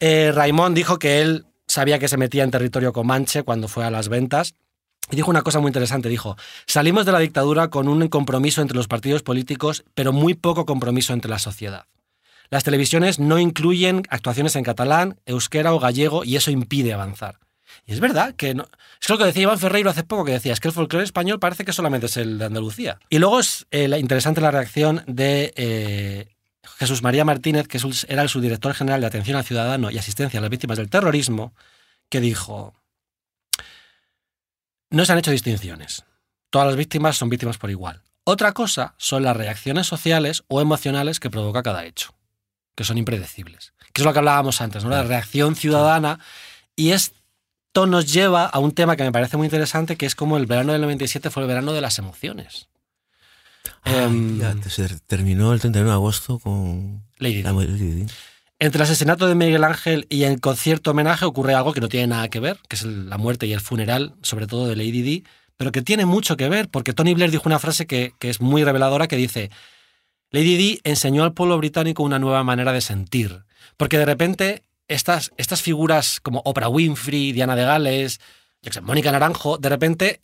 Eh, 0.00 0.32
Raimón 0.34 0.74
dijo 0.74 0.98
que 0.98 1.22
él 1.22 1.46
sabía 1.66 1.98
que 1.98 2.08
se 2.08 2.18
metía 2.18 2.44
en 2.44 2.50
territorio 2.50 2.92
comanche 2.92 3.42
cuando 3.42 3.68
fue 3.68 3.84
a 3.86 3.90
las 3.90 4.08
ventas. 4.10 4.54
Y 5.10 5.16
dijo 5.16 5.30
una 5.30 5.42
cosa 5.42 5.60
muy 5.60 5.70
interesante, 5.70 6.08
dijo, 6.10 6.36
salimos 6.66 7.06
de 7.06 7.12
la 7.12 7.18
dictadura 7.20 7.68
con 7.68 7.88
un 7.88 8.06
compromiso 8.08 8.60
entre 8.60 8.76
los 8.76 8.86
partidos 8.86 9.22
políticos, 9.22 9.82
pero 9.94 10.12
muy 10.12 10.34
poco 10.34 10.66
compromiso 10.66 11.12
entre 11.14 11.30
la 11.30 11.38
sociedad. 11.38 11.86
Las 12.50 12.64
televisiones 12.64 13.18
no 13.18 13.38
incluyen 13.38 14.02
actuaciones 14.10 14.56
en 14.56 14.64
catalán, 14.64 15.18
euskera 15.24 15.72
o 15.72 15.78
gallego 15.78 16.24
y 16.24 16.36
eso 16.36 16.50
impide 16.50 16.92
avanzar. 16.92 17.38
Y 17.86 17.92
es 17.92 18.00
verdad 18.00 18.34
que 18.34 18.54
no, 18.54 18.66
es 19.00 19.08
lo 19.08 19.18
que 19.18 19.24
decía 19.24 19.44
Iván 19.44 19.58
Ferreiro 19.58 19.90
hace 19.90 20.02
poco, 20.02 20.24
que 20.24 20.32
decía, 20.32 20.52
es 20.52 20.60
que 20.60 20.68
el 20.68 20.74
folclore 20.74 21.04
español 21.04 21.38
parece 21.38 21.64
que 21.64 21.72
solamente 21.72 22.06
es 22.06 22.16
el 22.16 22.38
de 22.38 22.44
Andalucía. 22.46 22.98
Y 23.08 23.18
luego 23.18 23.40
es 23.40 23.66
eh, 23.70 23.88
interesante 23.98 24.40
la 24.40 24.50
reacción 24.50 25.04
de 25.06 25.52
eh, 25.56 26.28
Jesús 26.78 27.02
María 27.02 27.24
Martínez, 27.24 27.68
que 27.68 27.80
era 28.08 28.22
el 28.22 28.28
subdirector 28.28 28.74
general 28.74 29.00
de 29.00 29.06
Atención 29.06 29.36
al 29.36 29.44
Ciudadano 29.44 29.90
y 29.90 29.98
Asistencia 29.98 30.38
a 30.38 30.40
las 30.40 30.50
Víctimas 30.50 30.78
del 30.78 30.90
Terrorismo, 30.90 31.54
que 32.08 32.20
dijo, 32.20 32.74
no 34.90 35.04
se 35.04 35.12
han 35.12 35.18
hecho 35.18 35.30
distinciones. 35.30 36.04
Todas 36.50 36.66
las 36.66 36.76
víctimas 36.76 37.16
son 37.16 37.28
víctimas 37.28 37.58
por 37.58 37.70
igual. 37.70 38.02
Otra 38.24 38.52
cosa 38.52 38.94
son 38.98 39.22
las 39.22 39.36
reacciones 39.36 39.86
sociales 39.86 40.42
o 40.48 40.60
emocionales 40.60 41.20
que 41.20 41.30
provoca 41.30 41.62
cada 41.62 41.84
hecho, 41.84 42.14
que 42.80 42.84
son 42.86 42.96
impredecibles. 42.96 43.74
Que 43.92 44.00
es 44.00 44.06
lo 44.06 44.12
que 44.14 44.20
hablábamos 44.20 44.62
antes, 44.62 44.84
¿no? 44.84 44.88
La 44.88 45.02
reacción 45.02 45.54
ciudadana. 45.54 46.18
Y 46.76 46.92
es 46.92 47.12
esto 47.70 47.86
nos 47.86 48.12
lleva 48.12 48.46
a 48.46 48.58
un 48.58 48.72
tema 48.72 48.96
que 48.96 49.04
me 49.04 49.12
parece 49.12 49.36
muy 49.36 49.46
interesante, 49.46 49.96
que 49.96 50.04
es 50.04 50.16
como 50.16 50.38
el 50.38 50.46
verano 50.46 50.72
del 50.72 50.80
97 50.80 51.30
fue 51.30 51.44
el 51.44 51.48
verano 51.48 51.72
de 51.72 51.80
las 51.80 52.00
emociones. 52.00 52.68
Ay, 53.82 53.94
Em, 53.94 54.40
ya, 54.40 54.56
se 54.68 54.88
terminó 55.06 55.52
el 55.52 55.60
31 55.60 55.90
de 55.90 55.94
agosto 55.94 56.40
con 56.40 57.04
Lady 57.18 57.44
la 57.44 57.52
Di. 57.52 57.66
Lady. 57.66 58.06
Entre 58.58 58.78
el 58.78 58.82
asesinato 58.82 59.28
de 59.28 59.36
Miguel 59.36 59.62
Ángel 59.62 60.06
y 60.08 60.24
el 60.24 60.40
concierto 60.40 60.90
homenaje 60.90 61.26
ocurre 61.26 61.54
algo 61.54 61.72
que 61.72 61.80
no 61.80 61.88
tiene 61.88 62.08
nada 62.08 62.28
que 62.28 62.40
ver, 62.40 62.58
que 62.66 62.74
es 62.74 62.82
la 62.82 63.18
muerte 63.18 63.46
y 63.46 63.52
el 63.52 63.60
funeral, 63.60 64.14
sobre 64.22 64.48
todo 64.48 64.66
de 64.66 64.74
Lady 64.74 65.02
Di, 65.02 65.24
pero 65.56 65.70
que 65.70 65.82
tiene 65.82 66.06
mucho 66.06 66.36
que 66.36 66.48
ver, 66.48 66.68
porque 66.70 66.92
Tony 66.92 67.14
Blair 67.14 67.30
dijo 67.30 67.44
una 67.46 67.60
frase 67.60 67.86
que, 67.86 68.14
que 68.18 68.30
es 68.30 68.40
muy 68.40 68.64
reveladora, 68.64 69.06
que 69.06 69.16
dice, 69.16 69.52
Lady 70.30 70.56
Di 70.56 70.80
enseñó 70.84 71.24
al 71.24 71.34
pueblo 71.34 71.58
británico 71.58 72.02
una 72.02 72.18
nueva 72.18 72.44
manera 72.44 72.72
de 72.72 72.80
sentir, 72.80 73.44
porque 73.76 73.98
de 73.98 74.04
repente 74.04 74.62
estas, 74.88 75.32
estas 75.36 75.62
figuras 75.62 76.20
como 76.20 76.40
Oprah 76.44 76.68
Winfrey, 76.68 77.32
Diana 77.32 77.56
de 77.56 77.64
Gales, 77.64 78.20
Mónica 78.82 79.10
Naranjo, 79.12 79.58
de 79.58 79.68
repente 79.68 80.20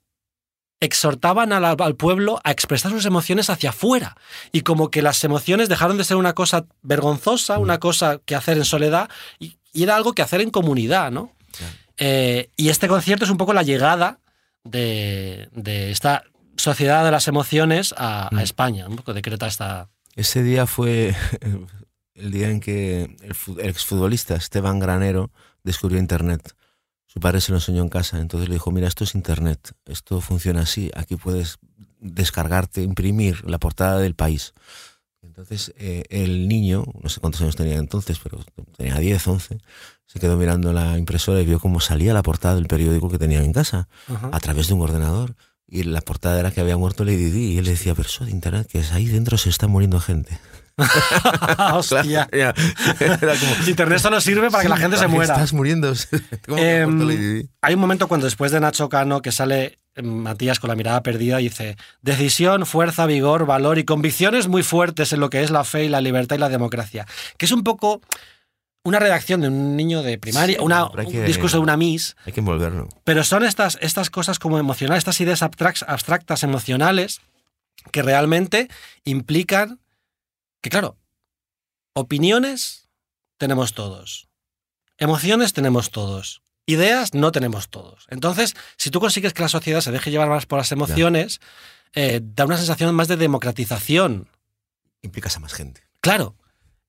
exhortaban 0.81 1.53
al, 1.53 1.65
al 1.65 1.97
pueblo 1.97 2.39
a 2.45 2.51
expresar 2.51 2.91
sus 2.91 3.07
emociones 3.07 3.49
hacia 3.49 3.71
afuera. 3.71 4.17
Y 4.53 4.61
como 4.61 4.91
que 4.91 5.01
las 5.03 5.25
emociones 5.25 5.69
dejaron 5.69 5.97
de 5.97 6.05
ser 6.05 6.19
una 6.19 6.35
cosa 6.35 6.67
vergonzosa, 6.83 7.59
una 7.59 7.79
cosa 7.79 8.21
que 8.25 8.35
hacer 8.35 8.59
en 8.59 8.65
soledad, 8.67 9.09
y, 9.39 9.57
y 9.73 9.85
era 9.85 9.97
algo 9.97 10.13
que 10.13 10.23
hacer 10.23 10.41
en 10.43 10.51
comunidad, 10.51 11.11
¿no? 11.11 11.33
Eh, 11.97 12.51
y 12.57 12.69
este 12.69 12.89
concierto 12.89 13.25
es 13.25 13.31
un 13.31 13.39
poco 13.39 13.55
la 13.55 13.63
llegada 13.63 14.19
de, 14.65 15.49
de 15.53 15.91
esta 15.91 16.25
sociedad 16.57 17.05
de 17.05 17.11
las 17.11 17.27
emociones 17.29 17.95
a, 17.97 18.27
a 18.27 18.31
Mm. 18.31 18.39
España, 18.41 18.87
un 18.87 18.97
poco 18.97 19.15
decreta 19.15 19.47
esta... 19.47 19.89
Ese 20.17 20.43
día 20.43 20.67
fue 20.67 21.15
el 22.15 22.31
día 22.33 22.51
en 22.51 22.59
que 22.61 23.17
el, 23.23 23.35
fu- 23.35 23.59
el 23.61 23.69
exfutbolista 23.69 24.35
Esteban 24.35 24.81
Granero 24.81 25.31
descubrió 25.63 25.99
Internet. 26.01 26.55
Su 27.07 27.21
padre 27.21 27.41
se 27.41 27.53
lo 27.53 27.59
enseñó 27.59 27.83
en 27.83 27.89
casa, 27.89 28.19
entonces 28.21 28.49
le 28.49 28.57
dijo, 28.57 28.71
mira, 28.73 28.89
esto 28.89 29.05
es 29.05 29.15
Internet, 29.15 29.73
esto 29.87 30.21
funciona 30.21 30.61
así, 30.63 30.91
aquí 30.95 31.17
puedes 31.17 31.57
descargarte, 32.01 32.83
imprimir 32.83 33.49
la 33.49 33.59
portada 33.59 33.99
del 34.01 34.15
país. 34.15 34.53
Entonces 35.23 35.73
eh, 35.77 36.05
el 36.11 36.47
niño, 36.49 36.85
no 37.03 37.09
sé 37.09 37.21
cuántos 37.21 37.41
años 37.43 37.57
tenía 37.57 37.77
entonces, 37.77 38.19
pero 38.23 38.39
tenía 38.77 38.99
10, 38.99 39.27
11, 39.29 39.59
se 40.07 40.21
quedó 40.21 40.37
mirando 40.37 40.73
la 40.73 40.99
impresora 40.99 41.41
y 41.41 41.47
vio 41.47 41.59
cómo 41.59 41.81
salía 41.81 42.15
la 42.15 42.23
portada 42.23 42.55
del 42.55 42.67
periódico 42.67 43.11
que 43.11 43.19
tenían 43.19 43.45
en 43.45 43.53
casa 43.53 43.89
a 44.33 44.41
través 44.41 44.69
de 44.69 44.75
un 44.75 44.83
ordenador. 44.83 45.37
Y 45.69 45.83
la 45.83 46.01
portada 46.01 46.39
era 46.39 46.51
que 46.53 46.61
había 46.61 46.77
muerto 46.77 47.05
Lady 47.05 47.31
Di. 47.31 47.53
Y 47.55 47.59
él 47.59 47.65
le 47.65 47.73
decía, 47.73 47.95
pero 47.95 48.09
eso 48.09 48.25
de 48.25 48.31
internet, 48.31 48.69
que 48.71 48.79
es 48.79 48.93
ahí 48.93 49.07
dentro 49.07 49.37
se 49.39 49.49
está 49.51 49.67
muriendo 49.67 49.99
gente. 50.01 50.39
Hostia. 51.75 52.27
Claro, 52.27 52.55
era 52.99 53.35
como, 53.35 53.53
Internet 53.67 53.99
solo 53.99 54.21
sirve 54.21 54.51
para 54.51 54.63
que 54.63 54.69
la 54.69 54.77
"Sí, 54.77 54.83
gente 54.83 54.97
se 54.97 55.03
¿para 55.03 55.11
qué 55.11 55.17
muera. 55.17 55.35
Estás 55.35 55.53
muriendo. 55.53 55.93
¿Cómo 56.47 56.57
que 56.57 56.63
ha 56.63 56.83
Em, 56.83 56.89
muerto 56.91 57.05
Lady 57.07 57.35
Di? 57.43 57.49
Hay 57.63 57.75
un 57.75 57.81
momento 57.81 58.09
cuando 58.09 58.27
después 58.27 58.53
de 58.53 58.61
Nacho 58.61 58.89
Cano 58.89 59.23
que 59.23 59.33
sale 59.33 59.79
eh, 59.95 60.03
Matías 60.03 60.61
con 60.61 60.69
la 60.69 60.77
mirada 60.77 61.03
perdida 61.03 61.41
y 61.41 61.45
dice 61.45 61.77
decisión, 62.03 62.67
fuerza, 62.67 63.07
vigor, 63.07 63.47
valor 63.47 63.79
y 63.79 63.85
convicciones 63.85 64.49
muy 64.49 64.63
fuertes 64.63 65.13
en 65.13 65.21
lo 65.21 65.31
que 65.31 65.43
es 65.43 65.51
la 65.51 65.65
fe 65.65 65.85
y 65.85 65.89
la 65.89 66.01
libertad 66.03 66.37
y 66.37 66.41
la 66.41 66.49
democracia. 66.51 67.07
Que 67.39 67.47
es 67.47 67.53
un 67.53 67.65
poco 67.65 68.03
una 68.87 68.99
redacción 69.01 69.41
de 69.41 69.49
un 69.49 69.77
niño 69.77 70.03
de 70.03 70.17
primaria, 70.19 70.59
Sí, 70.59 70.65
una, 70.65 70.87
un 70.87 71.27
discurso 71.27 71.57
de 71.57 71.63
una 71.63 71.77
Miss, 71.77 72.17
Hay 72.25 72.33
que 72.33 72.41
envolverlo. 72.41 72.89
pero 73.05 73.25
son 73.25 73.45
estas, 73.45 73.79
estas 73.81 74.11
cosas 74.11 74.39
como 74.39 74.59
emocionales, 74.59 75.01
estas 75.01 75.21
ideas 75.21 75.43
abstractas 75.43 76.43
emocionales 76.43 77.21
que 77.91 78.03
realmente 78.03 78.69
implican 79.05 79.81
que, 80.61 80.71
claro, 80.71 80.97
opiniones 81.95 82.89
tenemos 83.39 83.75
todos, 83.75 84.29
emociones 84.99 85.53
tenemos 85.53 85.91
todos, 85.91 86.43
ideas 86.67 87.13
no 87.13 87.33
tenemos 87.33 87.69
todos. 87.69 88.07
Entonces, 88.09 88.55
si 88.77 88.91
tú 88.91 89.01
consigues 89.01 89.33
que 89.33 89.43
la 89.43 89.49
sociedad 89.49 89.81
se 89.81 89.91
deje 89.93 90.11
llevar 90.11 90.29
más 90.29 90.47
por 90.47 90.59
las 90.59 90.73
emociones, 90.73 91.41
eh, 91.95 92.21
da 92.23 92.45
una 92.45 92.57
sensación 92.57 92.95
más 92.95 93.09
de 93.09 93.17
democratización. 93.17 94.29
Implicas 95.03 95.37
a 95.37 95.41
más 95.41 95.55
gente. 95.55 95.83
Claro. 96.01 96.37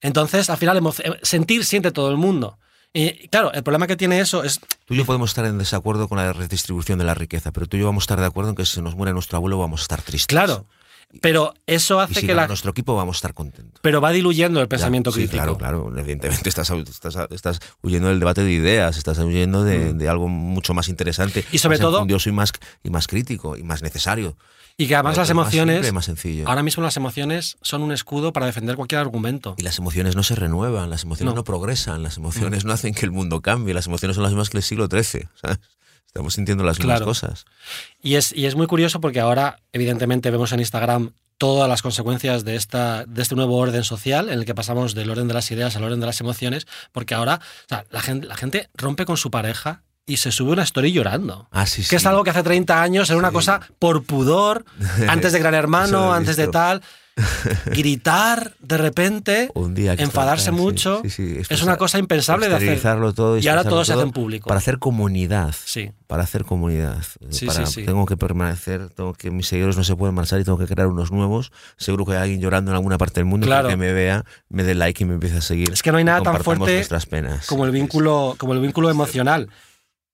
Entonces, 0.02 0.50
al 0.50 0.58
final, 0.58 0.78
eh, 0.78 1.20
sentir 1.24 1.66
siente 1.66 1.92
todo 1.92 2.12
el 2.12 2.18
mundo. 2.18 2.58
Y 2.94 3.28
claro, 3.28 3.52
el 3.54 3.64
problema 3.64 3.86
que 3.86 3.96
tiene 3.96 4.20
eso 4.20 4.44
es 4.44 4.60
Tú 4.86 4.94
y 4.94 4.98
yo 4.98 5.06
podemos 5.06 5.30
estar 5.30 5.46
en 5.46 5.58
desacuerdo 5.58 6.08
con 6.08 6.18
la 6.18 6.32
redistribución 6.32 6.98
de 6.98 7.06
la 7.06 7.14
riqueza, 7.14 7.52
pero 7.52 7.68
tú 7.68 7.78
y 7.78 7.82
yo 7.82 7.86
vamos 7.86 8.04
a 8.04 8.06
estar 8.06 8.20
de 8.20 8.26
acuerdo 8.26 8.52
en 8.52 8.56
que 8.56 8.66
si 8.66 8.82
nos 8.82 8.96
muere 8.96 9.14
nuestro 9.14 9.38
abuelo 9.38 9.60
vamos 9.60 9.82
a 9.82 9.84
estar 9.84 10.02
tristes. 10.02 10.28
Claro. 10.28 10.66
Pero 11.22 11.54
eso 11.66 12.00
Y 12.00 12.04
hace 12.04 12.20
si 12.22 12.28
que 12.28 12.36
la. 12.36 12.48
nuestro 12.48 12.72
equipo 12.72 12.96
vamos 12.96 13.16
a 13.16 13.20
estar 13.20 13.34
contentos. 13.34 13.80
Pero 13.82 14.02
va 14.02 14.12
diluyendo 14.12 14.62
el 14.62 14.68
pensamiento 14.68 15.12
sí, 15.12 15.20
crítico. 15.22 15.38
claro, 15.38 15.58
claro. 15.58 15.98
Evidentemente 15.98 16.50
estás, 16.50 16.70
estás, 16.70 17.18
estás 17.32 17.60
huyendo 17.82 18.10
del 18.10 18.20
debate 18.20 18.44
de 18.44 18.52
ideas, 18.52 18.98
estás 18.98 19.18
huyendo 19.20 19.64
de, 19.64 19.94
de 19.94 20.10
algo 20.10 20.28
mucho 20.28 20.74
más 20.74 20.90
interesante. 20.90 21.42
Mm. 21.50 21.56
Y 21.56 21.58
sobre 21.60 21.78
más 21.78 21.82
todo- 21.82 21.98
enfundioso 21.98 22.30
y 22.30 22.34
más, 22.34 22.52
y 22.84 22.90
más 22.90 23.08
crítico 23.08 23.56
y 23.56 23.64
más 23.64 23.82
necesario. 23.82 24.38
Y 24.80 24.86
que 24.88 24.94
además 24.96 25.14
Claro, 25.16 25.22
las 25.24 25.30
es 25.30 25.36
más 25.36 25.50
simple, 25.50 25.62
emociones. 25.74 25.94
más 25.94 26.06
sencillo. 26.06 26.48
Ahora 26.48 26.62
mismo 26.62 26.84
las 26.84 26.98
emociones 26.98 27.58
son 27.64 27.82
un 27.82 27.92
escudo 27.92 28.32
para 28.32 28.46
defender 28.46 28.76
cualquier 28.76 29.02
argumento. 29.02 29.56
Y 29.58 29.64
las 29.64 29.80
emociones 29.80 30.16
no 30.16 30.22
se 30.22 30.36
renuevan, 30.36 30.92
las 30.92 31.04
emociones 31.04 31.34
No. 31.34 31.38
no, 31.40 31.44
progresan, 31.44 32.04
las 32.04 32.18
emociones 32.18 32.64
no 32.64 32.74
hacen 32.74 32.94
que 32.94 33.06
el 33.06 33.12
mundo 33.12 33.42
cambie, 33.42 33.74
las 33.74 33.88
emociones 33.88 34.14
son 34.16 34.24
las 34.24 34.34
mismas 34.34 34.52
que 34.52 34.58
el 34.58 34.64
siglo 34.64 34.88
XIII. 34.88 35.30
¿sabes? 35.42 35.60
Estamos 36.08 36.34
sintiendo 36.34 36.64
las 36.64 36.80
mismas 36.80 37.02
cosas. 37.02 37.46
Y 38.02 38.16
es, 38.16 38.34
y 38.36 38.46
es 38.48 38.56
muy 38.56 38.68
curioso 38.68 39.00
porque 39.00 39.20
ahora, 39.20 39.60
evidentemente, 39.72 40.32
vemos 40.32 40.52
en 40.52 40.60
Instagram 40.60 41.12
todas 41.38 41.70
las 41.70 41.84
consecuencias 41.84 42.44
de, 42.46 42.56
esta, 42.56 43.06
de 43.06 43.22
este 43.22 43.36
nuevo 43.36 43.58
orden 43.58 43.84
social 43.84 44.30
en 44.30 44.40
el 44.40 44.46
que 44.46 44.56
pasamos 44.56 44.96
del 44.96 45.10
orden 45.12 45.28
de 45.28 45.36
las 45.36 45.52
ideas 45.52 45.76
al 45.76 45.84
orden 45.84 46.00
de 46.00 46.08
las 46.08 46.20
emociones, 46.20 46.66
porque 46.92 47.14
ahora 47.14 47.36
o 47.36 47.68
sea, 47.70 47.86
la, 47.92 48.02
gente, 48.02 48.26
la 48.26 48.36
gente 48.36 48.70
rompe 48.74 49.06
con 49.06 49.18
su 49.18 49.30
pareja 49.30 49.84
y 50.08 50.18
se 50.18 50.32
sube 50.32 50.54
una 50.54 50.64
story 50.64 50.92
llorando. 50.94 51.48
Ah, 51.52 51.68
sí, 51.68 51.84
sí. 51.84 51.90
Que 51.90 51.98
es 51.98 52.06
algo 52.08 52.24
que 52.24 52.32
hace 52.32 52.42
30 52.42 52.82
años 52.82 53.10
era 53.12 53.20
una 53.20 53.28
Sí. 53.30 53.34
cosa 53.36 53.62
por 53.78 54.04
pudor, 54.04 54.66
antes 55.10 55.32
de 55.34 55.38
Gran 55.40 55.54
Hermano, 55.54 56.12
antes 56.14 56.38
de 56.38 56.48
tal. 56.48 56.82
Gritar 57.66 58.54
de 58.60 58.78
repente 58.78 59.50
Un 59.56 59.74
día 59.74 59.96
que 59.96 60.04
enfadarse 60.04 60.52
mucho 60.52 61.02
sí, 61.04 61.10
sí, 61.10 61.42
es 61.50 61.64
una 61.64 61.78
cosa 61.78 61.98
impensable 62.00 62.48
de 62.48 62.56
hacer. 62.56 62.80
todo 63.14 63.38
Y 63.38 63.48
ahora 63.48 63.62
expresarlo 63.62 63.70
todo 63.70 63.86
se 63.86 63.94
hace 63.94 64.02
en 64.04 64.12
público. 64.12 64.48
Para 64.48 64.60
hacer 64.60 64.78
comunidad. 64.80 65.56
Sí. 65.66 65.92
Para 66.06 66.24
hacer 66.24 66.46
comunidad. 66.46 67.04
Sí, 67.30 67.46
para. 67.46 67.64
Tengo 67.66 68.06
que 68.06 68.18
permanecer, 68.18 68.90
tengo 68.90 69.14
que 69.14 69.32
mis 69.32 69.48
seguidores 69.48 69.78
no 69.78 69.84
se 69.84 69.96
pueden 69.96 70.16
marchar 70.16 70.40
y 70.40 70.44
tengo 70.44 70.58
que 70.58 70.68
crear 70.68 70.88
unos 70.88 71.12
nuevos. 71.12 71.52
Seguro 71.78 72.06
que 72.06 72.14
hay 72.14 72.20
alguien 72.24 72.40
llorando 72.42 72.72
en 72.72 72.76
alguna 72.76 72.98
parte 72.98 73.20
del 73.20 73.26
mundo 73.26 73.48
Claro. 73.48 73.70
que 73.70 73.78
me 73.78 73.94
vea, 73.94 74.24
me 74.50 74.64
dé 74.64 74.76
like 74.76 75.04
y 75.04 75.06
me 75.08 75.16
empiece 75.16 75.38
a 75.38 75.42
seguir. 75.42 75.72
Es 75.72 75.82
que 75.82 75.92
no 75.92 75.98
hay 75.98 76.04
y 76.04 76.06
nada 76.06 76.22
tan 76.22 76.42
fuerte 76.44 76.86
penas. 77.10 77.48
como 77.48 77.66
el 77.66 77.72
vínculo, 77.72 78.36
como 78.38 78.54
el 78.54 78.60
vínculo 78.60 78.90
emocional. 78.90 79.50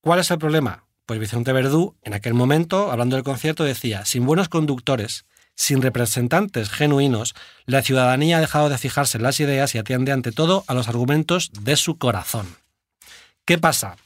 ¿Cuál 0.02 0.20
es 0.20 0.32
el 0.32 0.38
problema? 0.38 0.86
Pues 1.06 1.20
Vicente 1.20 1.52
Verdú, 1.52 1.96
en 2.04 2.14
aquel 2.14 2.34
momento, 2.34 2.92
hablando 2.92 3.16
del 3.18 3.24
concierto, 3.24 3.64
decía, 3.64 4.06
sin 4.06 4.26
buenos 4.26 4.48
conductores, 4.48 5.26
sin 5.56 5.82
representantes 5.82 6.70
genuinos, 6.70 7.36
la 7.66 7.82
ciudadanía 7.82 8.38
ha 8.38 8.42
dejado 8.42 8.70
de 8.70 8.78
fijarse 8.78 9.18
en 9.18 9.24
las 9.24 9.40
ideas 9.40 9.76
y 9.76 9.78
atiende 9.78 10.12
ante 10.12 10.32
todo 10.32 10.64
a 10.68 10.74
los 10.74 10.88
argumentos 10.88 11.52
de 11.54 11.76
su 11.76 11.98
corazón. 11.98 12.56
¿Qué 13.46 13.58
pasa? 13.58 13.98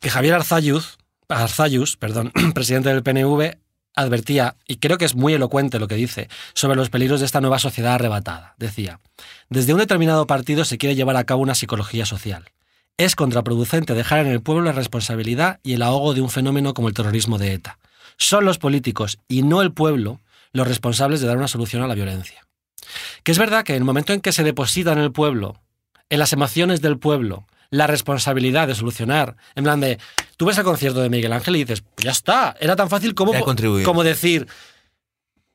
Que 0.00 0.10
Javier 0.10 0.34
Arzayuz, 0.34 0.98
Arzayus, 1.28 1.96
perdón, 1.96 2.32
presidente 2.54 2.90
del 2.90 3.02
PNV, 3.02 3.56
advertía, 3.94 4.56
y 4.68 4.76
creo 4.76 4.98
que 4.98 5.06
es 5.06 5.14
muy 5.14 5.32
elocuente 5.32 5.78
lo 5.78 5.88
que 5.88 5.94
dice, 5.94 6.28
sobre 6.52 6.76
los 6.76 6.90
peligros 6.90 7.20
de 7.20 7.26
esta 7.26 7.40
nueva 7.40 7.58
sociedad 7.58 7.94
arrebatada. 7.94 8.54
Decía, 8.58 9.00
desde 9.48 9.72
un 9.72 9.78
determinado 9.78 10.26
partido 10.26 10.64
se 10.64 10.78
quiere 10.78 10.94
llevar 10.94 11.16
a 11.16 11.24
cabo 11.24 11.42
una 11.42 11.54
psicología 11.54 12.04
social. 12.04 12.50
Es 12.98 13.16
contraproducente 13.16 13.94
dejar 13.94 14.20
en 14.20 14.28
el 14.28 14.42
pueblo 14.42 14.64
la 14.64 14.72
responsabilidad 14.72 15.60
y 15.62 15.74
el 15.74 15.82
ahogo 15.82 16.14
de 16.14 16.20
un 16.20 16.30
fenómeno 16.30 16.74
como 16.74 16.88
el 16.88 16.94
terrorismo 16.94 17.38
de 17.38 17.54
ETA. 17.54 17.78
Son 18.16 18.44
los 18.44 18.58
políticos 18.58 19.18
y 19.28 19.42
no 19.42 19.62
el 19.62 19.72
pueblo 19.72 20.20
los 20.52 20.66
responsables 20.66 21.20
de 21.20 21.26
dar 21.26 21.36
una 21.36 21.48
solución 21.48 21.82
a 21.82 21.86
la 21.86 21.94
violencia. 21.94 22.46
Que 23.22 23.32
es 23.32 23.38
verdad 23.38 23.64
que 23.64 23.72
en 23.72 23.78
el 23.78 23.84
momento 23.84 24.12
en 24.12 24.20
que 24.20 24.32
se 24.32 24.44
deposita 24.44 24.92
en 24.92 24.98
el 24.98 25.12
pueblo, 25.12 25.60
en 26.08 26.18
las 26.18 26.32
emociones 26.32 26.80
del 26.80 26.98
pueblo, 26.98 27.46
la 27.70 27.86
responsabilidad 27.86 28.68
de 28.68 28.74
solucionar, 28.74 29.36
en 29.54 29.64
plan 29.64 29.80
de, 29.80 29.98
tú 30.36 30.46
ves 30.46 30.56
el 30.58 30.64
concierto 30.64 31.00
de 31.00 31.10
Miguel 31.10 31.32
Ángel 31.32 31.56
y 31.56 31.64
dices, 31.64 31.82
pues 31.82 32.04
ya 32.04 32.12
está, 32.12 32.56
era 32.60 32.76
tan 32.76 32.88
fácil 32.88 33.14
como, 33.14 33.32
como 33.84 34.04
decir, 34.04 34.46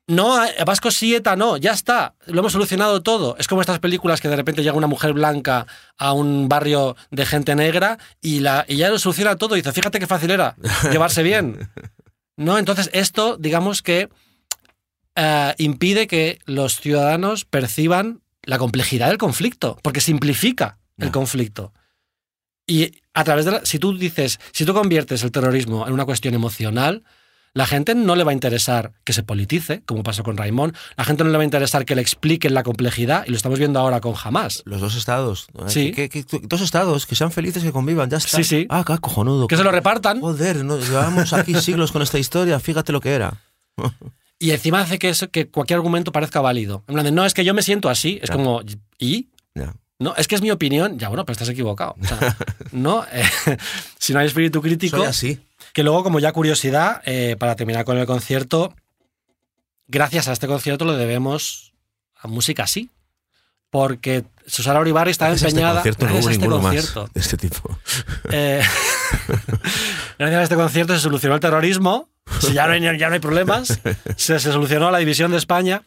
no, 0.08 0.38
Vasco 0.66 0.90
sí, 0.90 1.14
ETA 1.14 1.36
no, 1.36 1.56
ya 1.56 1.72
está, 1.72 2.14
lo 2.26 2.40
hemos 2.40 2.52
solucionado 2.52 3.02
todo. 3.02 3.36
Es 3.38 3.46
como 3.46 3.60
estas 3.60 3.78
películas 3.78 4.20
que 4.20 4.28
de 4.28 4.36
repente 4.36 4.62
llega 4.62 4.76
una 4.76 4.88
mujer 4.88 5.12
blanca 5.12 5.66
a 5.96 6.12
un 6.12 6.48
barrio 6.48 6.96
de 7.10 7.24
gente 7.24 7.54
negra 7.54 7.98
y, 8.20 8.40
la, 8.40 8.64
y 8.68 8.76
ya 8.76 8.90
lo 8.90 8.98
soluciona 8.98 9.36
todo. 9.36 9.56
Y 9.56 9.60
dice, 9.60 9.72
fíjate 9.72 10.00
qué 10.00 10.06
fácil 10.06 10.32
era 10.32 10.56
llevarse 10.90 11.22
bien. 11.22 11.70
No, 12.42 12.58
entonces 12.58 12.90
esto, 12.92 13.36
digamos 13.36 13.82
que 13.82 14.08
eh, 15.14 15.54
impide 15.58 16.06
que 16.06 16.38
los 16.46 16.80
ciudadanos 16.80 17.44
perciban 17.44 18.22
la 18.42 18.58
complejidad 18.58 19.08
del 19.08 19.18
conflicto, 19.18 19.78
porque 19.82 20.00
simplifica 20.00 20.78
el 20.98 21.10
conflicto. 21.10 21.72
Y 22.66 22.92
a 23.14 23.24
través 23.24 23.44
de 23.44 23.52
la, 23.52 23.66
si 23.66 23.78
tú 23.78 23.96
dices, 23.96 24.40
si 24.52 24.64
tú 24.64 24.74
conviertes 24.74 25.22
el 25.22 25.32
terrorismo 25.32 25.86
en 25.86 25.92
una 25.92 26.04
cuestión 26.04 26.34
emocional, 26.34 27.04
La 27.54 27.66
gente 27.66 27.94
no 27.94 28.16
le 28.16 28.24
va 28.24 28.30
a 28.30 28.34
interesar 28.34 28.92
que 29.04 29.12
se 29.12 29.22
politice, 29.22 29.82
como 29.84 30.02
pasó 30.02 30.22
con 30.22 30.38
Raimón. 30.38 30.74
La 30.96 31.04
gente 31.04 31.22
no 31.22 31.28
le 31.30 31.36
va 31.36 31.42
a 31.42 31.44
interesar 31.44 31.84
que 31.84 31.94
le 31.94 32.00
expliquen 32.00 32.54
la 32.54 32.62
complejidad, 32.62 33.24
y 33.26 33.30
lo 33.30 33.36
estamos 33.36 33.58
viendo 33.58 33.78
ahora 33.78 34.00
con 34.00 34.14
Jamás. 34.14 34.62
Los 34.64 34.80
dos 34.80 34.96
estados. 34.96 35.48
Sí. 35.66 35.92
Que, 35.92 36.08
que- 36.08 36.24
que- 36.24 36.40
dos 36.42 36.62
estados, 36.62 37.04
que 37.04 37.14
sean 37.14 37.30
felices, 37.30 37.62
que 37.62 37.70
convivan, 37.70 38.08
ya 38.08 38.16
está. 38.16 38.38
Sí, 38.38 38.44
sí. 38.44 38.66
Ah, 38.70 38.84
qué 38.86 38.96
cojonudo. 38.98 39.46
Que 39.48 39.58
se 39.58 39.64
lo 39.64 39.70
repartan. 39.70 40.20
Joder, 40.20 40.64
no, 40.64 40.78
llevamos 40.78 41.32
aquí 41.34 41.54
siglos 41.60 41.92
con 41.92 42.00
esta 42.00 42.18
historia, 42.18 42.58
fíjate 42.58 42.90
lo 42.90 43.00
que 43.00 43.10
era. 43.12 43.42
Y 44.38 44.50
encima 44.52 44.80
hace 44.80 44.98
que, 44.98 45.10
eso, 45.10 45.28
que 45.30 45.48
cualquier 45.48 45.76
argumento 45.76 46.10
parezca 46.10 46.40
válido. 46.40 46.82
En 46.88 46.94
plan 46.94 47.04
de, 47.04 47.12
no, 47.12 47.24
es 47.26 47.34
que 47.34 47.44
yo 47.44 47.52
me 47.54 47.62
siento 47.62 47.88
así. 47.90 48.18
Es 48.22 48.30
Ya. 48.30 48.34
como, 48.34 48.62
¿y? 48.98 49.28
Ya. 49.54 49.74
No, 49.98 50.14
es 50.16 50.26
que 50.26 50.34
es 50.34 50.42
mi 50.42 50.50
opinión. 50.50 50.98
Ya, 50.98 51.08
bueno, 51.08 51.24
pero 51.24 51.34
estás 51.34 51.48
equivocado. 51.50 51.94
O 52.02 52.04
sea, 52.04 52.36
no, 52.72 53.04
eh, 53.12 53.22
si 53.98 54.12
no 54.12 54.18
hay 54.18 54.26
espíritu 54.26 54.60
crítico. 54.60 54.96
Soy 54.96 55.06
así. 55.06 55.38
Que 55.72 55.82
luego, 55.82 56.02
como 56.02 56.18
ya 56.20 56.32
curiosidad, 56.32 57.00
eh, 57.04 57.36
para 57.38 57.56
terminar 57.56 57.84
con 57.84 57.98
el 57.98 58.06
concierto, 58.06 58.74
gracias 59.86 60.28
a 60.28 60.32
este 60.32 60.46
concierto 60.46 60.84
lo 60.84 60.96
debemos 60.96 61.72
a 62.16 62.28
música 62.28 62.64
así. 62.64 62.90
Porque 63.70 64.24
Susana 64.46 64.80
Uribarri 64.80 65.12
estaba 65.12 65.30
Gracias 65.30 65.46
a 65.46 65.48
este 65.48 65.60
empeñada. 65.60 65.80
concierto 65.80 66.06
no 66.06 66.12
hubo 66.12 66.18
a 66.28 66.30
este 66.30 66.38
ninguno 66.42 66.60
concierto. 66.60 67.02
más 67.04 67.12
de 67.14 67.20
este 67.20 67.36
tipo. 67.38 67.78
Eh, 68.30 68.62
gracias 70.18 70.40
a 70.40 70.42
este 70.42 70.56
concierto 70.56 70.94
se 70.94 71.00
solucionó 71.00 71.34
el 71.36 71.40
terrorismo. 71.40 72.08
Si 72.40 72.52
ya 72.52 72.66
no 72.66 72.72
hay, 72.74 72.80
ya 72.98 73.08
no 73.08 73.14
hay 73.14 73.20
problemas. 73.20 73.80
Se, 74.16 74.38
se 74.38 74.52
solucionó 74.52 74.90
la 74.90 74.98
división 74.98 75.30
de 75.30 75.38
España. 75.38 75.82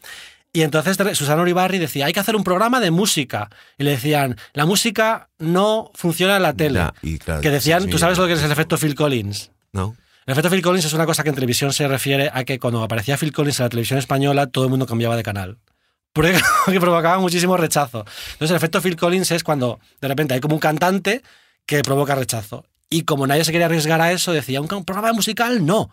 Y 0.52 0.62
entonces 0.62 0.96
Susana 1.16 1.42
Uribarri 1.42 1.78
decía, 1.78 2.06
hay 2.06 2.12
que 2.12 2.20
hacer 2.20 2.34
un 2.34 2.42
programa 2.42 2.80
de 2.80 2.90
música. 2.90 3.50
Y 3.78 3.84
le 3.84 3.92
decían, 3.92 4.36
la 4.52 4.66
música 4.66 5.28
no 5.38 5.90
funciona 5.94 6.36
en 6.36 6.42
la 6.42 6.54
tele. 6.54 6.78
Ya, 6.80 6.94
y 7.02 7.18
claro, 7.18 7.40
que 7.40 7.50
decían, 7.50 7.84
sí, 7.84 7.90
¿tú 7.90 7.98
sabes 7.98 8.18
lo 8.18 8.26
que 8.26 8.32
es 8.32 8.42
el 8.42 8.50
efecto 8.50 8.78
Phil 8.78 8.94
Collins? 8.94 9.50
¿No? 9.76 9.96
El 10.26 10.32
efecto 10.32 10.50
Phil 10.50 10.62
Collins 10.62 10.84
es 10.86 10.92
una 10.92 11.06
cosa 11.06 11.22
que 11.22 11.28
en 11.28 11.36
televisión 11.36 11.72
se 11.72 11.86
refiere 11.86 12.30
a 12.32 12.44
que 12.44 12.58
cuando 12.58 12.82
aparecía 12.82 13.16
Phil 13.16 13.32
Collins 13.32 13.60
en 13.60 13.64
la 13.64 13.68
televisión 13.68 13.98
española, 13.98 14.48
todo 14.48 14.64
el 14.64 14.70
mundo 14.70 14.86
cambiaba 14.86 15.16
de 15.16 15.22
canal. 15.22 15.58
Porque 16.12 16.36
que 16.66 16.80
provocaba 16.80 17.18
muchísimo 17.18 17.56
rechazo. 17.56 18.04
Entonces, 18.32 18.50
el 18.50 18.56
efecto 18.56 18.80
Phil 18.80 18.96
Collins 18.96 19.30
es 19.30 19.44
cuando 19.44 19.78
de 20.00 20.08
repente 20.08 20.34
hay 20.34 20.40
como 20.40 20.54
un 20.54 20.60
cantante 20.60 21.22
que 21.66 21.82
provoca 21.82 22.14
rechazo. 22.14 22.64
Y 22.88 23.02
como 23.02 23.26
nadie 23.26 23.44
se 23.44 23.52
quería 23.52 23.66
arriesgar 23.66 24.00
a 24.00 24.12
eso, 24.12 24.32
decía, 24.32 24.60
un 24.60 24.68
programa 24.68 25.12
musical, 25.12 25.64
no. 25.64 25.90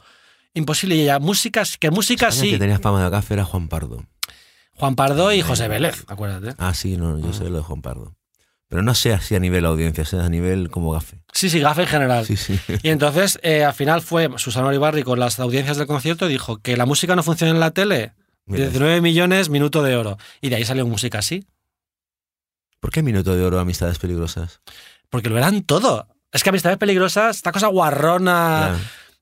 Imposible. 0.53 0.95
Y 0.95 1.01
ella, 1.01 1.19
música, 1.19 1.63
que 1.79 1.91
música 1.91 2.31
sí. 2.31 2.51
que 2.51 2.59
tenía 2.59 2.79
fama 2.79 3.03
de 3.03 3.09
gafe 3.09 3.33
era 3.33 3.43
Juan 3.43 3.67
Pardo. 3.67 4.05
Juan 4.75 4.95
Pardo 4.95 5.31
y 5.31 5.41
José 5.41 5.67
Vélez, 5.67 6.03
acuérdate. 6.07 6.55
Ah, 6.57 6.73
sí, 6.73 6.97
no, 6.97 7.19
yo 7.19 7.33
sé 7.33 7.49
lo 7.49 7.57
de 7.57 7.63
Juan 7.63 7.81
Pardo. 7.81 8.15
Pero 8.73 8.81
no 8.81 8.95
sé 8.95 9.13
así 9.13 9.35
a 9.35 9.39
nivel 9.39 9.67
audiencia, 9.67 10.03
sé 10.03 10.17
a 10.17 10.29
nivel 10.29 10.71
como 10.71 10.89
gafe. 10.89 11.19
Sí, 11.31 11.47
sí, 11.51 11.59
gafe 11.59 11.83
en 11.83 11.87
general. 11.87 12.25
Sí, 12.25 12.35
sí. 12.35 12.59
Y 12.81 12.89
entonces, 12.89 13.37
eh, 13.43 13.63
al 13.63 13.75
final 13.75 14.01
fue 14.01 14.27
Susana 14.37 14.65
Olivarri 14.65 15.03
con 15.03 15.19
las 15.19 15.39
audiencias 15.39 15.77
del 15.77 15.85
concierto 15.85 16.27
y 16.27 16.29
dijo 16.29 16.57
que 16.57 16.75
la 16.75 16.87
música 16.87 17.15
no 17.15 17.21
funciona 17.21 17.53
en 17.53 17.59
la 17.59 17.69
tele. 17.69 18.13
Mira, 18.47 18.63
19 18.63 18.99
millones, 19.01 19.49
minuto 19.49 19.83
de 19.83 19.95
oro. 19.95 20.17
Y 20.41 20.49
de 20.49 20.55
ahí 20.55 20.65
salió 20.65 20.87
música 20.87 21.19
así. 21.19 21.45
¿Por 22.79 22.89
qué 22.89 23.03
Minuto 23.03 23.35
de 23.35 23.45
Oro, 23.45 23.59
Amistades 23.59 23.99
Peligrosas? 23.99 24.61
Porque 25.11 25.29
lo 25.29 25.37
eran 25.37 25.61
todo. 25.61 26.07
Es 26.31 26.41
que 26.41 26.49
Amistades 26.49 26.79
Peligrosas, 26.79 27.35
esta 27.35 27.51
cosa 27.51 27.67
guarrona. 27.67 28.75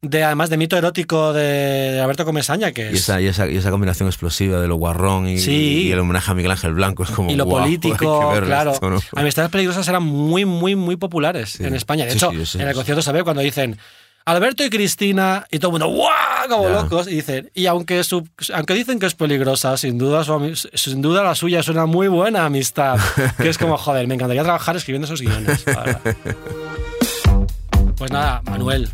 De 0.04 0.24
además 0.24 0.50
de 0.50 0.58
mito 0.58 0.76
erótico 0.78 1.32
de, 1.32 2.00
Alberto 2.02 2.26
Comesaña, 2.26 2.72
que 2.72 2.86
Y 2.90 2.96
es. 2.96 3.02
esa, 3.02 3.22
y, 3.22 3.28
esa, 3.28 3.48
y 3.48 3.58
esa 3.58 3.70
combinación 3.70 4.10
explosiva 4.10 4.60
de 4.60 4.68
lo 4.68 4.76
guarrón 4.78 5.28
y, 5.28 5.38
Sí. 5.38 5.84
y 5.88 5.92
el 5.92 6.00
homenaje 6.00 6.32
a 6.32 6.34
Miguel 6.34 6.52
Ángel 6.52 6.74
Blanco 6.74 7.04
es 7.04 7.12
como. 7.12 7.30
y 7.30 7.36
lo 7.36 7.46
político, 7.50 8.34
claro. 8.44 8.72
esto, 8.72 8.90
¿no? 8.90 9.00
Amistades 9.16 9.52
Peligrosas 9.52 9.88
eran 9.88 10.02
muy, 10.04 10.44
muy, 10.46 10.76
muy 10.76 10.96
populares 10.96 11.52
Sí. 11.52 11.64
en 11.66 11.76
España. 11.76 12.06
De 12.06 12.12
Sí, 12.12 12.18
hecho, 12.18 12.32
en 12.32 12.68
el 12.68 12.74
concierto 12.74 13.04
se 13.04 13.12
ve 13.12 13.24
cuando 13.24 13.44
dicen 13.44 13.78
Alberto 14.26 14.64
y 14.64 14.70
Cristina, 14.72 15.46
y 15.52 15.60
todo 15.60 15.76
el 15.76 15.80
mundo, 15.82 15.96
¡guau! 15.96 16.48
Como 16.50 16.70
locos. 16.70 17.08
Y 17.08 17.16
dicen, 17.16 17.52
y 17.54 17.68
aunque, 17.68 18.04
su- 18.04 18.28
aunque 18.56 18.74
dicen 18.74 18.98
que 19.00 19.06
es 19.06 19.14
peligrosa, 19.14 19.78
sin 19.78 20.00
duda, 20.00 20.24
su 20.24 20.56
sin 20.74 21.02
duda 21.04 21.22
la 21.24 21.36
suya 21.36 21.60
es 21.60 21.68
una 21.68 21.86
muy 21.86 22.08
buena 22.08 22.46
amistad. 22.46 22.98
Que 23.38 23.50
es 23.50 23.58
como, 23.60 23.78
joder, 23.80 24.08
me 24.08 24.16
encantaría 24.16 24.42
trabajar 24.44 24.76
escribiendo 24.76 25.06
esos 25.06 25.22
guiones. 25.22 25.64
Pues 27.98 28.12
nada, 28.12 28.42
Manuel, 28.46 28.90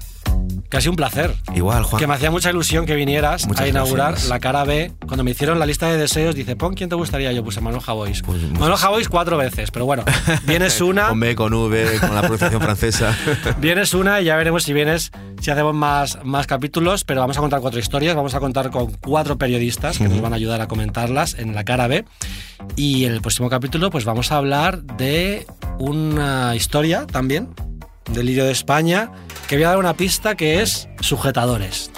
casi 0.70 0.90
un 0.90 0.96
placer. 0.96 1.34
Igual, 1.56 1.84
Juan. 1.84 2.00
Que 2.00 2.08
me 2.08 2.14
hacía 2.14 2.32
mucha 2.32 2.50
ilusión 2.50 2.86
que 2.86 2.96
vinieras 2.96 3.48
Muchas 3.48 3.66
a 3.66 3.68
inaugurar 3.68 4.12
gracias. 4.12 4.30
la 4.30 4.40
cara 4.40 4.64
B. 4.64 4.92
Cuando 5.06 5.24
me 5.24 5.32
hicieron 5.32 5.60
la 5.60 5.66
lista 5.66 5.88
de 5.88 5.98
deseos, 5.98 6.36
dice, 6.36 6.56
pon 6.56 6.74
quién 6.74 6.90
te 6.90 6.96
gustaría. 6.96 7.32
Yo 7.32 7.44
puse 7.44 7.62
Manuel 7.62 7.82
Javois. 7.84 8.22
Pues 8.22 8.42
muchas- 8.42 8.60
Manuel 8.60 8.78
Javois 8.78 9.08
cuatro 9.10 9.38
veces, 9.38 9.72
pero 9.72 9.86
bueno, 9.86 10.04
vienes 10.46 10.80
una, 10.82 11.10
Con 11.10 11.20
B, 11.20 11.36
con 11.36 11.54
V, 11.54 12.00
con 12.00 12.14
la 12.16 12.22
pronunciación 12.22 12.62
francesa. 12.62 13.16
vienes 13.60 13.94
una 13.94 14.22
y 14.22 14.26
ya 14.26 14.36
veremos 14.36 14.64
si 14.64 14.74
vienes, 14.74 15.12
si 15.42 15.52
hacemos 15.52 15.74
más, 15.74 16.20
más 16.24 16.48
capítulos, 16.48 17.04
pero 17.04 17.22
vamos 17.22 17.38
a 17.38 17.42
contar 17.42 17.62
cuatro 17.62 17.80
historias, 17.80 18.16
vamos 18.16 18.34
a 18.36 18.40
contar 18.40 18.70
con 18.72 18.92
cuatro 19.02 19.38
periodistas 19.38 19.98
que 19.98 20.08
nos 20.08 20.22
van 20.22 20.34
a 20.34 20.36
ayudar 20.36 20.62
a 20.62 20.68
comentarlas 20.68 21.36
en 21.36 21.56
la 21.56 21.64
cara 21.64 21.88
B. 21.88 22.06
Y 22.76 23.06
en 23.06 23.14
el 23.14 23.22
próximo 23.22 23.50
capítulo, 23.50 23.90
pues 23.90 24.04
vamos 24.06 24.32
a 24.32 24.38
hablar 24.38 24.82
de 24.84 25.46
una 25.80 26.56
historia 26.56 27.06
también, 27.08 27.50
del 28.12 28.26
Lirio 28.26 28.46
de 28.46 28.52
España, 28.52 29.12
que 29.48 29.56
voy 29.56 29.64
a 29.64 29.70
dar 29.70 29.78
una 29.78 29.94
pista 29.96 30.36
que 30.36 30.62
es 30.62 30.88
sujetadores. 31.00 31.92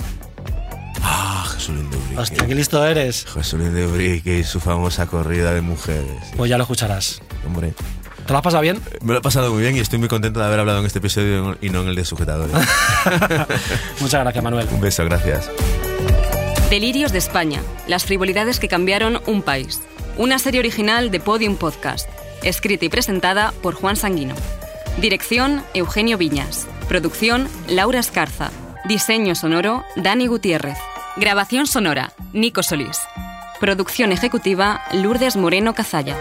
Ah, 1.01 1.45
Jesulín 1.53 1.89
de 1.89 1.97
Ubrique. 1.97 2.17
Hostia, 2.21 2.45
qué 2.47 2.55
listo 2.55 2.85
eres. 2.85 3.25
Jesulín 3.33 3.73
de 3.73 3.87
Ubrique 3.87 4.39
y 4.39 4.43
su 4.43 4.59
famosa 4.59 5.07
corrida 5.07 5.53
de 5.53 5.61
mujeres. 5.61 6.05
Pues 6.37 6.49
ya 6.49 6.57
lo 6.57 6.63
escucharás. 6.63 7.21
Hombre, 7.45 7.73
¿Te 8.25 8.33
lo 8.33 8.37
has 8.37 8.43
pasado 8.43 8.61
bien? 8.61 8.79
me 9.01 9.13
lo 9.13 9.19
he 9.19 9.21
pasado 9.21 9.51
muy 9.51 9.61
bien 9.63 9.75
y 9.75 9.79
estoy 9.79 9.97
muy 9.97 10.07
contento 10.07 10.39
de 10.39 10.45
haber 10.45 10.59
hablado 10.59 10.79
en 10.79 10.85
este 10.85 10.99
episodio 10.99 11.57
y 11.61 11.69
no 11.69 11.81
en 11.81 11.87
el 11.87 11.95
de 11.95 12.05
sujetadores. 12.05 12.53
Muchas 13.99 14.21
gracias, 14.21 14.43
Manuel. 14.43 14.67
Un 14.71 14.81
beso, 14.81 15.03
gracias. 15.05 15.49
Delirios 16.69 17.11
de 17.11 17.17
España. 17.17 17.61
Las 17.87 18.05
frivolidades 18.05 18.59
que 18.59 18.67
cambiaron 18.67 19.19
un 19.25 19.41
país. 19.41 19.81
Una 20.17 20.37
serie 20.37 20.59
original 20.59 21.09
de 21.09 21.19
Podium 21.19 21.55
Podcast. 21.55 22.07
Escrita 22.43 22.85
y 22.85 22.89
presentada 22.89 23.51
por 23.63 23.73
Juan 23.73 23.95
Sanguino. 23.95 24.35
Dirección 25.01 25.63
Eugenio 25.73 26.17
Viñas. 26.17 26.67
Producción 26.89 27.47
Laura 27.69 27.99
Escarza. 27.99 28.51
Diseño 28.83 29.33
sonoro 29.33 29.85
Dani 29.95 30.27
Gutiérrez. 30.27 30.77
Grabación 31.15 31.67
sonora 31.67 32.11
Nico 32.33 32.63
Solís. 32.63 32.99
Producción 33.61 34.11
ejecutiva 34.11 34.81
Lourdes 34.91 35.37
Moreno 35.37 35.73
Cazalla. 35.73 36.17